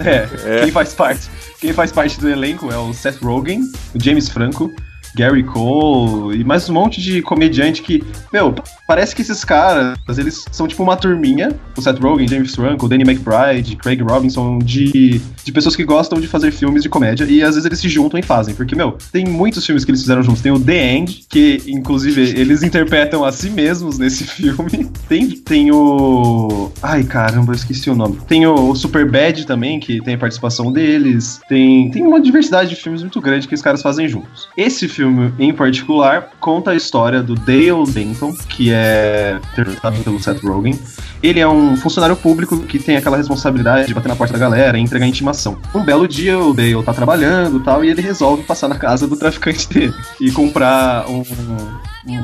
É. 0.00 0.60
quem 0.62 0.72
faz 0.72 0.92
parte, 0.94 1.28
quem 1.60 1.72
faz 1.72 1.92
parte 1.92 2.18
do 2.18 2.28
elenco 2.28 2.72
é 2.72 2.76
o 2.78 2.92
Seth 2.92 3.20
Rogen, 3.22 3.60
o 3.94 4.02
James 4.02 4.28
Franco, 4.28 4.74
Gary 5.14 5.42
Cole 5.42 6.40
e 6.40 6.44
mais 6.44 6.68
um 6.68 6.72
monte 6.72 7.00
de 7.00 7.22
comediante 7.22 7.82
que, 7.82 8.02
meu, 8.32 8.54
parece 8.86 9.14
que 9.14 9.22
esses 9.22 9.44
caras, 9.44 9.96
eles 10.18 10.44
são 10.50 10.66
tipo 10.66 10.82
uma 10.82 10.96
turminha, 10.96 11.54
o 11.76 11.82
Seth 11.82 11.98
Rogen, 11.98 12.28
James 12.28 12.54
Franco, 12.54 12.88
Danny 12.88 13.04
McBride, 13.04 13.76
Craig 13.76 14.00
Robinson, 14.02 14.58
de, 14.58 15.20
de 15.44 15.52
pessoas 15.52 15.76
que 15.76 15.84
gostam 15.84 16.20
de 16.20 16.26
fazer 16.26 16.50
filmes 16.50 16.82
de 16.82 16.88
comédia 16.88 17.24
e 17.24 17.42
às 17.42 17.54
vezes 17.54 17.64
eles 17.64 17.78
se 17.78 17.88
juntam 17.88 18.18
e 18.18 18.22
fazem, 18.22 18.54
porque, 18.54 18.74
meu, 18.74 18.96
tem 19.12 19.24
muitos 19.24 19.64
filmes 19.64 19.84
que 19.84 19.90
eles 19.90 20.00
fizeram 20.00 20.22
juntos. 20.22 20.42
Tem 20.42 20.52
o 20.52 20.58
The 20.58 20.94
End, 20.94 21.24
que 21.28 21.62
inclusive 21.66 22.20
eles 22.38 22.62
interpretam 22.62 23.24
a 23.24 23.32
si 23.32 23.50
mesmos 23.50 23.98
nesse 23.98 24.24
filme. 24.26 24.90
Tem, 25.08 25.30
tem 25.30 25.70
o. 25.70 26.70
Ai, 26.82 27.04
caramba, 27.04 27.52
eu 27.52 27.56
esqueci 27.56 27.90
o 27.90 27.94
nome. 27.94 28.18
Tem 28.26 28.46
o, 28.46 28.70
o 28.70 28.74
Superbad 28.74 29.44
também, 29.46 29.78
que 29.78 30.02
tem 30.02 30.14
a 30.14 30.18
participação 30.18 30.72
deles. 30.72 31.40
Tem, 31.48 31.90
tem 31.90 32.06
uma 32.06 32.20
diversidade 32.20 32.70
de 32.70 32.76
filmes 32.76 33.02
muito 33.02 33.20
grande 33.20 33.46
que 33.46 33.54
os 33.54 33.62
caras 33.62 33.82
fazem 33.82 34.08
juntos. 34.08 34.48
Esse 34.56 34.88
filme, 34.88 35.03
em 35.38 35.52
particular, 35.52 36.30
conta 36.40 36.72
a 36.72 36.74
história 36.74 37.22
do 37.22 37.34
Dale 37.34 37.84
Denton, 37.88 38.34
que 38.48 38.72
é 38.72 39.38
interpretado 39.52 39.96
pelo 40.02 40.20
Seth 40.20 40.42
Rogen. 40.42 40.78
Ele 41.24 41.40
é 41.40 41.48
um 41.48 41.74
funcionário 41.74 42.14
público 42.14 42.58
que 42.60 42.78
tem 42.78 42.96
aquela 42.98 43.16
responsabilidade 43.16 43.86
de 43.88 43.94
bater 43.94 44.08
na 44.08 44.14
porta 44.16 44.34
da 44.34 44.38
galera 44.38 44.76
e 44.76 44.80
entregar 44.82 45.06
intimação. 45.06 45.56
Um 45.74 45.82
belo 45.82 46.06
dia, 46.06 46.38
o 46.38 46.52
Dale 46.52 46.82
tá 46.82 46.92
trabalhando 46.92 47.60
tal, 47.60 47.82
e 47.82 47.88
ele 47.88 48.02
resolve 48.02 48.42
passar 48.42 48.68
na 48.68 48.76
casa 48.76 49.08
do 49.08 49.16
traficante 49.16 49.66
dele 49.68 49.94
e 50.20 50.30
comprar 50.30 51.08
um- 51.08 51.24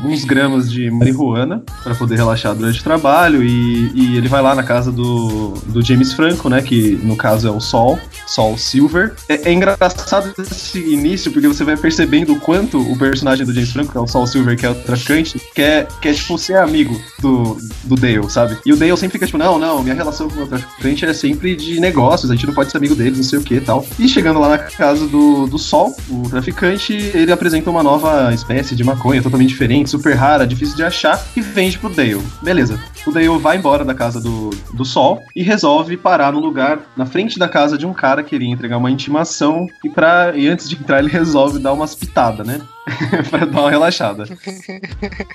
uns 0.05 0.25
gramas 0.27 0.71
de 0.71 0.91
marihuana 0.91 1.63
para 1.83 1.95
poder 1.95 2.17
relaxar 2.17 2.55
durante 2.55 2.81
o 2.81 2.85
trabalho. 2.85 3.43
E, 3.43 3.91
e 3.95 4.17
ele 4.19 4.29
vai 4.29 4.43
lá 4.43 4.55
na 4.55 4.63
casa 4.63 4.93
do, 4.93 5.55
do 5.67 5.81
James 5.83 6.13
Franco, 6.13 6.51
né? 6.51 6.61
Que 6.61 7.01
no 7.03 7.17
caso 7.17 7.49
é 7.49 7.51
o 7.51 7.61
Sol, 7.61 7.99
Sol 8.27 8.59
Silver. 8.59 9.15
É, 9.29 9.49
é 9.49 9.53
engraçado 9.53 10.35
esse 10.39 10.79
início 10.79 11.33
porque 11.33 11.49
você 11.49 11.65
vai 11.65 11.77
percebendo 11.79 12.35
o 12.35 12.41
quanto 12.41 12.79
o 12.79 12.99
personagem 12.99 13.47
do 13.47 13.55
James 13.55 13.73
Franco, 13.73 13.93
que 13.93 13.97
é 13.97 14.01
o 14.01 14.07
Saul 14.07 14.27
Silver, 14.27 14.59
que 14.59 14.67
é 14.67 14.71
o 14.71 14.75
traficante, 14.75 15.41
quer, 15.55 15.89
quer 16.03 16.13
tipo, 16.15 16.37
ser 16.37 16.57
amigo 16.59 17.01
do, 17.19 17.57
do 17.85 17.97
Dale, 17.97 18.29
sabe? 18.29 18.59
E 18.67 18.73
o 18.75 18.77
Dale 18.77 18.89
sempre 18.96 19.12
fica 19.12 19.26
tipo, 19.26 19.38
não, 19.38 19.59
não, 19.59 19.83
minha 19.83 19.94
relação 19.94 20.29
com 20.29 20.42
o 20.42 20.46
traficante 20.46 21.05
é 21.05 21.12
sempre 21.12 21.57
de 21.57 21.81
negócios, 21.81 22.31
a 22.31 22.35
gente 22.35 22.46
não 22.46 22.55
pode 22.55 22.70
ser 22.70 22.79
amigo 22.79 22.94
deles, 22.94 23.18
não 23.18 23.24
sei 23.24 23.38
o 23.38 23.42
que 23.42 23.55
e 23.55 23.61
tal. 23.61 23.85
E 23.98 24.09
chegando 24.09 24.40
lá 24.40 24.48
na 24.48 24.59
casa 24.59 25.07
do, 25.07 25.46
do 25.46 25.59
Sol, 25.59 25.94
o 26.09 26.29
traficante, 26.29 26.92
ele 26.92 27.33
apresenta 27.33 27.70
uma 27.70 27.83
nova 27.83 28.33
espécie 28.33 28.74
de 28.74 28.85
maconha, 28.85 29.22
totalmente 29.22 29.50
diferente, 29.50 29.90
super 29.90 30.14
rara, 30.14 30.46
difícil 30.46 30.76
de 30.76 30.83
achar, 30.83 31.22
e 31.37 31.40
vende 31.40 31.79
pro 31.79 31.88
Dale. 31.88 32.22
Beleza. 32.42 32.81
O 33.07 33.12
Dale 33.12 33.29
vai 33.38 33.57
embora 33.57 33.85
da 33.85 33.94
casa 33.94 34.20
do, 34.20 34.50
do 34.74 34.85
Sol 34.85 35.22
e 35.35 35.42
resolve 35.42 35.96
parar 35.96 36.33
no 36.33 36.40
lugar, 36.40 36.81
na 36.96 37.07
frente 37.07 37.38
da 37.38 37.48
casa 37.48 37.76
de 37.76 37.87
um 37.87 37.92
cara 37.92 38.22
que 38.22 38.35
iria 38.35 38.50
entregar 38.50 38.79
uma 38.79 38.90
intimação, 38.90 39.66
e, 39.85 39.88
pra, 39.88 40.33
e 40.35 40.48
antes 40.48 40.68
de 40.68 40.76
entrar 40.76 40.98
ele 40.98 41.11
resolve 41.11 41.59
dar 41.59 41.72
umas 41.72 41.94
pitadas, 41.94 42.46
né? 42.46 42.61
pra 43.31 43.44
dar 43.44 43.61
uma 43.61 43.70
relaxada. 43.70 44.24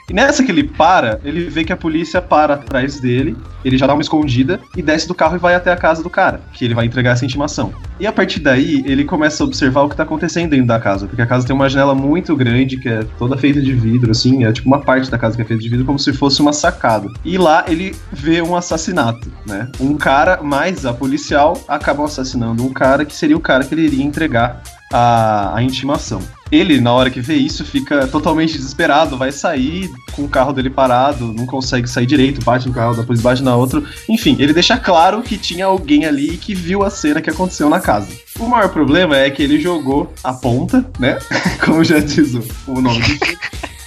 E 0.10 0.14
nessa 0.14 0.44
que 0.44 0.52
ele 0.52 0.64
para, 0.64 1.20
ele 1.24 1.50
vê 1.50 1.64
que 1.64 1.74
a 1.74 1.78
polícia 1.78 2.22
para 2.22 2.56
atrás 2.56 3.00
dele, 3.00 3.36
ele 3.64 3.78
já 3.78 3.88
dá 3.88 3.94
uma 3.94 4.02
escondida 4.02 4.60
e 4.76 4.82
desce 4.82 5.08
do 5.08 5.16
carro 5.16 5.36
e 5.36 5.40
vai 5.40 5.56
até 5.56 5.72
a 5.72 5.76
casa 5.76 6.04
do 6.04 6.10
cara, 6.10 6.42
que 6.54 6.66
ele 6.66 6.74
vai 6.74 6.86
entregar 6.86 7.12
essa 7.12 7.26
intimação. 7.26 7.74
E 8.00 8.06
a 8.06 8.12
partir 8.12 8.40
daí, 8.40 8.84
ele 8.86 9.06
começa 9.06 9.44
a 9.44 9.46
observar 9.46 9.84
o 9.84 9.90
que 9.90 9.96
tá 9.96 10.04
acontecendo 10.04 10.50
dentro 10.52 10.68
da 10.68 10.80
casa, 10.80 11.08
porque 11.08 11.22
a 11.22 11.26
casa 11.26 11.46
tem 11.46 11.56
uma 11.56 11.70
janela 11.70 11.96
muito 11.96 12.36
grande, 12.36 12.78
que 12.78 12.90
é 12.90 13.04
toda 13.18 13.38
feita 13.38 13.62
de 13.62 13.74
vidro, 13.74 14.12
assim, 14.12 14.44
é 14.44 14.52
tipo 14.52 14.68
uma 14.68 14.82
parte 14.82 15.10
da 15.10 15.18
casa 15.18 15.36
que 15.36 15.42
é 15.42 15.46
feita 15.46 15.62
de 15.62 15.70
vidro, 15.70 15.86
como 15.86 15.98
se 15.98 16.14
fosse 16.14 16.42
uma 16.42 16.54
sacada. 16.54 17.10
E 17.24 17.38
lá 17.38 17.66
ele 17.68 17.96
vê 18.12 18.42
um 18.42 18.56
assassinato, 18.56 19.32
né? 19.46 19.70
Um 19.80 19.96
cara 19.96 20.42
mais 20.42 20.86
a 20.86 20.94
policial 20.94 21.64
acabam 21.68 22.06
assassinando 22.06 22.66
um 22.66 22.74
cara 22.74 23.06
que 23.06 23.16
seria 23.16 23.38
o 23.38 23.40
cara 23.40 23.64
que 23.64 23.74
ele 23.74 23.84
iria 23.84 24.04
entregar 24.04 24.62
a, 24.92 25.56
a 25.56 25.64
intimação. 25.64 26.22
Ele, 26.52 26.80
na 26.80 26.94
hora 26.94 27.10
que 27.10 27.20
vê 27.20 27.36
isso, 27.36 27.66
fica 27.66 28.08
totalmente 28.08 28.54
desesperado, 28.54 29.18
vai 29.18 29.32
sair 29.32 29.92
com 30.14 30.24
o 30.24 30.30
carro 30.30 30.54
dele 30.54 30.70
parado, 30.70 31.34
não 31.34 31.46
consegue 31.46 31.88
sair 31.88 32.06
direito, 32.06 32.44
bate 32.44 32.68
no 32.68 32.74
carro, 32.74 32.96
depois 32.96 33.22
bate 33.22 33.42
na 33.42 33.56
outra. 33.56 33.84
Enfim, 34.08 34.36
ele 34.40 34.54
deixa 34.54 34.78
claro 34.78 35.22
que 35.22 35.38
tinha 35.38 35.66
alguém 35.66 36.06
ali 36.06 36.38
que 36.38 36.54
viu 36.54 36.84
a 36.84 36.90
cena 36.90 37.22
que 37.22 37.30
aconteceu 37.30 37.70
na 37.70 37.80
casa. 37.80 38.08
O 38.40 38.48
maior 38.48 38.70
problema 38.70 39.18
é 39.18 39.30
que 39.30 39.42
ele 39.42 39.60
jogou 39.60 40.14
a 40.24 40.34
ponta, 40.34 40.86
né? 41.00 41.18
Como 41.64 41.84
já 41.84 42.00
diz 42.00 42.34
o, 42.68 42.82
nome 42.82 43.02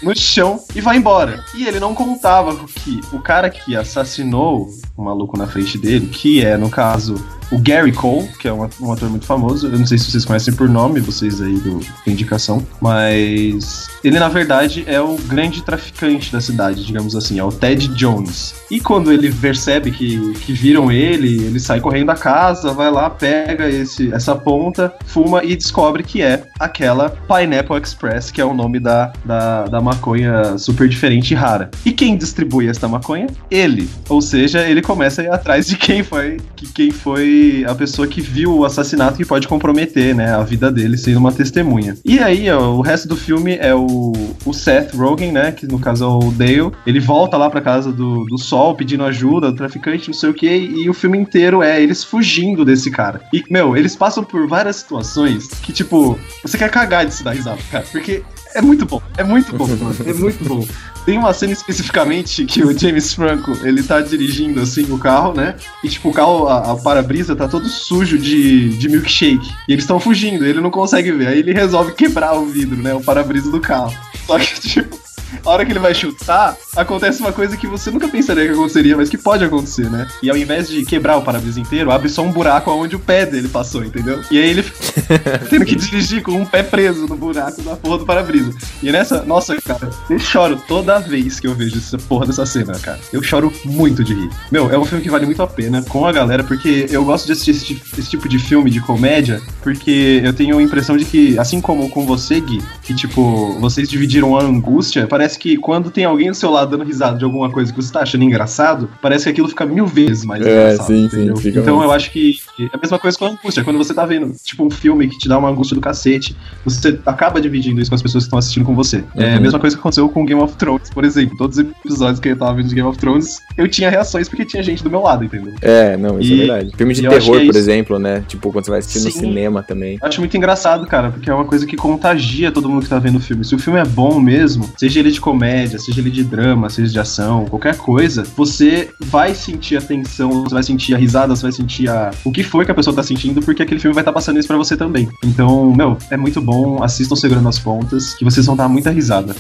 no 0.03 0.17
chão 0.17 0.61
e 0.75 0.81
vai 0.81 0.97
embora. 0.97 1.45
E 1.55 1.67
ele 1.67 1.81
não 1.81 1.95
contava 1.95 2.57
que 2.67 3.01
o 3.13 3.21
cara 3.21 3.51
que 3.51 3.77
assassinou 3.77 4.69
o 4.99 5.05
maluco 5.05 5.39
na 5.39 5.47
frente 5.47 5.79
dele, 5.79 6.09
que 6.09 6.45
é, 6.45 6.57
no 6.57 6.69
caso, 6.69 7.15
o 7.53 7.59
Gary 7.59 7.93
Cole, 7.93 8.29
que 8.39 8.49
é 8.49 8.53
um, 8.53 8.69
um 8.81 8.93
ator 8.93 9.09
muito 9.09 9.25
famoso. 9.25 9.69
Eu 9.69 9.79
não 9.79 9.87
sei 9.87 9.97
se 9.97 10.11
vocês 10.11 10.25
conhecem 10.25 10.53
por 10.53 10.69
nome, 10.69 11.01
vocês 11.01 11.41
aí 11.41 11.55
do, 11.61 11.81
indicação, 12.07 12.67
mas 12.81 13.89
ele 14.03 14.19
na 14.19 14.29
verdade 14.29 14.85
é 14.87 15.01
o 15.01 15.17
grande 15.17 15.63
traficante 15.63 16.33
da 16.33 16.41
cidade, 16.41 16.85
digamos 16.85 17.15
assim, 17.15 17.39
é 17.39 17.45
o 17.45 17.53
Ted 17.53 17.89
Jones. 17.89 18.55
E 18.71 18.81
quando 18.81 19.13
ele 19.13 19.33
percebe 19.33 19.91
que, 19.91 20.33
que 20.35 20.53
viram 20.53 20.91
ele, 20.91 21.45
ele 21.45 21.61
sai 21.61 21.81
correndo 21.81 22.07
da 22.07 22.17
casa, 22.17 22.73
vai 22.73 22.91
lá, 22.91 23.09
pega 23.09 23.69
esse, 23.69 24.13
essa 24.13 24.35
ponta, 24.35 24.93
fuma 25.07 25.45
e 25.45 25.55
descobre 25.55 26.03
que 26.03 26.23
é 26.23 26.45
aquela 26.59 27.11
Pineapple 27.11 27.81
Express, 27.81 28.31
que 28.31 28.41
é 28.41 28.45
o 28.45 28.53
nome 28.53 28.81
da, 28.81 29.13
da, 29.25 29.65
da 29.67 29.81
maconha 29.81 30.59
super 30.59 30.89
diferente 30.89 31.33
e 31.33 31.35
rara. 31.35 31.71
E 31.85 31.93
quem 31.93 32.17
distribui 32.17 32.69
essa 32.69 32.89
maconha? 32.89 33.29
Ele. 33.51 33.89
Ou 34.09 34.21
seja, 34.21 34.67
ele 34.69 34.83
começa 34.89 35.21
a 35.21 35.25
ir 35.27 35.31
atrás 35.31 35.67
de 35.67 35.77
quem 35.77 36.03
foi, 36.03 36.39
que 36.57 36.67
quem 36.67 36.91
foi 36.91 37.63
a 37.69 37.75
pessoa 37.75 38.09
que 38.09 38.23
viu 38.23 38.57
o 38.57 38.65
assassinato 38.65 39.19
que 39.19 39.25
pode 39.27 39.47
comprometer, 39.47 40.15
né, 40.15 40.35
a 40.35 40.43
vida 40.43 40.73
dele 40.73 40.97
sendo 40.97 41.19
uma 41.19 41.31
testemunha. 41.31 41.95
E 42.03 42.19
aí, 42.19 42.51
ó, 42.51 42.71
o 42.71 42.81
resto 42.81 43.07
do 43.07 43.15
filme 43.15 43.59
é 43.61 43.75
o, 43.75 44.13
o 44.47 44.55
Seth 44.55 44.95
Rogen, 44.95 45.31
né, 45.31 45.53
que 45.53 45.67
no 45.67 45.79
caso 45.79 46.05
é 46.05 46.07
o 46.07 46.33
Dale, 46.33 46.73
ele 46.87 47.01
volta 47.01 47.37
lá 47.37 47.51
pra 47.51 47.61
casa 47.61 47.93
do, 47.93 48.25
do 48.25 48.39
Sol 48.39 48.75
pedindo 48.75 49.05
ajuda, 49.05 49.51
do 49.53 49.57
traficante, 49.59 50.09
não 50.09 50.15
sei 50.15 50.31
o 50.31 50.35
que, 50.35 50.49
e 50.49 50.89
o 50.89 50.95
filme 50.95 51.19
inteiro 51.19 51.63
é 51.63 51.83
eles 51.83 52.03
fugindo 52.03 52.65
desse 52.65 52.91
cara. 52.91 53.21
E, 53.31 53.45
meu, 53.51 53.77
eles 53.77 53.95
passam 53.95 54.25
por 54.25 54.49
várias 54.49 54.77
situações 54.77 55.49
que, 55.63 55.71
tipo, 55.71 56.19
você 56.43 56.57
quer 56.57 56.71
cagar 56.71 57.05
de 57.05 57.13
se 57.13 57.23
dar 57.23 57.33
risada, 57.33 57.59
cara, 57.71 57.85
porque 57.93 58.23
é 58.55 58.63
muito 58.63 58.87
bom, 58.87 59.03
é 59.17 59.23
muito 59.23 59.55
bom, 59.55 59.67
mano, 59.67 59.95
é 60.07 60.15
muito 60.15 60.43
bom. 60.45 60.67
Tem 61.09 61.17
uma 61.17 61.33
cena 61.33 61.55
especificamente 61.55 62.45
que 62.45 62.63
o 62.63 62.79
James 62.79 63.15
Franco, 63.15 63.53
ele 63.67 63.83
tá 63.83 63.99
dirigindo 63.99 64.61
assim 64.61 64.85
o 64.93 64.99
carro, 64.99 65.33
né? 65.33 65.55
E 65.83 65.89
tipo, 65.89 66.11
o 66.11 66.13
carro, 66.13 66.47
a, 66.47 66.73
a 66.73 66.77
para-brisa 66.77 67.35
tá 67.35 67.49
todo 67.49 67.67
sujo 67.67 68.19
de, 68.19 68.77
de 68.77 68.91
milkshake. 68.91 69.51
E 69.67 69.73
eles 69.73 69.85
estão 69.85 69.99
fugindo, 69.99 70.45
ele 70.45 70.61
não 70.61 70.71
consegue 70.71 71.11
ver. 71.13 71.29
Aí 71.29 71.39
ele 71.39 71.55
resolve 71.55 71.95
quebrar 71.95 72.35
o 72.35 72.45
vidro, 72.45 72.77
né? 72.77 72.93
O 72.93 73.01
para-brisa 73.01 73.51
do 73.51 73.59
carro. 73.59 73.91
Só 74.27 74.39
que, 74.39 74.61
tipo, 74.61 74.99
a 75.45 75.51
hora 75.51 75.65
que 75.65 75.73
ele 75.73 75.79
vai 75.79 75.95
chutar, 75.95 76.57
acontece 76.77 77.21
uma 77.21 77.33
coisa 77.33 77.57
que 77.57 77.67
você 77.67 77.91
nunca 77.91 78.09
pensaria 78.09 78.47
que 78.47 78.53
aconteceria, 78.53 78.97
mas 78.97 79.09
que 79.09 79.19
pode 79.19 79.45
acontecer, 79.45 79.91
né? 79.91 80.07
E 80.23 80.31
ao 80.31 80.37
invés 80.37 80.69
de 80.69 80.85
quebrar 80.85 81.17
o 81.17 81.23
para-brisa 81.23 81.61
inteiro, 81.61 81.91
abre 81.91 82.09
só 82.09 82.23
um 82.23 82.33
buraco 82.33 82.71
onde 82.71 82.97
o 82.97 82.99
pé 82.99 83.27
dele 83.27 83.49
passou, 83.49 83.85
entendeu? 83.85 84.21
E 84.31 84.39
aí 84.39 84.51
ele 84.51 84.63
fica 84.63 85.39
tendo 85.51 85.65
que 85.65 85.77
dirigir 85.77 86.23
com 86.23 86.33
um 86.33 86.45
pé 86.45 86.63
preso 86.63 87.07
no 87.07 87.17
buraco 87.17 87.63
da 87.63 87.77
porra 87.77 87.99
do 87.99 88.07
para-brisa. 88.07 88.53
E 88.83 88.91
nessa, 88.91 89.23
nossa, 89.23 89.57
cara, 89.61 89.91
eu 90.09 90.19
choro 90.19 90.61
toda 90.69 90.99
vez 90.99 91.41
que 91.41 91.47
eu 91.47 91.55
vejo 91.55 91.77
essa 91.77 91.99
porra 91.99 92.27
dessa 92.27 92.47
cena, 92.47 92.79
cara. 92.79 92.99
Eu 93.13 93.23
choro 93.23 93.53
muito 93.65 94.05
de 94.05 94.15
rir. 94.15 94.31
Meu, 94.51 94.71
é 94.71 94.79
um 94.79 94.85
filme 94.85 95.03
que 95.03 95.11
vale 95.11 95.27
muito 95.27 95.43
a 95.43 95.47
pena 95.47 95.83
com 95.83 96.07
a 96.07 96.13
galera, 96.13 96.45
porque 96.45 96.87
eu 96.91 97.05
gosto 97.05 97.27
de 97.27 97.33
assistir 97.33 97.51
esse, 97.51 97.83
esse 97.99 98.11
tipo 98.11 98.29
de 98.29 98.39
filme 98.39 98.71
de 98.71 98.81
comédia, 98.81 99.41
porque 99.63 100.21
eu 100.25 100.33
tenho 100.33 100.59
a 100.59 100.63
impressão 100.63 100.97
de 100.97 101.05
que, 101.05 101.39
assim 101.39 101.61
como 101.61 101.89
com 101.91 102.07
você, 102.07 102.41
Gui, 102.41 102.63
que 102.83 102.95
tipo, 102.95 103.59
vocês 103.61 103.89
dividiram 103.89 104.37
a 104.37 104.43
angústia, 104.43 105.07
parece 105.19 105.37
que 105.37 105.57
quando 105.57 105.91
tem 105.91 106.05
alguém 106.05 106.29
do 106.29 106.35
seu 106.37 106.49
lado 106.49 106.71
dando 106.71 106.85
risada 106.87 107.19
de 107.19 107.25
alguma 107.25 107.51
coisa 107.51 107.73
que 107.73 107.83
você 107.83 107.93
tá 107.93 108.01
achando 108.03 108.23
engraçado, 108.23 108.89
parece 109.03 109.25
que 109.25 109.31
aquilo 109.31 109.49
fica 109.49 109.67
mil 109.67 109.85
vezes 109.85 110.25
mais 110.25 110.47
É, 110.47 110.49
engraçado. 110.51 110.87
sim, 110.87 111.09
sim, 111.11 111.37
fica 111.37 111.59
então 111.59 111.77
mais. 111.79 111.89
eu 111.89 111.93
acho 111.97 112.13
que 112.13 112.37
é 112.61 112.69
a 112.73 112.79
mesma 112.81 112.99
coisa 113.01 113.19
com 113.19 113.25
a 113.25 113.29
angústia. 113.31 113.65
Quando 113.65 113.77
você 113.79 113.93
tá 113.93 114.07
vendo, 114.07 114.33
tipo, 114.45 114.65
um 114.65 114.71
filme 114.71 115.09
que 115.09 115.19
te 115.19 115.29
dá 115.29 115.37
uma 115.37 115.49
angústia 115.51 115.75
do 115.75 115.81
cacete, 115.81 116.37
você 116.65 116.99
acaba 117.05 117.41
dividindo 117.41 117.81
isso 117.81 117.91
com 117.91 117.97
as 117.97 118.03
pessoas 118.03 118.25
que 118.25 118.29
estão 118.29 118.39
assistindo 118.39 118.65
com 118.65 118.75
você. 118.77 119.03
É 119.17 119.33
a 119.33 119.37
Uhum. 119.37 119.43
mesma 119.43 119.59
coisa 119.59 119.75
que 119.75 119.81
aconteceu 119.81 120.09
com 120.09 120.25
Game 120.25 120.41
of 120.41 120.55
Thrones, 120.57 120.89
por 120.91 121.05
exemplo. 121.05 121.37
Todos 121.37 121.59
os 121.59 121.65
episódios 121.85 122.21
que 122.21 122.29
eu 122.29 122.37
tava 122.37 122.55
vendo 122.55 122.69
de 122.69 122.75
Game 122.77 122.89
of 122.89 122.97
Thrones, 122.99 123.39
eu 123.57 123.67
tinha 123.69 123.91
reações 123.91 124.29
porque 124.29 124.45
tinha 124.45 124.63
gente 124.63 124.85
do 124.85 124.91
meu 124.91 125.01
lado, 125.01 125.25
entendeu? 125.25 125.53
É, 125.63 125.97
não, 125.97 126.21
isso 126.21 126.31
E- 126.33 126.35
é 126.35 126.47
verdade. 126.47 126.71
Filme 126.77 126.95
de 126.95 127.03
terror, 127.03 127.41
é 127.41 127.47
por 127.47 127.57
exemplo, 127.57 127.99
né? 127.99 128.23
Tipo, 128.29 128.53
quando 128.53 128.65
você 128.67 128.71
vai 128.71 128.79
assistir 128.81 129.01
no 129.05 129.11
Sim. 129.11 129.19
cinema 129.21 129.63
também. 129.65 129.99
Eu 130.01 130.07
acho 130.09 130.21
muito 130.21 130.37
engraçado, 130.37 130.87
cara, 130.87 131.11
porque 131.11 131.29
é 131.29 131.35
uma 131.35 131.45
coisa 131.45 131.67
que 131.67 131.77
contagia 131.77 132.53
todo 132.53 132.69
mundo 132.69 132.83
que 132.85 132.89
tá 132.89 132.99
vendo 133.01 133.17
o 133.17 133.21
filme. 133.21 133.45
Se 133.45 133.55
o 133.55 133.59
filme 133.59 133.81
é 133.81 133.85
bom 133.85 134.21
mesmo, 134.21 134.71
seja 134.77 135.01
ele 135.01 135.08
de 135.11 135.21
comédia, 135.21 135.79
seja 135.79 136.01
ele 136.01 136.11
de 136.11 136.25
drama, 136.25 136.69
seja 136.69 136.91
de 136.91 136.99
ação, 136.99 137.47
qualquer 137.47 137.77
coisa, 137.77 138.25
você 138.37 138.91
vai 139.01 139.35
sentir 139.35 139.77
a 139.77 139.81
tensão, 139.81 140.45
você 140.45 140.55
vai 140.55 140.63
sentir 140.63 140.95
a 140.95 140.99
risada, 140.99 141.35
você 141.35 141.43
vai 141.43 141.53
sentir 141.53 141.89
a... 141.89 142.11
o 142.25 142.33
que 142.33 142.43
foi 142.43 142.65
que 142.65 142.71
a 142.71 142.75
pessoa 142.75 142.95
tá 142.95 143.03
sentindo, 143.03 143.41
porque 143.41 143.63
aquele 143.63 143.81
filme 143.81 143.95
vai 143.95 144.03
estar 144.03 144.13
passando 144.13 144.39
isso 144.39 144.49
pra 144.49 144.57
você 144.57 144.77
também. 144.77 145.09
Então, 145.25 145.73
meu, 145.75 145.97
é 146.11 146.17
muito 146.17 146.41
bom, 146.41 146.83
assistam 146.83 147.17
segurando 147.17 147.49
as 147.49 147.59
pontas, 147.59 148.15
que 148.15 148.25
vocês 148.25 148.47
vão 148.47 148.57
dar 148.57 148.69
muita 148.69 148.91
risada. 148.91 149.35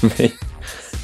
Bem, 0.16 0.32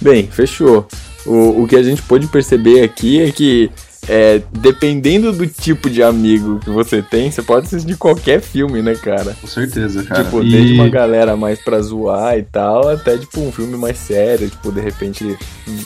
bem, 0.00 0.28
fechou. 0.28 0.86
O, 1.26 1.62
o 1.62 1.66
que 1.66 1.74
a 1.74 1.82
gente 1.82 2.00
pôde 2.02 2.28
perceber 2.28 2.82
aqui 2.82 3.20
é 3.20 3.32
que, 3.32 3.70
é, 4.08 4.42
dependendo 4.52 5.32
do 5.32 5.46
tipo 5.46 5.88
de 5.88 6.02
amigo 6.02 6.58
que 6.60 6.70
você 6.70 7.02
tem, 7.02 7.30
você 7.30 7.42
pode 7.42 7.66
assistir 7.66 7.96
qualquer 7.96 8.40
filme, 8.40 8.82
né, 8.82 8.94
cara? 8.94 9.36
Com 9.40 9.46
certeza, 9.46 10.02
cara. 10.02 10.24
Tipo, 10.24 10.42
E- 10.42 10.50
desde 10.50 10.74
uma 10.74 10.88
galera 10.88 11.36
mais 11.36 11.58
pra 11.60 11.80
zoar 11.80 12.38
e 12.38 12.42
tal, 12.42 12.88
até, 12.88 13.16
tipo, 13.18 13.40
um 13.40 13.50
filme 13.52 13.76
mais 13.76 13.96
sério, 13.98 14.48
tipo, 14.50 14.70
de 14.72 14.80
repente 14.80 15.36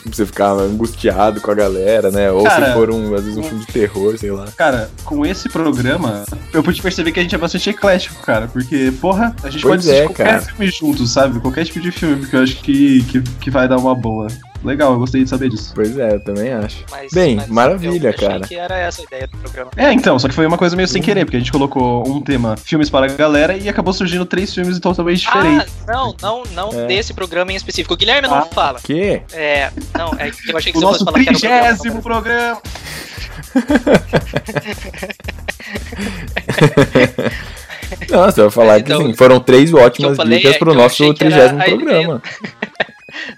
você 0.06 0.24
ficar 0.26 0.50
angustiado 0.52 1.40
com 1.40 1.50
a 1.50 1.54
galera, 1.54 2.10
né? 2.10 2.30
Ou 2.30 2.44
Cara, 2.44 2.66
se 2.68 2.72
for, 2.72 2.90
um, 2.90 3.14
às 3.14 3.22
vezes, 3.22 3.38
um 3.38 3.42
filme 3.42 3.64
de 3.64 3.72
terror, 3.72 4.16
sei 4.18 4.30
lá. 4.30 4.46
Cara, 4.56 4.90
com 5.04 5.24
esse 5.24 5.48
programa, 5.48 6.24
eu 6.52 6.62
pude 6.62 6.80
perceber 6.82 7.12
que 7.12 7.20
a 7.20 7.22
gente 7.22 7.34
é 7.34 7.38
bastante 7.38 7.70
eclético, 7.70 8.20
cara. 8.22 8.48
Porque, 8.48 8.92
porra, 9.00 9.34
a 9.42 9.50
gente 9.50 9.62
Pois 9.62 9.84
pode 9.84 9.90
assistir 9.90 10.02
é, 10.02 10.06
qualquer 10.06 10.24
cara. 10.24 10.40
filme 10.42 10.70
juntos, 10.70 11.10
sabe? 11.10 11.40
Qualquer 11.40 11.64
tipo 11.64 11.80
de 11.80 11.90
filme, 11.90 12.16
porque 12.16 12.36
eu 12.36 12.42
acho 12.42 12.56
que, 12.60 13.02
que, 13.04 13.20
que 13.22 13.50
vai 13.50 13.68
dar 13.68 13.76
uma 13.78 13.94
boa. 13.94 14.26
Legal, 14.64 14.92
eu 14.92 14.98
gostei 14.98 15.22
de 15.22 15.30
saber 15.30 15.48
disso. 15.50 15.72
Pois 15.74 15.96
é, 15.96 16.14
eu 16.14 16.20
também 16.20 16.52
acho. 16.52 16.84
Mas- 16.90 17.12
Bem, 17.12 17.36
mas 17.36 17.46
maravilha, 17.48 18.08
eu 18.08 18.14
achei 18.14 18.28
cara. 18.28 18.40
que 18.46 18.54
era 18.56 18.76
essa 18.76 19.02
a 19.02 19.04
ideia 19.04 19.26
do 19.28 19.38
programa. 19.38 19.70
É, 19.76 19.92
então, 19.92 20.18
só 20.18 20.26
que 20.28 20.34
foi 20.34 20.46
uma 20.46 20.58
coisa 20.58 20.74
meio 20.74 20.88
sem 20.88 21.00
querer, 21.00 21.24
porque 21.24 21.36
a 21.36 21.40
gente 21.40 21.52
colocou 21.52 22.06
um 22.08 22.20
tema 22.20 22.56
filmes 22.56 22.90
para 22.90 23.06
a 23.06 23.08
galera 23.14 23.56
e 23.56 23.68
acabou 23.68 23.92
surgindo 23.92 24.26
três 24.26 24.52
filmes 24.52 24.78
totalmente 24.80 25.20
diferentes. 25.20 25.72
Ah, 25.86 25.92
não, 25.92 26.14
não, 26.20 26.42
não 26.52 26.80
É. 26.82 26.86
desse 26.86 27.14
programa 27.14 27.52
em 27.52 27.56
específico. 27.56 27.94
O 27.94 27.96
Guilherme 27.96 28.26
não 28.26 28.38
Ah. 28.38 28.42
fala. 28.46 28.80
Que? 28.82 29.22
É, 29.32 29.70
não, 29.96 30.12
é 30.18 30.30
que 30.30 30.50
eu 30.50 30.56
achei 30.56 30.72
que 30.72 30.78
o 30.78 30.80
você 30.80 30.86
nosso 30.86 31.04
fosse 31.04 31.12
falar 31.12 31.24
que 31.24 31.28
era 31.28 31.36
o 31.36 31.40
programa. 31.40 31.68
trigésimo 31.68 32.02
programa. 32.02 32.62
Não, 38.10 38.24
você 38.24 38.40
vai 38.42 38.50
falar 38.50 38.78
Então, 38.80 39.00
que 39.00 39.06
sim, 39.08 39.14
foram 39.14 39.40
três 39.40 39.70
eu 39.70 39.78
ótimas 39.78 40.16
falei 40.16 40.38
dicas 40.38 40.56
é 40.56 40.58
pro 40.58 40.72
eu 40.72 40.74
nosso 40.76 41.14
trigésimo 41.14 41.62
programa. 41.64 42.22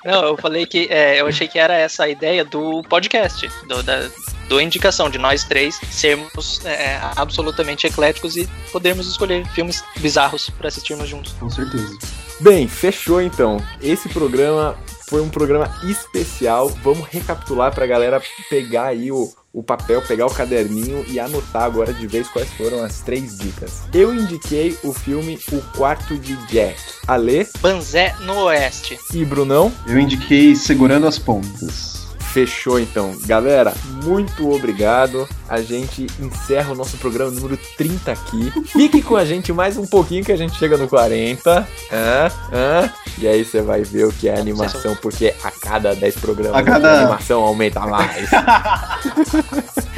Não, 0.05 0.25
eu 0.25 0.37
falei 0.37 0.67
que 0.67 0.89
é, 0.91 1.21
eu 1.21 1.27
achei 1.27 1.49
que 1.49 1.59
era 1.59 1.75
essa 1.75 2.05
a 2.05 2.09
ideia 2.09 2.45
do 2.45 2.83
podcast, 2.85 3.49
do, 3.69 3.83
da, 3.83 4.09
do 4.49 4.61
indicação 4.61 5.09
de 5.09 5.19
nós 5.19 5.45
três 5.45 5.81
sermos 5.91 6.65
é, 6.65 6.99
absolutamente 7.17 7.87
ecléticos 7.87 8.37
e 8.37 8.49
podermos 8.73 9.07
escolher 9.07 9.47
filmes 9.49 9.85
bizarros 9.99 10.51
pra 10.51 10.69
assistirmos 10.69 11.09
juntos. 11.09 11.33
Com 11.33 11.49
certeza. 11.49 11.97
Bem, 12.41 12.67
fechou 12.67 13.21
então. 13.21 13.59
Esse 13.83 14.09
programa 14.09 14.77
foi 15.09 15.21
um 15.21 15.29
programa 15.29 15.71
especial. 15.85 16.69
Vamos 16.69 17.07
recapitular 17.09 17.75
pra 17.75 17.87
galera 17.87 18.23
pegar 18.49 18.87
aí 18.87 19.13
o, 19.13 19.31
o 19.53 19.63
papel, 19.63 20.01
pegar 20.03 20.27
o 20.27 20.31
caderninho 20.31 21.05
e 21.09 21.19
anotar 21.19 21.65
agora 21.65 21.93
de 21.93 22.07
vez 22.07 22.29
quais 22.29 22.49
foram 22.53 22.83
as 22.83 23.01
três 23.01 23.37
dicas. 23.39 23.83
Eu 23.93 24.15
indiquei 24.15 24.77
o 24.85 24.93
filme 24.93 25.39
O 25.53 25.61
Quarto 25.77 26.17
de 26.17 26.37
Jack. 26.47 26.79
Ale 27.07 27.47
Banzé 27.61 28.15
no 28.21 28.45
Oeste. 28.45 28.99
e 29.13 29.25
Brunão. 29.25 29.73
Eu 29.87 29.99
indiquei 29.99 30.55
Segurando 30.55 31.07
as 31.07 31.19
Pontas. 31.19 31.90
Fechou 32.33 32.79
então. 32.79 33.17
Galera, 33.27 33.75
muito 34.05 34.51
obrigado. 34.53 35.29
A 35.49 35.61
gente 35.61 36.07
encerra 36.21 36.71
o 36.73 36.77
nosso 36.77 36.97
programa 36.99 37.31
número 37.33 37.59
30 37.77 38.13
aqui. 38.13 38.53
Fique 38.67 39.03
com 39.03 39.17
a 39.17 39.25
gente 39.25 39.53
mais 39.53 39.77
um 39.77 39.85
pouquinho 39.87 40.25
que 40.25 40.31
a 40.31 40.37
gente 40.37 40.57
chega 40.57 40.77
no 40.77 40.87
40. 40.87 41.69
Hã? 41.93 42.31
Hã? 42.53 42.91
E 43.19 43.27
aí 43.27 43.45
você 43.45 43.61
vai 43.61 43.83
ver 43.83 44.07
o 44.07 44.13
que 44.13 44.29
é 44.29 44.39
animação, 44.39 44.95
porque 45.03 45.35
a 45.43 45.51
cada 45.51 45.93
10 45.95 46.15
programas 46.21 46.61
A 46.61 46.63
cada- 46.63 46.89
a 46.93 46.99
animação 47.01 47.43
aumenta 47.43 47.81
mais. 47.81 48.31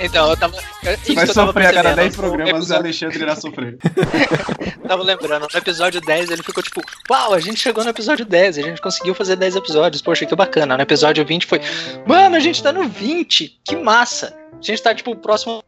Então, 0.00 0.30
eu 0.30 0.36
tava. 0.36 0.56
Você 0.82 1.14
vai 1.14 1.26
sofrer 1.26 1.66
a 1.66 1.72
cada 1.72 1.94
percebendo. 1.94 1.96
10 1.96 2.16
No 2.16 2.22
programas 2.22 2.50
episódio- 2.54 2.76
Alexandre 2.82 3.18
irá 3.22 3.36
sofrer. 3.36 3.76
Tava 4.88 5.02
lembrando, 5.04 5.46
no 5.52 5.58
episódio 5.58 6.00
10 6.00 6.30
ele 6.30 6.42
ficou 6.42 6.62
tipo, 6.62 6.80
uau, 7.10 7.32
a 7.34 7.38
gente 7.38 7.60
chegou 7.60 7.84
no 7.84 7.90
episódio 7.90 8.24
10, 8.24 8.58
a 8.58 8.62
gente 8.62 8.80
conseguiu 8.80 9.14
fazer 9.14 9.36
10 9.36 9.56
episódios, 9.56 10.02
poxa, 10.02 10.26
que 10.26 10.34
bacana. 10.34 10.76
No 10.76 10.82
episódio 10.82 11.24
20 11.24 11.46
foi, 11.46 11.60
mano, 12.06 12.34
a 12.34 12.40
gente 12.40 12.60
tá 12.62 12.72
no 12.72 12.88
20, 12.88 13.60
que 13.64 13.76
massa. 13.76 14.34
A 14.52 14.62
gente 14.62 14.82
tá, 14.82 14.92
tipo, 14.94 15.14
próximo. 15.14 15.62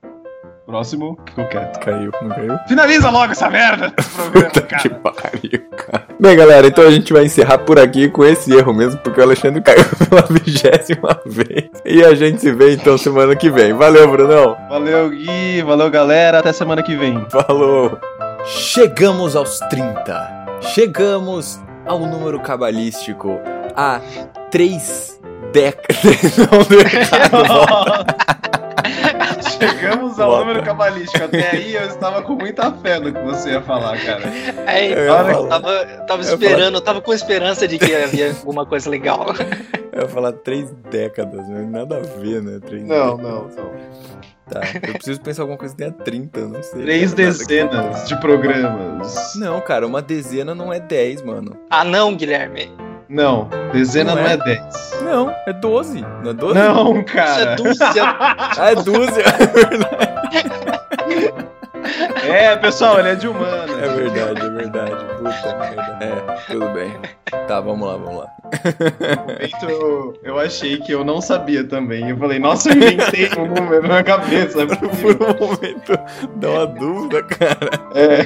Próximo, 0.73 1.19
ficou 1.29 1.45
quieto. 1.49 1.79
Caiu, 1.81 2.11
não 2.23 2.31
caiu? 2.31 2.59
Finaliza 2.67 3.11
logo 3.11 3.33
essa 3.33 3.51
merda! 3.51 3.91
Programa, 4.17 4.51
Que 4.51 4.61
cara. 4.63 5.01
pariu, 5.01 5.69
cara. 5.77 6.07
Bem, 6.19 6.35
galera, 6.35 6.67
então 6.67 6.87
a 6.87 6.91
gente 6.91 7.13
vai 7.13 7.27
encerrar 7.27 7.59
por 7.59 7.79
aqui 7.79 8.09
com 8.09 8.25
esse 8.25 8.55
erro 8.55 8.73
mesmo, 8.73 8.99
porque 9.01 9.21
o 9.21 9.23
Alexandre 9.23 9.61
caiu 9.61 9.85
pela 10.09 10.23
vigésima 10.23 11.21
vez. 11.27 11.69
E 11.85 12.03
a 12.03 12.15
gente 12.15 12.41
se 12.41 12.51
vê 12.53 12.73
então 12.73 12.97
semana 12.97 13.37
que 13.37 13.51
vem. 13.51 13.75
Valeu, 13.75 14.11
Brunão. 14.11 14.57
Valeu, 14.71 15.11
Gui. 15.11 15.61
Valeu, 15.61 15.91
galera. 15.91 16.39
Até 16.39 16.55
semana 16.55 16.83
que 16.83 16.97
vem. 16.97 17.23
Falou! 17.29 17.99
Chegamos 18.47 19.37
aos 19.37 19.59
30. 19.69 20.47
Chegamos 20.63 21.61
ao 21.85 21.99
número 21.99 22.41
cabalístico. 22.41 23.39
A 23.77 24.01
três 24.51 25.21
décadas. 25.53 26.39
Não 26.51 26.63
deu 26.67 26.81
errado. 26.81 28.62
Chegamos 29.69 30.19
ao 30.21 30.39
número 30.41 30.63
cabalístico. 30.63 31.25
Até 31.25 31.51
aí 31.51 31.75
eu 31.75 31.87
estava 31.87 32.23
com 32.23 32.35
muita 32.35 32.71
fé 32.73 32.99
no 32.99 33.13
que 33.13 33.21
você 33.23 33.51
ia 33.53 33.61
falar, 33.63 33.99
cara. 34.05 34.23
Aí, 34.67 34.93
Eu 34.93 34.99
É, 34.99 35.07
tava, 35.09 35.47
tava, 35.49 35.85
tava 36.07 36.23
Eu 36.23 36.35
esperando, 36.35 36.81
tava 36.81 37.01
com 37.01 37.13
esperança 37.13 37.67
de 37.69 37.79
que 37.79 37.95
havia 37.95 38.29
alguma 38.31 38.67
coisa 38.67 38.89
legal. 38.91 39.27
Eu 39.93 40.03
ia 40.03 40.09
falar 40.09 40.33
três 40.33 40.71
décadas, 40.91 41.47
mas 41.49 41.69
nada 41.71 41.97
a 41.99 42.19
ver, 42.21 42.43
né? 42.43 42.59
Três 42.65 42.83
Não, 42.87 43.17
décadas. 43.17 43.57
não, 43.57 43.65
não. 43.65 43.73
Tá, 44.49 44.61
eu 44.87 44.93
preciso 44.95 45.21
pensar 45.23 45.43
alguma 45.43 45.57
coisa 45.57 45.73
que 45.75 45.79
tenha 45.79 45.93
30, 45.93 46.41
não 46.41 46.63
sei. 46.63 46.83
Três 46.83 47.15
cara, 47.15 47.31
que- 47.33 47.39
dezenas 47.39 48.09
de 48.09 48.17
programas. 48.21 49.35
Não, 49.37 49.61
cara, 49.61 49.87
uma 49.87 50.03
dezena 50.03 50.55
não 50.55 50.73
é 50.73 50.79
10, 50.81 51.23
mano. 51.23 51.57
Ah, 51.71 51.85
não, 51.85 52.15
Guilherme. 52.15 52.71
Não, 53.13 53.47
dezena 53.75 54.15
Não 54.15 54.23
não 54.23 54.29
é? 54.29 54.33
é 54.33 54.37
10. 54.39 55.03
Não, 55.03 55.31
é 55.47 55.53
12. 55.53 56.01
Não 56.01 56.31
é 56.31 56.33
12? 56.33 56.55
Não, 56.55 56.97
Isso 56.97 57.05
cara. 57.05 57.43
é 57.43 57.57
dúzia. 57.57 58.05
Ah, 58.57 58.71
é 58.71 58.75
dúzia. 58.75 59.25
É, 62.25 62.57
pessoal, 62.57 62.99
ele 63.01 63.09
é 63.11 63.15
de 63.15 63.29
humano. 63.29 63.75
É 63.79 63.89
verdade, 63.89 64.47
é 64.47 64.51
verdade. 64.51 65.05
Puta 65.17 65.57
merda. 65.59 65.99
É, 66.01 66.37
tudo 66.51 66.69
bem. 66.71 66.95
Tá, 67.49 67.61
vamos 67.61 67.87
lá, 67.87 67.97
vamos 67.97 68.21
lá. 68.21 68.27
momento 69.41 69.69
eu, 69.69 70.15
eu 70.23 70.39
achei 70.39 70.79
que 70.79 70.93
eu 70.93 71.05
não 71.05 71.21
sabia 71.21 71.65
também. 71.65 72.09
Eu 72.09 72.17
falei, 72.17 72.39
nossa, 72.39 72.71
eu 72.71 72.77
inventei 72.77 73.29
um 73.37 73.49
número 73.49 73.87
na 73.87 74.03
cabeça. 74.03 74.65
Por 74.67 75.17
um 75.21 75.47
momento, 75.47 75.93
dá 76.37 76.51
uma 76.51 76.67
dúvida, 76.67 77.23
cara. 77.25 77.71
É. 77.95 78.25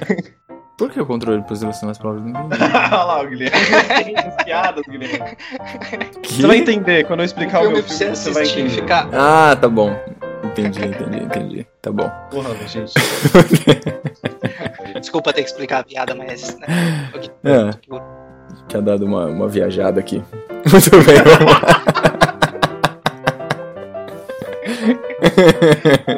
Por 0.76 0.90
que 0.90 1.00
o 1.00 1.06
controle 1.06 1.42
para 1.42 1.56
selecionar 1.56 1.92
as 1.92 1.98
palavras? 1.98 2.22
Não 2.24 2.30
entendi. 2.44 2.62
Olha 2.62 3.04
lá, 3.04 3.22
o 3.22 3.26
Guilherme. 3.28 4.04
Tem 4.04 4.16
as 4.18 4.44
piadas, 4.44 4.84
Guilherme. 4.86 5.36
Que? 6.22 6.34
Você 6.34 6.46
vai 6.46 6.58
entender. 6.58 7.06
Quando 7.06 7.20
eu 7.20 7.24
explicar 7.24 7.60
o 7.60 7.62
filme 7.62 7.76
meu 7.76 7.82
filme, 7.84 7.96
você 7.98 8.10
você 8.10 8.30
vai 8.30 8.44
entender. 8.44 8.68
ficar. 8.68 9.08
Ah, 9.12 9.56
tá 9.56 9.68
bom. 9.68 9.96
Entendi, 10.44 10.84
entendi, 10.84 11.24
entendi. 11.24 11.66
Tá 11.80 11.90
bom. 11.90 12.10
Porra, 12.30 12.54
gente. 12.66 12.92
Desculpa 15.00 15.32
ter 15.32 15.42
que 15.42 15.48
explicar 15.48 15.80
a 15.80 15.84
piada, 15.84 16.14
mas. 16.14 16.58
Né, 16.58 16.66
É. 17.42 17.70
Tinha 18.68 18.82
dado 18.82 19.06
uma, 19.06 19.26
uma 19.26 19.48
viajada 19.48 19.98
aqui. 20.00 20.22
Muito 20.70 20.90
bem, 20.90 21.22
vamos 21.22 21.52
lá. 21.52 21.96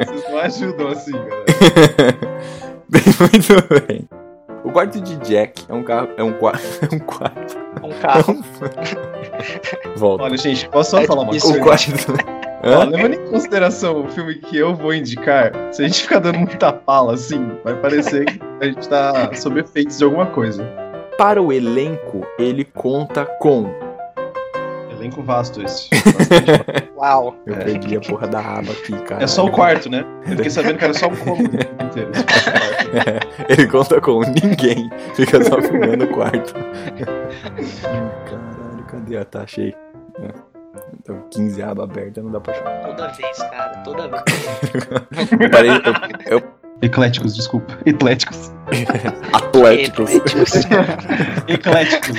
Vocês 0.05 0.29
não 0.29 0.39
ajudam 0.39 0.87
assim, 0.89 1.11
galera. 1.11 2.17
Bem, 2.89 3.03
muito 3.19 3.87
bem. 3.87 4.09
O 4.63 4.71
quarto 4.71 4.99
de 4.99 5.15
Jack 5.17 5.63
é 5.67 5.73
um 5.73 5.83
carro. 5.83 6.09
É 6.17 6.23
um 6.23 6.33
quarto. 6.33 6.59
É 6.91 6.95
um 6.95 6.99
quarto. 6.99 7.57
um 7.83 7.89
carro. 8.01 8.43
Volta. 9.95 10.23
Olha, 10.23 10.37
gente, 10.37 10.67
posso 10.69 10.91
só 10.91 10.99
É 11.01 11.05
falar 11.05 11.21
uma 11.21 11.29
coisa? 11.31 11.47
O 11.47 11.59
quarto. 11.61 12.39
Hã? 12.63 12.83
levando 12.83 13.13
em 13.13 13.25
consideração 13.29 14.03
o 14.03 14.09
filme 14.09 14.35
que 14.35 14.57
eu 14.57 14.75
vou 14.75 14.93
indicar, 14.93 15.53
se 15.71 15.81
a 15.81 15.87
gente 15.87 16.01
ficar 16.01 16.19
dando 16.19 16.39
muita 16.39 16.73
pala 16.73 17.13
assim, 17.13 17.51
vai 17.63 17.73
parecer 17.75 18.25
que 18.25 18.39
a 18.59 18.65
gente 18.65 18.89
tá 18.89 19.33
sob 19.33 19.61
efeitos 19.61 19.97
de 19.97 20.03
alguma 20.03 20.25
coisa. 20.25 20.63
Para 21.17 21.41
o 21.41 21.53
elenco, 21.53 22.25
ele 22.37 22.65
conta 22.65 23.25
com. 23.25 23.73
Elenco 24.99 25.23
vasto 25.23 25.61
esse. 25.63 25.89
Uau. 26.97 27.35
Eu 27.45 27.55
perdi 27.55 27.95
a 27.95 28.01
porra 28.01 28.27
da 28.27 28.39
aba 28.39 28.71
aqui, 28.71 28.93
cara. 29.03 29.23
É 29.23 29.27
só 29.27 29.45
o 29.45 29.51
quarto, 29.51 29.89
né? 29.89 30.05
Eu 30.23 30.35
fiquei 30.35 30.49
sabendo 30.49 30.77
que 30.77 30.83
era 30.83 30.93
só 30.93 31.07
o 31.07 31.15
cômodo 31.23 31.55
inteiro. 31.55 32.11
É, 32.93 33.53
ele 33.53 33.67
conta 33.67 34.01
com 34.01 34.19
ninguém. 34.21 34.89
Fica 35.15 35.41
só 35.43 35.61
filmando 35.61 36.03
o 36.03 36.07
quarto. 36.09 36.53
Caralho, 38.25 38.83
cadê? 38.87 39.17
Ah, 39.17 39.25
tá, 39.25 39.43
achei. 39.43 39.73
É. 40.21 40.49
Então, 40.99 41.23
15 41.31 41.63
abas 41.63 41.85
abertas, 41.85 42.23
não 42.23 42.31
dá 42.31 42.41
pra 42.41 42.53
achar. 42.53 42.81
Toda 42.81 43.07
vez, 43.07 43.37
cara, 43.37 43.77
toda 43.83 44.07
vez. 44.07 44.23
Eu 45.39 45.49
parei, 45.49 45.71
eu, 45.71 46.37
eu 46.37 46.43
Ecléticos, 46.81 47.35
desculpa. 47.35 47.77
Ecléticos. 47.85 48.51
Atléticos. 49.33 50.11
Ecléticos. 51.47 52.17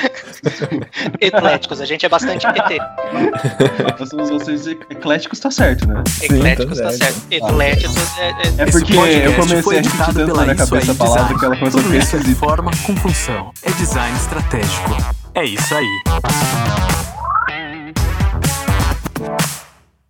Ecléticos. 1.21 1.81
A 1.81 1.85
gente 1.85 2.05
é 2.05 2.09
bastante 2.09 2.47
ET. 2.47 2.79
Nós 3.99 4.31
vocês 4.31 4.67
ecléticos, 4.67 5.39
tá 5.39 5.51
certo, 5.51 5.87
né? 5.87 6.03
Ecléticos, 6.23 6.79
tá 6.79 6.85
tá 6.85 6.93
certo. 6.93 7.21
Ecléticos 7.31 8.19
é. 8.19 8.29
é- 8.29 8.33
É 8.63 8.67
porque 8.71 8.93
eu 8.95 9.33
comecei 9.35 9.79
a 9.79 9.83
repetir 9.83 10.15
tanto 10.15 10.35
na 10.37 10.43
minha 10.43 10.55
cabeça 10.57 10.93
a 10.93 10.95
palavra 10.95 11.39
que 11.39 11.45
ela 11.45 11.57
começou 11.57 11.81
a 11.81 11.85
ficar 11.85 11.95
é 11.95 11.99
esquisita. 11.99 12.39
forma 12.41 12.71
com 12.85 12.97
função. 12.97 13.53
É 13.63 13.71
design 13.73 14.17
estratégico. 14.17 14.97
É 15.35 15.45
isso 15.45 15.75
aí. 15.75 15.87